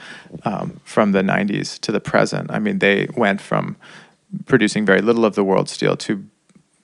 um, 0.43 0.79
from 0.85 1.11
the 1.11 1.21
90s 1.21 1.79
to 1.81 1.91
the 1.91 1.99
present, 1.99 2.49
I 2.49 2.59
mean, 2.59 2.79
they 2.79 3.09
went 3.15 3.41
from 3.41 3.75
producing 4.45 4.85
very 4.85 5.01
little 5.01 5.25
of 5.25 5.35
the 5.35 5.43
world's 5.43 5.71
steel 5.71 5.97
to 5.97 6.23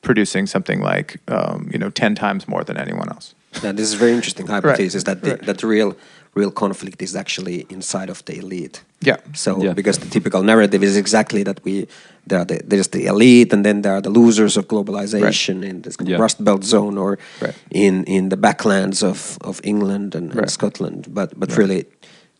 producing 0.06 0.48
something 0.48 0.80
like 0.92 1.18
um, 1.28 1.70
you 1.74 1.80
know 1.80 1.90
ten 1.90 2.16
times 2.16 2.48
more 2.48 2.64
than 2.64 2.78
anyone 2.78 3.10
else. 3.10 3.36
Now, 3.64 3.72
this 3.72 3.88
is 3.88 3.94
a 3.94 3.98
very 3.98 4.12
interesting 4.12 4.48
hypothesis 4.48 4.96
right. 4.96 5.06
that 5.06 5.22
the, 5.22 5.32
right. 5.32 5.46
that 5.46 5.58
the 5.58 5.68
real 5.68 5.96
real 6.36 6.52
conflict 6.52 7.02
is 7.02 7.16
actually 7.16 7.66
inside 7.70 8.10
of 8.10 8.24
the 8.26 8.38
elite. 8.38 8.84
Yeah. 9.02 9.18
So 9.34 9.64
yeah. 9.64 9.74
because 9.74 10.00
the 10.00 10.10
typical 10.10 10.44
narrative 10.44 10.84
is 10.84 10.98
exactly 10.98 11.44
that 11.44 11.64
we 11.64 11.88
there 12.28 12.40
are 12.40 12.46
the, 12.46 12.62
there's 12.70 12.90
the 12.90 13.06
elite, 13.06 13.54
and 13.54 13.64
then 13.64 13.82
there 13.82 13.94
are 13.94 14.02
the 14.02 14.10
losers 14.10 14.58
of 14.58 14.68
globalization 14.68 15.64
in 15.64 15.82
this 15.82 15.98
Yeah. 16.00 16.22
Rust 16.22 16.44
Belt 16.44 16.64
zone 16.64 16.98
or 16.98 17.18
Right. 17.42 17.56
in 17.72 18.04
in 18.06 18.30
the 18.30 18.38
backlands 18.38 19.04
of 19.04 19.38
of 19.42 19.62
England 19.64 20.16
and, 20.16 20.36
and 20.36 20.50
Scotland. 20.50 21.08
But 21.14 21.30
but 21.40 21.58
really, 21.58 21.86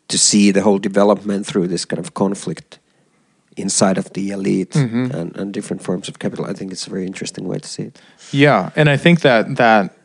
to 0.08 0.18
see 0.18 0.52
the 0.52 0.62
whole 0.62 0.80
development 0.80 1.46
through 1.48 1.68
this 1.68 1.86
kind 1.86 2.00
of 2.00 2.14
conflict 2.14 2.80
inside 3.58 3.98
of 3.98 4.12
the 4.14 4.32
elite 4.32 4.72
Mm-hmm. 4.72 5.12
and, 5.12 5.38
and 5.38 5.54
different 5.54 5.82
forms 5.82 6.08
of 6.10 6.20
capital, 6.20 6.46
I 6.46 6.54
think 6.54 6.72
it's 6.72 6.88
a 6.88 6.90
very 6.90 7.06
interesting 7.06 7.48
way 7.48 7.60
to 7.60 7.68
see 7.68 7.84
it. 7.84 8.02
Yeah, 8.32 8.72
and 8.76 8.90
I 8.90 8.98
think 8.98 9.22
that 9.22 9.56
that 9.56 9.96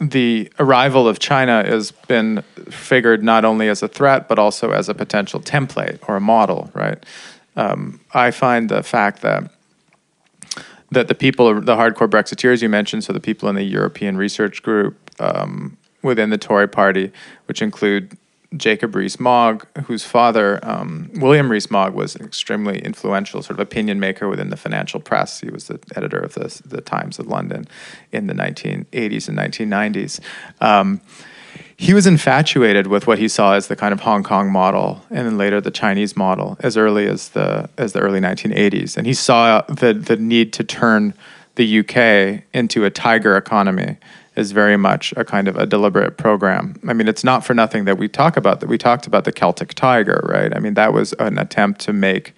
the 0.00 0.50
arrival 0.58 1.08
of 1.08 1.18
China 1.18 1.64
has 1.66 1.90
been 2.06 2.42
figured 2.70 3.22
not 3.22 3.44
only 3.44 3.68
as 3.68 3.82
a 3.82 3.88
threat 3.88 4.28
but 4.28 4.38
also 4.38 4.70
as 4.70 4.88
a 4.88 4.94
potential 4.94 5.40
template 5.40 5.98
or 6.08 6.16
a 6.16 6.20
model, 6.20 6.70
right? 6.74 7.04
Um, 7.56 8.00
I 8.14 8.30
find 8.30 8.68
the 8.68 8.82
fact 8.82 9.22
that 9.22 9.50
that 10.90 11.08
the 11.08 11.14
people, 11.14 11.60
the 11.60 11.76
hardcore 11.76 12.08
Brexiteers 12.08 12.62
you 12.62 12.68
mentioned, 12.68 13.04
so 13.04 13.12
the 13.12 13.20
people 13.20 13.48
in 13.48 13.56
the 13.56 13.64
European 13.64 14.16
Research 14.16 14.62
Group 14.62 14.96
um, 15.20 15.76
within 16.02 16.30
the 16.30 16.38
Tory 16.38 16.68
Party, 16.68 17.12
which 17.46 17.60
include 17.60 18.16
Jacob 18.56 18.94
Rees-Mogg, 18.94 19.66
whose 19.84 20.04
father, 20.04 20.58
um, 20.62 21.10
William 21.16 21.50
Rees-Mogg, 21.50 21.92
was 21.92 22.16
an 22.16 22.24
extremely 22.24 22.78
influential 22.78 23.42
sort 23.42 23.58
of 23.58 23.60
opinion 23.60 24.00
maker 24.00 24.26
within 24.26 24.48
the 24.48 24.56
financial 24.56 25.00
press. 25.00 25.40
He 25.40 25.50
was 25.50 25.66
the 25.66 25.78
editor 25.94 26.18
of 26.18 26.34
the, 26.34 26.62
the 26.64 26.80
Times 26.80 27.18
of 27.18 27.26
London 27.26 27.68
in 28.10 28.26
the 28.26 28.32
1980s 28.32 29.28
and 29.28 29.38
1990s. 29.38 30.20
Um, 30.62 31.02
he 31.76 31.92
was 31.92 32.06
infatuated 32.06 32.86
with 32.86 33.06
what 33.06 33.18
he 33.18 33.28
saw 33.28 33.52
as 33.52 33.68
the 33.68 33.76
kind 33.76 33.92
of 33.92 34.00
Hong 34.00 34.22
Kong 34.22 34.50
model, 34.50 35.04
and 35.10 35.26
then 35.26 35.38
later 35.38 35.60
the 35.60 35.70
Chinese 35.70 36.16
model, 36.16 36.56
as 36.60 36.76
early 36.76 37.06
as 37.06 37.30
the 37.30 37.68
as 37.76 37.92
the 37.92 38.00
early 38.00 38.20
1980s. 38.20 38.96
And 38.96 39.06
he 39.06 39.14
saw 39.14 39.62
the 39.62 39.94
the 39.94 40.16
need 40.16 40.52
to 40.54 40.64
turn 40.64 41.14
the 41.54 41.80
UK 41.80 42.44
into 42.52 42.84
a 42.84 42.90
tiger 42.90 43.36
economy 43.36 43.96
is 44.38 44.52
very 44.52 44.76
much 44.76 45.12
a 45.16 45.24
kind 45.24 45.48
of 45.48 45.56
a 45.56 45.66
deliberate 45.66 46.16
program. 46.16 46.76
I 46.86 46.92
mean, 46.92 47.08
it's 47.08 47.24
not 47.24 47.44
for 47.44 47.54
nothing 47.54 47.84
that 47.86 47.98
we 47.98 48.08
talk 48.08 48.36
about 48.36 48.60
that. 48.60 48.68
We 48.68 48.78
talked 48.78 49.06
about 49.06 49.24
the 49.24 49.32
Celtic 49.32 49.74
tiger, 49.74 50.24
right? 50.28 50.54
I 50.54 50.60
mean, 50.60 50.74
that 50.74 50.92
was 50.92 51.12
an 51.14 51.38
attempt 51.38 51.80
to 51.82 51.92
make 51.92 52.34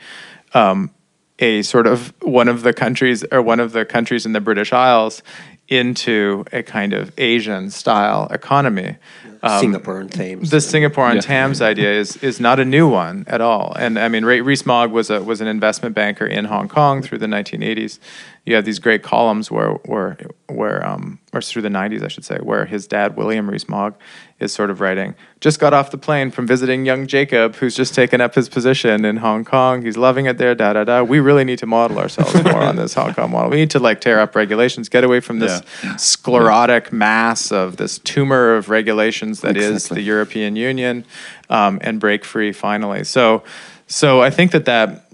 um, 0.54 0.90
a 1.38 1.62
sort 1.62 1.86
of 1.86 2.12
one 2.22 2.48
of 2.48 2.62
the 2.62 2.72
countries 2.72 3.24
or 3.30 3.42
one 3.42 3.60
of 3.60 3.72
the 3.72 3.84
countries 3.84 4.24
in 4.26 4.32
the 4.32 4.40
British 4.40 4.72
Isles 4.72 5.22
into 5.68 6.44
a 6.52 6.62
kind 6.62 6.92
of 6.92 7.12
Asian 7.18 7.70
style 7.70 8.26
economy. 8.30 8.96
Um, 9.42 9.60
Singapore 9.60 10.00
and 10.00 10.12
Thames. 10.12 10.50
the 10.50 10.60
Singapore 10.60 11.06
on 11.06 11.14
Yeah. 11.16 11.20
Thames 11.22 11.62
idea 11.72 11.92
is 11.92 12.16
is 12.18 12.40
not 12.40 12.60
a 12.60 12.64
new 12.64 12.88
one 12.88 13.24
at 13.26 13.40
all. 13.40 13.74
And 13.78 13.98
I 13.98 14.08
mean, 14.08 14.24
Ray 14.24 14.40
Rees-Mogg 14.42 14.90
was 14.90 15.10
a 15.10 15.22
was 15.22 15.40
an 15.40 15.46
investment 15.46 15.94
banker 15.94 16.26
in 16.26 16.44
Hong 16.46 16.68
Kong 16.68 17.02
through 17.02 17.18
the 17.18 17.26
1980s. 17.26 17.98
You 18.46 18.54
have 18.56 18.64
these 18.64 18.78
great 18.78 19.02
columns 19.02 19.50
where 19.50 19.72
where 19.84 20.16
where 20.48 20.84
um 20.86 21.18
or 21.32 21.40
through 21.40 21.62
the 21.62 21.68
90s, 21.68 22.02
I 22.02 22.08
should 22.08 22.24
say, 22.24 22.38
where 22.38 22.64
his 22.64 22.86
dad 22.88 23.16
William 23.16 23.48
Rees-Mogg 23.48 23.94
is 24.40 24.52
sort 24.52 24.70
of 24.70 24.80
writing. 24.80 25.14
Just 25.40 25.60
got 25.60 25.72
off 25.72 25.90
the 25.92 25.98
plane 25.98 26.30
from 26.32 26.46
visiting 26.46 26.84
young 26.84 27.06
Jacob, 27.06 27.54
who's 27.56 27.76
just 27.76 27.94
taken 27.94 28.20
up 28.20 28.34
his 28.34 28.48
position 28.48 29.04
in 29.04 29.18
Hong 29.18 29.44
Kong. 29.44 29.82
He's 29.82 29.96
loving 29.96 30.26
it 30.26 30.38
there. 30.38 30.54
Da 30.54 30.72
da 30.72 30.84
da. 30.84 31.02
We 31.02 31.20
really 31.20 31.44
need 31.44 31.58
to 31.60 31.66
model 31.66 31.98
ourselves 31.98 32.34
more 32.42 32.62
on 32.62 32.76
this 32.76 32.94
Hong 32.94 33.14
Kong 33.14 33.30
model. 33.30 33.50
We 33.50 33.56
need 33.58 33.70
to 33.72 33.78
like 33.78 34.00
tear 34.00 34.18
up 34.18 34.34
regulations, 34.34 34.88
get 34.88 35.04
away 35.04 35.20
from 35.20 35.38
this 35.38 35.62
sclerotic 35.98 36.92
mass 36.92 37.52
of 37.52 37.76
this 37.76 37.98
tumor 37.98 38.56
of 38.56 38.68
regulations 38.70 39.42
that 39.42 39.56
is 39.56 39.70
Exactly. 39.70 39.96
the 39.96 40.02
European 40.02 40.56
Union, 40.56 41.04
um, 41.48 41.78
and 41.82 42.00
break 42.00 42.24
free 42.24 42.52
finally. 42.52 43.04
So, 43.04 43.44
so 43.86 44.20
I 44.22 44.30
think 44.30 44.52
that 44.52 44.64
that 44.64 45.06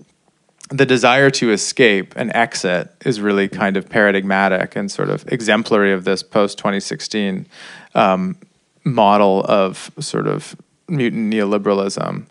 the 0.70 0.86
desire 0.86 1.30
to 1.30 1.52
escape 1.52 2.14
and 2.16 2.34
exit 2.34 2.92
is 3.04 3.20
really 3.20 3.48
kind 3.48 3.76
of 3.76 3.88
paradigmatic 3.88 4.74
and 4.74 4.90
sort 4.90 5.10
of 5.10 5.24
exemplary 5.28 5.92
of 5.92 6.04
this 6.04 6.22
post 6.22 6.58
2016 6.58 7.46
um, 7.94 8.36
model 8.84 9.44
of 9.44 9.90
sort 10.00 10.26
of 10.26 10.56
mutant 10.88 11.32
neoliberalism. 11.32 12.26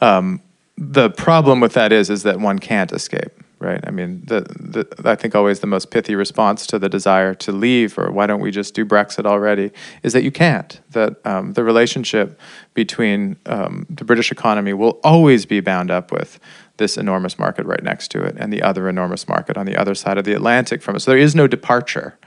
Um, 0.00 0.40
the 0.76 1.10
problem 1.10 1.60
with 1.60 1.74
that 1.74 1.92
is 1.92 2.10
is 2.10 2.22
that 2.24 2.40
one 2.40 2.58
can't 2.58 2.92
escape, 2.92 3.32
right? 3.60 3.80
I 3.86 3.90
mean, 3.90 4.22
the, 4.26 4.40
the 4.40 5.08
I 5.08 5.14
think 5.14 5.34
always 5.34 5.60
the 5.60 5.66
most 5.66 5.90
pithy 5.90 6.14
response 6.14 6.66
to 6.66 6.78
the 6.78 6.88
desire 6.88 7.34
to 7.34 7.52
leave 7.52 7.98
or 7.98 8.10
why 8.10 8.26
don't 8.26 8.40
we 8.40 8.50
just 8.50 8.74
do 8.74 8.84
Brexit 8.84 9.26
already 9.26 9.70
is 10.02 10.12
that 10.12 10.22
you 10.22 10.30
can't. 10.30 10.80
That 10.90 11.24
um, 11.24 11.54
the 11.54 11.64
relationship 11.64 12.38
between 12.74 13.36
um, 13.46 13.86
the 13.88 14.04
British 14.04 14.30
economy 14.30 14.72
will 14.72 15.00
always 15.02 15.46
be 15.46 15.60
bound 15.60 15.90
up 15.90 16.12
with 16.12 16.38
this 16.76 16.96
enormous 16.96 17.38
market 17.38 17.66
right 17.66 17.82
next 17.82 18.08
to 18.08 18.22
it 18.22 18.36
and 18.38 18.52
the 18.52 18.62
other 18.62 18.88
enormous 18.88 19.28
market 19.28 19.56
on 19.56 19.66
the 19.66 19.76
other 19.76 19.94
side 19.94 20.18
of 20.18 20.24
the 20.24 20.32
Atlantic 20.32 20.82
from 20.82 20.96
it. 20.96 21.00
So 21.00 21.10
there 21.10 21.18
is 21.18 21.34
no 21.34 21.46
departure. 21.46 22.18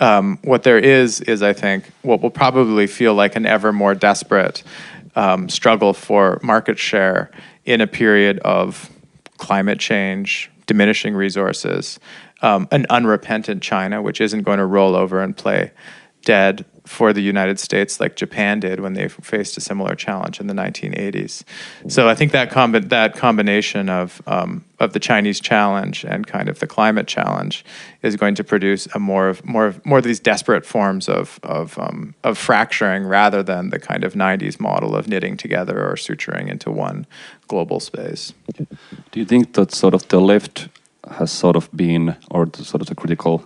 Um, 0.00 0.38
what 0.44 0.62
there 0.62 0.78
is 0.78 1.20
is, 1.22 1.42
I 1.42 1.52
think, 1.52 1.90
what 2.02 2.22
will 2.22 2.30
probably 2.30 2.86
feel 2.86 3.14
like 3.14 3.34
an 3.34 3.46
ever 3.46 3.72
more 3.72 3.94
desperate 3.94 4.62
um, 5.16 5.48
struggle 5.48 5.92
for 5.92 6.38
market 6.42 6.78
share 6.78 7.30
in 7.64 7.80
a 7.80 7.86
period 7.86 8.38
of 8.40 8.90
climate 9.36 9.80
change, 9.80 10.50
diminishing 10.66 11.14
resources, 11.14 11.98
um, 12.42 12.68
an 12.70 12.86
unrepentant 12.90 13.62
China, 13.62 14.00
which 14.00 14.20
isn't 14.20 14.42
going 14.42 14.58
to 14.58 14.66
roll 14.66 14.94
over 14.94 15.20
and 15.20 15.36
play 15.36 15.72
dead 16.28 16.66
for 16.84 17.14
the 17.14 17.22
United 17.22 17.58
States 17.58 18.00
like 18.00 18.14
Japan 18.14 18.60
did 18.60 18.80
when 18.80 18.92
they 18.92 19.08
faced 19.08 19.56
a 19.56 19.62
similar 19.62 19.94
challenge 19.94 20.40
in 20.40 20.46
the 20.46 20.52
1980s. 20.52 21.42
So 21.88 22.06
I 22.06 22.14
think 22.14 22.32
that 22.32 22.50
that 22.90 23.16
combination 23.16 23.88
of 23.88 24.20
um, 24.26 24.62
of 24.78 24.92
the 24.92 25.00
Chinese 25.00 25.40
challenge 25.40 26.04
and 26.04 26.26
kind 26.26 26.50
of 26.50 26.58
the 26.58 26.66
climate 26.66 27.06
challenge 27.06 27.64
is 28.02 28.14
going 28.16 28.34
to 28.34 28.44
produce 28.44 28.86
a 28.94 28.98
more 28.98 29.28
of 29.30 29.42
more 29.42 29.66
of 29.66 29.74
more 29.86 29.98
of 29.98 30.04
these 30.04 30.20
desperate 30.20 30.66
forms 30.66 31.08
of 31.08 31.40
of 31.42 31.78
um, 31.78 32.14
of 32.24 32.36
fracturing 32.36 33.06
rather 33.06 33.42
than 33.42 33.70
the 33.70 33.78
kind 33.78 34.04
of 34.04 34.12
90s 34.12 34.60
model 34.60 34.94
of 34.94 35.08
knitting 35.08 35.38
together 35.38 35.76
or 35.88 35.94
suturing 35.96 36.50
into 36.50 36.70
one 36.70 37.06
global 37.46 37.80
space. 37.80 38.34
Do 39.12 39.20
you 39.20 39.24
think 39.24 39.54
that 39.54 39.72
sort 39.72 39.94
of 39.94 40.06
the 40.08 40.20
left 40.20 40.68
has 41.10 41.30
sort 41.30 41.56
of 41.56 41.70
been, 41.72 42.16
or 42.30 42.44
the, 42.44 42.64
sort 42.64 42.82
of 42.82 42.88
the 42.88 42.94
critical 42.94 43.44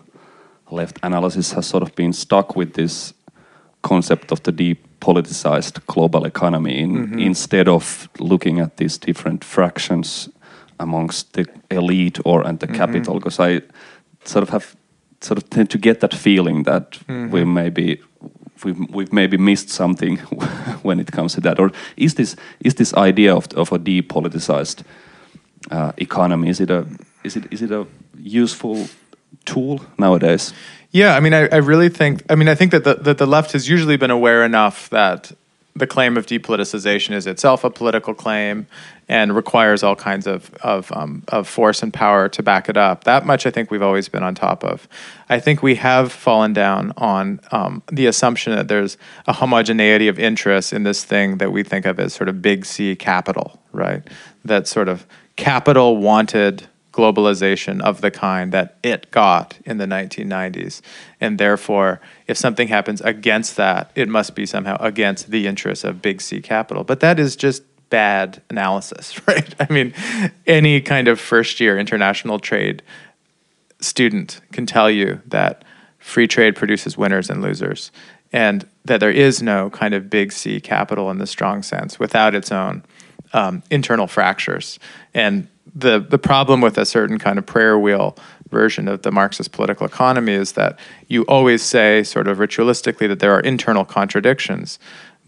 left 0.73 0.99
analysis 1.03 1.53
has 1.53 1.67
sort 1.67 1.83
of 1.83 1.95
been 1.95 2.13
stuck 2.13 2.57
with 2.57 2.75
this 2.75 3.15
concept 3.83 4.33
of 4.33 4.43
the 4.43 4.53
depoliticized 4.53 5.85
global 5.87 6.25
economy 6.25 6.79
in, 6.79 6.93
mm-hmm. 6.93 7.19
instead 7.19 7.69
of 7.69 8.09
looking 8.19 8.61
at 8.61 8.77
these 8.77 8.99
different 8.99 9.45
fractions 9.45 10.29
amongst 10.79 11.33
the 11.33 11.47
elite 11.71 12.19
or 12.25 12.47
and 12.47 12.59
the 12.59 12.67
mm-hmm. 12.67 12.77
capital? 12.77 13.15
Because 13.15 13.41
I 13.41 13.63
sort 14.25 14.43
of 14.43 14.51
have 14.51 14.77
sort 15.21 15.39
of 15.39 15.49
tend 15.51 15.71
to 15.71 15.79
get 15.79 16.01
that 16.01 16.15
feeling 16.15 16.65
that 16.65 16.93
mm-hmm. 16.93 17.31
we 17.31 17.45
maybe 17.45 18.01
we've, 18.65 18.79
we've 18.91 19.13
maybe 19.13 19.37
missed 19.37 19.69
something 19.69 20.17
when 20.83 21.01
it 21.01 21.13
comes 21.13 21.35
to 21.35 21.41
that. 21.41 21.59
Or 21.59 21.71
is 21.97 22.15
this 22.15 22.37
is 22.61 22.75
this 22.75 22.95
idea 22.95 23.35
of 23.35 23.47
of 23.55 23.73
a 23.73 23.79
depoliticized 23.79 24.83
uh, 25.71 25.93
economy 25.97 26.49
is 26.49 26.61
it 26.61 26.71
a 26.71 26.87
is 27.25 27.37
it 27.37 27.53
is 27.53 27.63
it 27.63 27.71
a 27.71 27.87
useful 28.19 28.89
tool 29.45 29.81
nowadays? 29.99 30.53
Yeah, 30.91 31.17
I 31.17 31.21
mean, 31.21 31.33
I, 31.33 31.49
I 31.49 31.57
really 31.57 31.89
think, 31.89 32.23
I 32.29 32.35
mean, 32.35 32.49
I 32.49 32.55
think 32.55 32.73
that 32.73 32.85
the, 32.85 32.95
that 32.95 33.19
the 33.19 33.27
left 33.27 33.53
has 33.53 33.69
usually 33.69 33.97
been 33.97 34.11
aware 34.11 34.45
enough 34.45 34.91
that 34.91 35.33
the 35.75 35.87
claim 35.87 36.19
of 36.19 36.27
depoliticization 36.27 37.13
is 37.13 37.27
itself 37.27 37.65
a 37.65 37.71
political 37.71 38.13
claim 38.13 38.67
and 39.09 39.35
requires 39.35 39.83
all 39.83 39.97
kinds 39.97 40.27
of, 40.27 40.53
of, 40.57 40.93
um, 40.93 41.23
of 41.29 41.49
force 41.49 41.83
and 41.83 41.95
power 41.95 42.29
to 42.29 42.43
back 42.43 42.69
it 42.69 42.77
up. 42.77 43.05
That 43.05 43.25
much 43.25 43.47
I 43.47 43.51
think 43.51 43.71
we've 43.71 43.83
always 43.83 44.09
been 44.09 44.23
on 44.23 44.35
top 44.35 44.65
of. 44.65 44.87
I 45.31 45.41
think 45.41 45.63
we 45.63 45.77
have 45.77 46.13
fallen 46.13 46.53
down 46.53 46.93
on 46.99 47.41
um, 47.53 47.83
the 47.91 48.05
assumption 48.05 48.55
that 48.55 48.69
there's 48.69 48.99
a 49.27 49.33
homogeneity 49.33 50.09
of 50.09 50.19
interests 50.19 50.75
in 50.75 50.83
this 50.83 51.05
thing 51.05 51.39
that 51.39 51.53
we 51.53 51.63
think 51.63 51.87
of 51.87 51.99
as 51.99 52.13
sort 52.13 52.29
of 52.29 52.43
big 52.43 52.67
C 52.67 52.95
capital, 52.95 53.59
right? 53.73 54.03
That 54.45 54.69
sort 54.69 54.89
of 54.89 55.07
capital 55.37 55.97
wanted 55.97 56.69
globalization 56.93 57.81
of 57.81 58.01
the 58.01 58.11
kind 58.11 58.53
that 58.53 58.77
it 58.83 59.11
got 59.11 59.59
in 59.65 59.79
the 59.79 59.87
1990s. 59.87 60.81
And 61.21 61.39
therefore, 61.39 62.01
if 62.27 62.37
something 62.37 62.69
happens 62.69 63.01
against 63.01 63.57
that, 63.57 63.91
it 63.95 64.09
must 64.09 64.35
be 64.35 64.47
somehow 64.47 64.77
against 64.79 65.31
the 65.31 65.47
interests 65.47 65.85
of 65.85 66.03
big 66.03 66.21
C 66.21 66.41
capital. 66.41 66.85
But 66.85 67.01
that 67.01 67.19
is 67.19 67.35
just 67.35 67.63
bad 67.89 68.43
analysis, 68.51 69.21
right? 69.27 69.55
I 69.59 69.73
mean, 69.73 69.95
any 70.47 70.81
kind 70.81 71.09
of 71.09 71.19
first 71.19 71.61
year 71.61 71.79
international 71.79 72.39
trade 72.39 72.83
student 73.81 74.41
can 74.53 74.67
tell 74.67 74.91
you 74.91 75.21
that 75.27 75.65
free 75.99 76.27
trade 76.27 76.57
produces 76.57 76.97
winners 76.97 77.31
and 77.31 77.43
losers 77.43 77.91
and 78.33 78.67
that 78.85 79.01
there 79.01 79.11
is 79.11 79.43
no 79.43 79.71
kind 79.71 79.95
of 79.95 80.09
big 80.09 80.33
C 80.33 80.61
capital 80.61 81.11
in 81.11 81.19
the 81.19 81.27
strong 81.27 81.63
sense 81.63 81.99
without 81.99 82.35
its 82.35 82.51
own 82.51 82.83
um, 83.33 83.63
internal 83.71 84.07
fractures. 84.07 84.79
And 85.15 85.49
the, 85.75 85.99
the 86.01 86.19
problem 86.19 86.61
with 86.61 86.77
a 86.79 86.85
certain 86.85 87.19
kind 87.19 87.39
of 87.39 87.47
prayer 87.47 87.79
wheel 87.79 88.17
version 88.51 88.89
of 88.89 89.03
the 89.03 89.11
Marxist 89.11 89.53
political 89.53 89.87
economy 89.87 90.33
is 90.33 90.53
that 90.53 90.79
you 91.09 91.23
always 91.23 91.63
say, 91.63 92.03
sort 92.03 92.29
of 92.29 92.39
ritualistically, 92.39 93.09
that 93.09 93.21
there 93.21 93.33
are 93.33 93.41
internal 93.41 93.85
contradictions. 93.85 94.79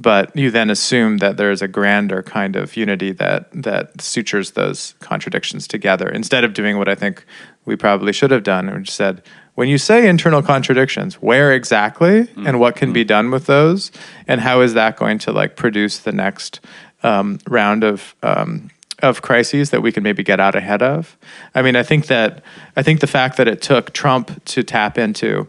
but 0.01 0.35
you 0.37 0.51
then 0.51 0.71
assume 0.71 1.19
that 1.19 1.37
there 1.37 1.51
is 1.51 1.63
a 1.63 1.69
grander 1.69 2.23
kind 2.23 2.57
of 2.57 2.77
unity 2.77 3.13
that 3.13 3.49
that 3.53 4.01
sutures 4.01 4.53
those 4.53 4.95
contradictions 5.01 5.69
together 5.69 6.09
instead 6.09 6.45
of 6.45 6.53
doing 6.53 6.79
what 6.79 6.89
I 6.89 6.95
think 6.95 7.25
we 7.65 7.77
probably 7.77 8.13
should 8.13 8.31
have 8.31 8.43
done, 8.43 8.73
which 8.75 8.91
said, 8.91 9.23
when 9.55 9.69
you 9.69 9.79
say 9.79 10.09
internal 10.09 10.43
contradictions, 10.43 11.15
where 11.23 11.53
exactly 11.53 12.25
mm. 12.25 12.47
and 12.47 12.59
what 12.59 12.75
can 12.75 12.91
mm. 12.91 12.95
be 12.95 13.05
done 13.05 13.31
with 13.31 13.47
those, 13.47 13.93
and 14.27 14.41
how 14.41 14.61
is 14.61 14.75
that 14.75 14.97
going 14.97 15.19
to 15.19 15.33
like 15.33 15.55
produce 15.57 15.99
the 15.99 16.13
next 16.13 16.61
um, 17.05 17.39
round 17.49 17.85
of 17.85 18.17
um, 18.23 18.71
of 19.05 19.23
crises 19.23 19.71
that 19.71 19.83
we 19.83 19.93
can 19.93 20.03
maybe 20.03 20.23
get 20.23 20.41
out 20.41 20.55
ahead 20.55 20.83
of? 20.83 21.17
I 21.55 21.63
mean, 21.63 21.77
I 21.77 21.83
think 21.83 22.07
that 22.07 22.43
I 22.77 22.83
think 22.83 23.01
the 23.01 23.07
fact 23.07 23.37
that 23.37 23.47
it 23.47 23.63
took 23.63 23.93
Trump 23.93 24.45
to 24.47 24.63
tap 24.63 24.99
into 24.99 25.47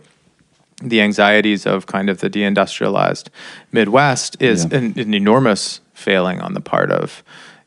the 0.82 1.02
anxieties 1.02 1.66
of 1.66 1.86
kind 1.86 2.10
of 2.10 2.20
the 2.20 2.30
deindustrialized 2.30 3.30
Midwest 3.72 4.36
is 4.42 4.66
yeah. 4.66 4.78
an, 4.78 5.00
an 5.00 5.14
enormous 5.14 5.80
failing 5.94 6.42
on 6.42 6.54
the 6.54 6.62
part 6.62 6.92
of 6.92 7.24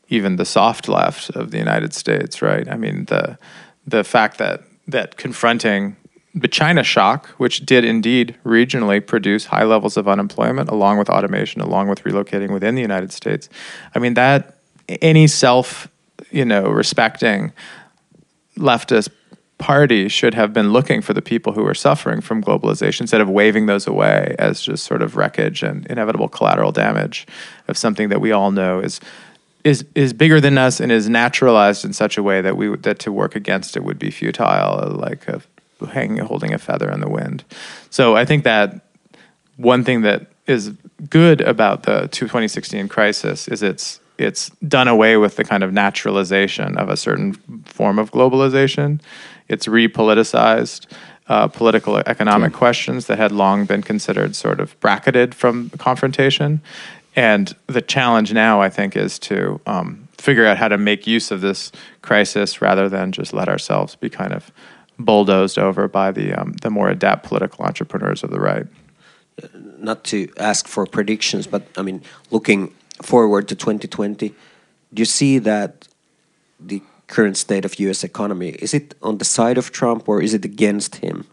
even 0.09 0.35
the 0.35 0.45
soft 0.45 0.87
left 0.87 1.29
of 1.31 1.51
the 1.51 1.57
United 1.57 1.93
States, 1.93 2.41
right? 2.41 2.67
I 2.67 2.75
mean, 2.75 3.05
the 3.05 3.37
the 3.85 4.03
fact 4.03 4.37
that 4.37 4.61
that 4.87 5.17
confronting 5.17 5.95
the 6.35 6.47
China 6.47 6.83
shock, 6.83 7.27
which 7.37 7.65
did 7.65 7.83
indeed 7.83 8.35
regionally 8.45 9.05
produce 9.05 9.45
high 9.45 9.63
levels 9.63 9.97
of 9.97 10.07
unemployment, 10.07 10.69
along 10.69 10.99
with 10.99 11.09
automation, 11.09 11.61
along 11.61 11.87
with 11.87 12.03
relocating 12.03 12.51
within 12.51 12.75
the 12.75 12.81
United 12.81 13.11
States. 13.11 13.49
I 13.95 13.99
mean 13.99 14.13
that 14.13 14.58
any 15.01 15.27
self, 15.27 15.87
you 16.31 16.45
know, 16.45 16.69
respecting 16.69 17.53
leftist 18.57 19.09
party 19.57 20.07
should 20.07 20.33
have 20.33 20.53
been 20.53 20.71
looking 20.71 21.01
for 21.01 21.13
the 21.13 21.21
people 21.21 21.53
who 21.53 21.65
are 21.65 21.73
suffering 21.73 22.21
from 22.21 22.41
globalization 22.41 23.01
instead 23.01 23.21
of 23.21 23.29
waving 23.29 23.65
those 23.65 23.85
away 23.85 24.35
as 24.39 24.61
just 24.61 24.85
sort 24.85 25.01
of 25.01 25.17
wreckage 25.17 25.61
and 25.61 25.85
inevitable 25.87 26.29
collateral 26.29 26.71
damage 26.71 27.27
of 27.67 27.77
something 27.77 28.07
that 28.09 28.21
we 28.21 28.31
all 28.31 28.51
know 28.51 28.79
is 28.79 28.99
is 29.65 29.85
is 29.93 30.13
bigger 30.13 30.39
than 30.39 30.57
us 30.57 30.79
and 30.79 30.93
is 30.93 31.09
naturalized 31.09 31.83
in 31.83 31.91
such 31.91 32.17
a 32.17 32.23
way 32.23 32.39
that 32.39 32.55
we 32.55 32.73
that 32.77 32.99
to 32.99 33.11
work 33.11 33.35
against 33.35 33.75
it 33.75 33.83
would 33.83 33.99
be 33.99 34.09
futile 34.09 34.91
like 34.91 35.27
a 35.27 35.41
hanging 35.91 36.17
holding 36.19 36.53
a 36.53 36.57
feather 36.57 36.89
in 36.89 37.01
the 37.01 37.09
wind. 37.09 37.43
So 37.89 38.15
i 38.15 38.23
think 38.23 38.45
that 38.45 38.85
one 39.57 39.83
thing 39.83 40.01
that 40.01 40.27
is 40.47 40.71
good 41.09 41.41
about 41.41 41.83
the 41.83 42.07
2016 42.11 42.87
crisis 42.87 43.49
is 43.49 43.61
it's 43.61 43.99
it's 44.19 44.49
done 44.67 44.87
away 44.87 45.17
with 45.17 45.35
the 45.35 45.43
kind 45.43 45.63
of 45.63 45.73
naturalization 45.73 46.77
of 46.77 46.89
a 46.89 46.97
certain 46.97 47.33
form 47.65 47.99
of 47.99 48.11
globalization 48.11 48.99
it's 49.49 49.65
repoliticized 49.65 50.85
uh, 51.27 51.47
political 51.47 51.97
economic 51.97 52.53
questions 52.53 53.07
that 53.07 53.17
had 53.17 53.31
long 53.31 53.65
been 53.65 53.81
considered 53.81 54.35
sort 54.35 54.59
of 54.59 54.79
bracketed 54.79 55.35
from 55.35 55.69
confrontation. 55.71 56.61
And 57.15 57.53
the 57.67 57.81
challenge 57.81 58.31
now, 58.31 58.61
I 58.61 58.69
think, 58.69 58.95
is 58.95 59.19
to 59.19 59.59
um, 59.65 60.07
figure 60.17 60.45
out 60.45 60.57
how 60.57 60.67
to 60.67 60.77
make 60.77 61.05
use 61.05 61.31
of 61.31 61.41
this 61.41 61.71
crisis 62.01 62.61
rather 62.61 62.87
than 62.87 63.11
just 63.11 63.33
let 63.33 63.49
ourselves 63.49 63.95
be 63.95 64.09
kind 64.09 64.33
of 64.33 64.51
bulldozed 64.97 65.57
over 65.57 65.87
by 65.87 66.11
the 66.11 66.33
um, 66.33 66.53
the 66.61 66.69
more 66.69 66.89
adept 66.89 67.25
political 67.25 67.65
entrepreneurs 67.65 68.23
of 68.23 68.29
the 68.29 68.39
right. 68.39 68.67
Not 69.53 70.03
to 70.05 70.29
ask 70.37 70.67
for 70.67 70.85
predictions, 70.85 71.47
but 71.47 71.63
I 71.77 71.81
mean, 71.81 72.01
looking 72.31 72.73
forward 73.01 73.47
to 73.47 73.55
2020, 73.55 74.29
do 74.93 75.01
you 75.01 75.05
see 75.05 75.39
that 75.39 75.87
the 76.59 76.81
current 77.07 77.37
state 77.37 77.65
of 77.65 77.79
U.S. 77.79 78.03
economy? 78.03 78.49
Is 78.49 78.73
it 78.73 78.95
on 79.01 79.17
the 79.17 79.25
side 79.25 79.57
of 79.57 79.71
Trump 79.71 80.07
or 80.07 80.21
is 80.21 80.33
it 80.33 80.45
against 80.45 80.97
him 80.97 81.25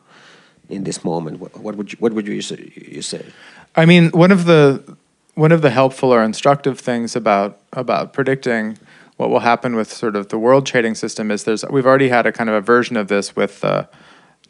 in 0.69 0.85
this 0.85 1.05
moment? 1.05 1.39
What, 1.39 1.57
what 1.59 1.77
would 1.77 1.93
you, 1.93 1.99
what 2.01 2.13
would 2.13 2.27
you 2.27 2.43
say, 2.43 2.73
you 2.75 3.03
say? 3.03 3.25
I 3.75 3.85
mean, 3.87 4.11
one 4.11 4.33
of 4.33 4.47
the 4.47 4.97
one 5.35 5.53
of 5.53 5.61
the 5.61 5.69
helpful 5.69 6.15
or 6.15 6.25
instructive 6.25 6.81
things 6.81 7.15
about 7.15 7.61
about 7.75 8.15
predicting 8.15 8.79
what 9.19 9.29
will 9.31 9.41
happen 9.41 9.77
with 9.77 9.93
sort 9.93 10.17
of 10.17 10.29
the 10.29 10.39
world 10.39 10.67
trading 10.67 10.95
system 10.95 11.31
is 11.31 11.45
there's 11.45 11.65
we've 11.67 11.87
already 11.87 12.09
had 12.09 12.27
a 12.27 12.33
kind 12.33 12.49
of 12.49 12.57
a 12.57 12.61
version 12.61 12.97
of 12.97 13.09
this 13.09 13.37
with 13.37 13.61
the 13.61 13.89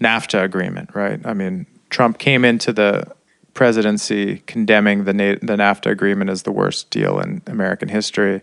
NAFTA 0.00 0.42
agreement, 0.42 0.94
right? 0.94 1.20
I 1.24 1.32
mean, 1.32 1.66
Trump 1.90 2.18
came 2.18 2.44
into 2.44 2.72
the 2.72 3.12
presidency 3.56 4.38
condemning 4.46 5.04
the 5.04 5.12
Na- 5.12 5.40
the 5.40 5.56
NAFTA 5.56 5.90
agreement 5.90 6.30
as 6.30 6.44
the 6.44 6.52
worst 6.52 6.90
deal 6.90 7.18
in 7.18 7.42
American 7.48 7.88
history 7.88 8.42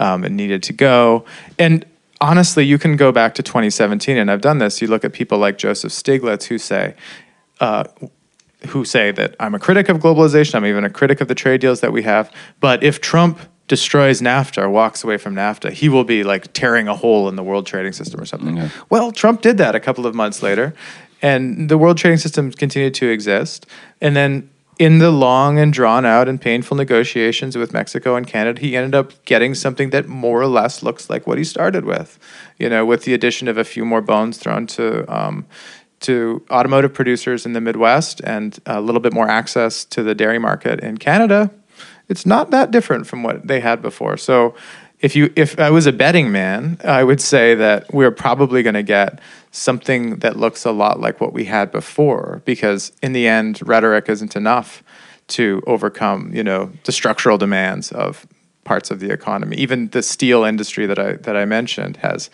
um, 0.00 0.24
and 0.24 0.36
needed 0.36 0.62
to 0.64 0.72
go. 0.72 1.24
And 1.58 1.86
honestly, 2.20 2.64
you 2.64 2.78
can 2.78 2.96
go 2.96 3.12
back 3.12 3.34
to 3.36 3.42
2017, 3.42 4.16
and 4.16 4.30
I've 4.30 4.40
done 4.40 4.58
this. 4.58 4.82
You 4.82 4.88
look 4.88 5.04
at 5.04 5.12
people 5.12 5.38
like 5.38 5.58
Joseph 5.58 5.92
Stiglitz 5.92 6.44
who 6.44 6.58
say, 6.58 6.94
uh, 7.60 7.84
who 8.68 8.84
say 8.84 9.12
that 9.12 9.36
I'm 9.38 9.54
a 9.54 9.58
critic 9.60 9.88
of 9.88 9.98
globalization. 9.98 10.56
I'm 10.56 10.66
even 10.66 10.84
a 10.84 10.90
critic 10.90 11.20
of 11.20 11.28
the 11.28 11.34
trade 11.34 11.60
deals 11.60 11.80
that 11.80 11.92
we 11.92 12.02
have. 12.02 12.32
But 12.58 12.82
if 12.82 13.00
Trump 13.00 13.38
destroys 13.68 14.20
NAFTA 14.20 14.62
or 14.62 14.70
walks 14.70 15.04
away 15.04 15.18
from 15.18 15.34
NAFTA, 15.34 15.72
he 15.72 15.88
will 15.88 16.04
be 16.04 16.24
like 16.24 16.52
tearing 16.52 16.88
a 16.88 16.94
hole 16.94 17.28
in 17.28 17.36
the 17.36 17.42
world 17.42 17.66
trading 17.66 17.92
system 17.92 18.20
or 18.20 18.26
something. 18.26 18.56
Yeah. 18.56 18.68
Well, 18.90 19.12
Trump 19.12 19.42
did 19.42 19.58
that 19.58 19.74
a 19.74 19.80
couple 19.80 20.06
of 20.06 20.14
months 20.14 20.42
later, 20.42 20.74
and 21.22 21.68
the 21.68 21.78
world 21.78 21.96
trading 21.98 22.18
system 22.18 22.50
continued 22.52 22.94
to 22.94 23.08
exist. 23.08 23.66
And 24.00 24.14
then 24.14 24.50
in 24.78 24.98
the 24.98 25.10
long 25.10 25.58
and 25.58 25.72
drawn 25.72 26.04
out 26.04 26.28
and 26.28 26.40
painful 26.40 26.76
negotiations 26.76 27.56
with 27.56 27.72
Mexico 27.72 28.16
and 28.16 28.26
Canada, 28.26 28.60
he 28.60 28.76
ended 28.76 28.94
up 28.94 29.24
getting 29.24 29.54
something 29.54 29.90
that 29.90 30.08
more 30.08 30.40
or 30.40 30.46
less 30.46 30.82
looks 30.82 31.08
like 31.08 31.26
what 31.26 31.38
he 31.38 31.44
started 31.44 31.84
with, 31.84 32.18
you 32.58 32.68
know, 32.68 32.84
with 32.84 33.04
the 33.04 33.14
addition 33.14 33.48
of 33.48 33.56
a 33.56 33.64
few 33.64 33.84
more 33.84 34.00
bones 34.00 34.38
thrown 34.38 34.66
to 34.66 35.04
um, 35.14 35.46
to 36.00 36.44
automotive 36.50 36.92
producers 36.92 37.46
in 37.46 37.52
the 37.54 37.60
Midwest 37.60 38.20
and 38.24 38.58
a 38.66 38.80
little 38.80 39.00
bit 39.00 39.12
more 39.12 39.28
access 39.28 39.84
to 39.86 40.02
the 40.02 40.14
dairy 40.14 40.38
market 40.38 40.80
in 40.80 40.98
Canada. 40.98 41.50
It's 42.08 42.26
not 42.26 42.50
that 42.50 42.70
different 42.70 43.06
from 43.06 43.22
what 43.22 43.46
they 43.46 43.60
had 43.60 43.80
before. 43.80 44.18
So 44.18 44.54
if 45.00 45.16
you 45.16 45.32
if 45.36 45.58
I 45.58 45.70
was 45.70 45.86
a 45.86 45.92
betting 45.92 46.32
man, 46.32 46.78
I 46.84 47.04
would 47.04 47.20
say 47.20 47.54
that 47.54 47.92
we're 47.92 48.10
probably 48.10 48.62
going 48.62 48.74
to 48.74 48.82
get 48.82 49.20
something 49.54 50.16
that 50.16 50.36
looks 50.36 50.64
a 50.64 50.72
lot 50.72 50.98
like 50.98 51.20
what 51.20 51.32
we 51.32 51.44
had 51.44 51.70
before 51.70 52.42
because 52.44 52.90
in 53.00 53.12
the 53.12 53.28
end 53.28 53.60
rhetoric 53.64 54.08
isn't 54.08 54.34
enough 54.34 54.82
to 55.28 55.62
overcome, 55.68 56.34
you 56.34 56.42
know, 56.42 56.72
the 56.82 56.90
structural 56.90 57.38
demands 57.38 57.92
of 57.92 58.26
parts 58.64 58.90
of 58.90 58.98
the 58.98 59.12
economy. 59.12 59.56
Even 59.56 59.88
the 59.90 60.02
steel 60.02 60.42
industry 60.42 60.86
that 60.86 60.98
I 60.98 61.12
that 61.12 61.36
I 61.36 61.44
mentioned 61.44 61.98
has 61.98 62.30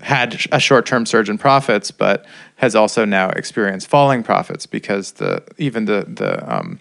had 0.00 0.40
a 0.52 0.60
short-term 0.60 1.06
surge 1.06 1.28
in 1.28 1.38
profits, 1.38 1.90
but 1.90 2.24
has 2.56 2.76
also 2.76 3.04
now 3.04 3.30
experienced 3.30 3.88
falling 3.88 4.22
profits 4.22 4.64
because 4.64 5.12
the 5.12 5.42
even 5.58 5.86
the 5.86 6.06
the 6.06 6.56
um, 6.56 6.78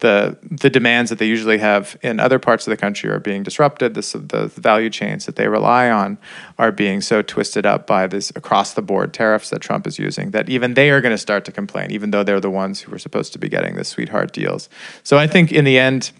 the 0.00 0.36
the 0.42 0.68
demands 0.68 1.08
that 1.08 1.18
they 1.18 1.26
usually 1.26 1.58
have 1.58 1.96
in 2.02 2.20
other 2.20 2.38
parts 2.38 2.66
of 2.66 2.70
the 2.70 2.76
country 2.76 3.08
are 3.10 3.18
being 3.18 3.42
disrupted. 3.42 3.94
The, 3.94 4.18
the 4.18 4.48
value 4.48 4.90
chains 4.90 5.24
that 5.26 5.36
they 5.36 5.48
rely 5.48 5.90
on 5.90 6.18
are 6.58 6.70
being 6.70 7.00
so 7.00 7.22
twisted 7.22 7.64
up 7.64 7.86
by 7.86 8.06
this 8.06 8.30
across 8.36 8.74
the 8.74 8.82
board 8.82 9.14
tariffs 9.14 9.50
that 9.50 9.60
Trump 9.60 9.86
is 9.86 9.98
using 9.98 10.32
that 10.32 10.48
even 10.50 10.74
they 10.74 10.90
are 10.90 11.00
going 11.00 11.14
to 11.14 11.18
start 11.18 11.44
to 11.46 11.52
complain, 11.52 11.90
even 11.90 12.10
though 12.10 12.22
they're 12.22 12.40
the 12.40 12.50
ones 12.50 12.80
who 12.80 12.90
were 12.90 12.98
supposed 12.98 13.32
to 13.32 13.38
be 13.38 13.48
getting 13.48 13.76
the 13.76 13.84
sweetheart 13.84 14.32
deals. 14.32 14.68
So 15.02 15.16
I 15.16 15.26
think 15.26 15.50
in 15.50 15.64
the 15.64 15.78
end, 15.78 16.12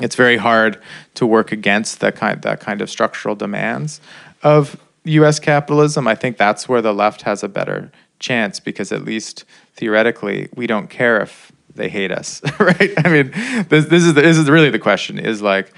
it's 0.00 0.16
very 0.16 0.36
hard 0.36 0.78
to 1.14 1.26
work 1.26 1.52
against 1.52 2.00
that 2.00 2.16
kind 2.16 2.42
that 2.42 2.60
kind 2.60 2.82
of 2.82 2.90
structural 2.90 3.34
demands 3.34 4.00
of 4.42 4.78
U.S. 5.04 5.38
capitalism. 5.40 6.06
I 6.06 6.14
think 6.14 6.36
that's 6.36 6.68
where 6.68 6.82
the 6.82 6.92
left 6.92 7.22
has 7.22 7.42
a 7.42 7.48
better 7.48 7.90
chance 8.18 8.60
because 8.60 8.92
at 8.92 9.04
least 9.04 9.44
theoretically, 9.74 10.48
we 10.54 10.66
don't 10.66 10.90
care 10.90 11.20
if 11.22 11.49
they 11.74 11.88
hate 11.88 12.10
us, 12.10 12.42
right? 12.60 12.92
I 13.04 13.08
mean, 13.08 13.30
this 13.68 13.86
this 13.86 14.04
is 14.04 14.14
the, 14.14 14.22
this 14.22 14.38
is 14.38 14.48
really 14.48 14.70
the 14.70 14.78
question 14.78 15.18
is 15.18 15.42
like, 15.42 15.72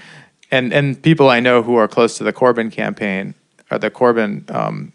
and 0.51 0.73
and 0.73 1.01
people 1.01 1.29
I 1.29 1.39
know 1.39 1.61
who 1.63 1.75
are 1.75 1.87
close 1.87 2.17
to 2.17 2.23
the 2.23 2.33
Corbyn 2.33 2.71
campaign 2.71 3.35
or 3.71 3.79
the 3.79 3.91
Corbyn 3.91 4.49
um, 4.53 4.93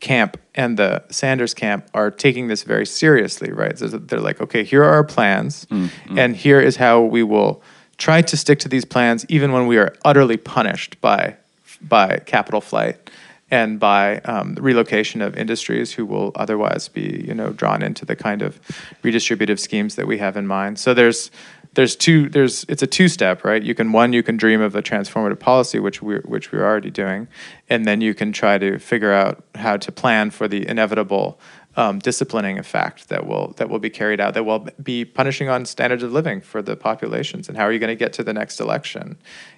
camp 0.00 0.38
and 0.54 0.78
the 0.78 1.04
Sanders 1.10 1.54
camp 1.54 1.88
are 1.94 2.10
taking 2.10 2.48
this 2.48 2.62
very 2.62 2.86
seriously, 2.86 3.52
right? 3.52 3.78
So 3.78 3.88
they're 3.88 4.20
like, 4.20 4.40
okay, 4.40 4.64
here 4.64 4.82
are 4.82 4.90
our 4.90 5.04
plans, 5.04 5.66
mm, 5.66 5.88
mm. 6.06 6.18
and 6.18 6.36
here 6.36 6.60
is 6.60 6.76
how 6.76 7.00
we 7.02 7.22
will 7.22 7.62
try 7.98 8.22
to 8.22 8.36
stick 8.36 8.58
to 8.60 8.68
these 8.68 8.84
plans, 8.84 9.24
even 9.28 9.52
when 9.52 9.66
we 9.66 9.78
are 9.78 9.94
utterly 10.04 10.36
punished 10.36 11.00
by 11.00 11.36
by 11.80 12.18
capital 12.26 12.60
flight 12.60 13.10
and 13.52 13.78
by 13.78 14.18
um, 14.20 14.54
relocation 14.54 15.20
of 15.20 15.36
industries 15.36 15.92
who 15.92 16.06
will 16.06 16.32
otherwise 16.34 16.88
be 16.88 17.22
you 17.28 17.34
know 17.34 17.50
drawn 17.52 17.82
into 17.82 18.04
the 18.04 18.16
kind 18.16 18.42
of 18.42 18.58
redistributive 19.04 19.60
schemes 19.60 19.94
that 19.94 20.06
we 20.06 20.18
have 20.18 20.36
in 20.36 20.46
mind. 20.46 20.78
So 20.78 20.94
there's 20.94 21.30
there's 21.74 21.94
two 21.94 22.28
there's 22.30 22.64
it's 22.64 22.82
a 22.82 22.86
two 22.86 23.08
step 23.08 23.44
right 23.44 23.62
you 23.62 23.74
can 23.74 23.92
one 23.92 24.12
you 24.12 24.22
can 24.22 24.36
dream 24.36 24.60
of 24.60 24.74
a 24.74 24.82
transformative 24.82 25.38
policy 25.38 25.78
which 25.78 26.02
we 26.02 26.16
which 26.16 26.52
we're 26.52 26.64
already 26.64 26.90
doing 26.90 27.28
and 27.68 27.86
then 27.86 28.00
you 28.02 28.14
can 28.14 28.30
try 28.30 28.58
to 28.58 28.78
figure 28.78 29.12
out 29.12 29.42
how 29.54 29.76
to 29.76 29.90
plan 29.90 30.30
for 30.30 30.48
the 30.48 30.66
inevitable 30.68 31.38
um, 31.76 31.98
disciplining 31.98 32.58
effect 32.58 33.08
that 33.08 33.26
will 33.26 33.54
that 33.56 33.70
will 33.70 33.78
be 33.78 33.90
carried 33.90 34.20
out 34.20 34.34
that 34.34 34.44
will 34.44 34.68
be 34.82 35.04
punishing 35.04 35.48
on 35.48 35.64
standards 35.64 36.02
of 36.02 36.12
living 36.12 36.40
for 36.40 36.60
the 36.60 36.76
populations 36.76 37.48
and 37.48 37.56
how 37.56 37.64
are 37.64 37.72
you 37.72 37.78
going 37.78 37.88
to 37.88 37.96
get 37.96 38.12
to 38.12 38.22
the 38.22 38.32
next 38.32 38.60
election 38.60 39.16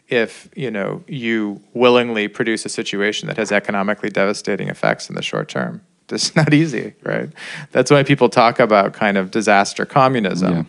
if 0.09 0.49
you 0.55 0.71
know 0.71 1.03
you 1.09 1.61
willingly 1.73 2.29
produce 2.29 2.65
a 2.65 2.69
situation 2.69 3.27
that 3.27 3.37
has 3.37 3.51
economically 3.51 4.11
devastating 4.11 4.69
effects 4.69 5.09
in 5.09 5.17
the 5.17 5.23
short 5.23 5.49
term 5.49 5.81
just 6.09 6.37
not 6.37 6.53
easy, 6.53 6.95
right? 7.03 7.31
That's 7.73 7.91
why 7.91 8.03
people 8.03 8.29
talk 8.29 8.61
about 8.61 8.93
kind 8.93 9.17
of 9.17 9.31
disaster 9.31 9.87
communism. 9.87 10.53
Yeah. 10.53 10.65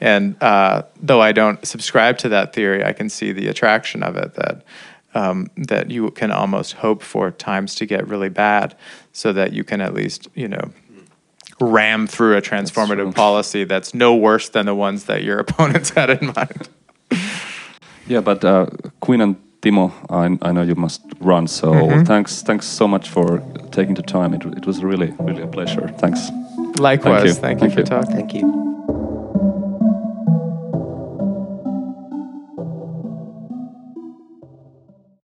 And 0.00 0.42
uh, 0.42 0.82
though 1.00 1.20
I 1.20 1.32
don't 1.32 1.64
subscribe 1.66 2.18
to 2.18 2.28
that 2.30 2.52
theory, 2.52 2.84
I 2.84 2.92
can 2.92 3.08
see 3.08 3.32
the 3.32 3.48
attraction 3.48 4.02
of 4.02 4.16
it 4.16 4.34
that 4.34 4.64
um, 5.12 5.48
that 5.56 5.90
you 5.90 6.10
can 6.12 6.30
almost 6.30 6.74
hope 6.74 7.02
for 7.02 7.32
times 7.32 7.74
to 7.76 7.86
get 7.86 8.06
really 8.06 8.28
bad, 8.28 8.76
so 9.12 9.32
that 9.32 9.52
you 9.52 9.64
can 9.64 9.80
at 9.80 9.92
least 9.92 10.28
you 10.34 10.48
know 10.48 10.70
ram 11.60 12.06
through 12.06 12.36
a 12.36 12.42
transformative 12.42 13.04
true. 13.04 13.12
policy 13.12 13.64
that's 13.64 13.92
no 13.94 14.14
worse 14.16 14.48
than 14.48 14.66
the 14.66 14.74
ones 14.74 15.04
that 15.04 15.22
your 15.22 15.38
opponents 15.44 15.90
had 15.90 16.10
in 16.10 16.32
mind. 16.36 16.68
Yeah, 18.06 18.20
but 18.22 18.44
uh, 18.44 18.66
Quinn 19.00 19.20
and 19.20 19.36
Timo, 19.62 19.92
I, 20.10 20.48
I 20.48 20.52
know 20.52 20.62
you 20.62 20.74
must 20.74 21.02
run, 21.20 21.46
so 21.46 21.72
Mm-hmm. 21.72 22.04
thanks 22.04 22.42
thanks 22.42 22.66
so 22.66 22.88
much 22.88 23.08
for 23.10 23.40
taking 23.72 23.94
the 23.94 24.02
time. 24.02 24.32
It, 24.34 24.44
it 24.56 24.66
was 24.66 24.82
really 24.82 25.12
really 25.20 25.42
a 25.42 25.46
pleasure. 25.46 25.88
Thanks. 25.98 26.30
Likewise, 26.78 27.24
you. 27.24 27.34
thank 27.34 27.60
you, 27.62 27.68
Thank 27.68 27.72
for 27.74 27.80
you. 27.80 27.84
talking. 27.86 28.16
Thank 28.16 28.34
you. 28.34 28.76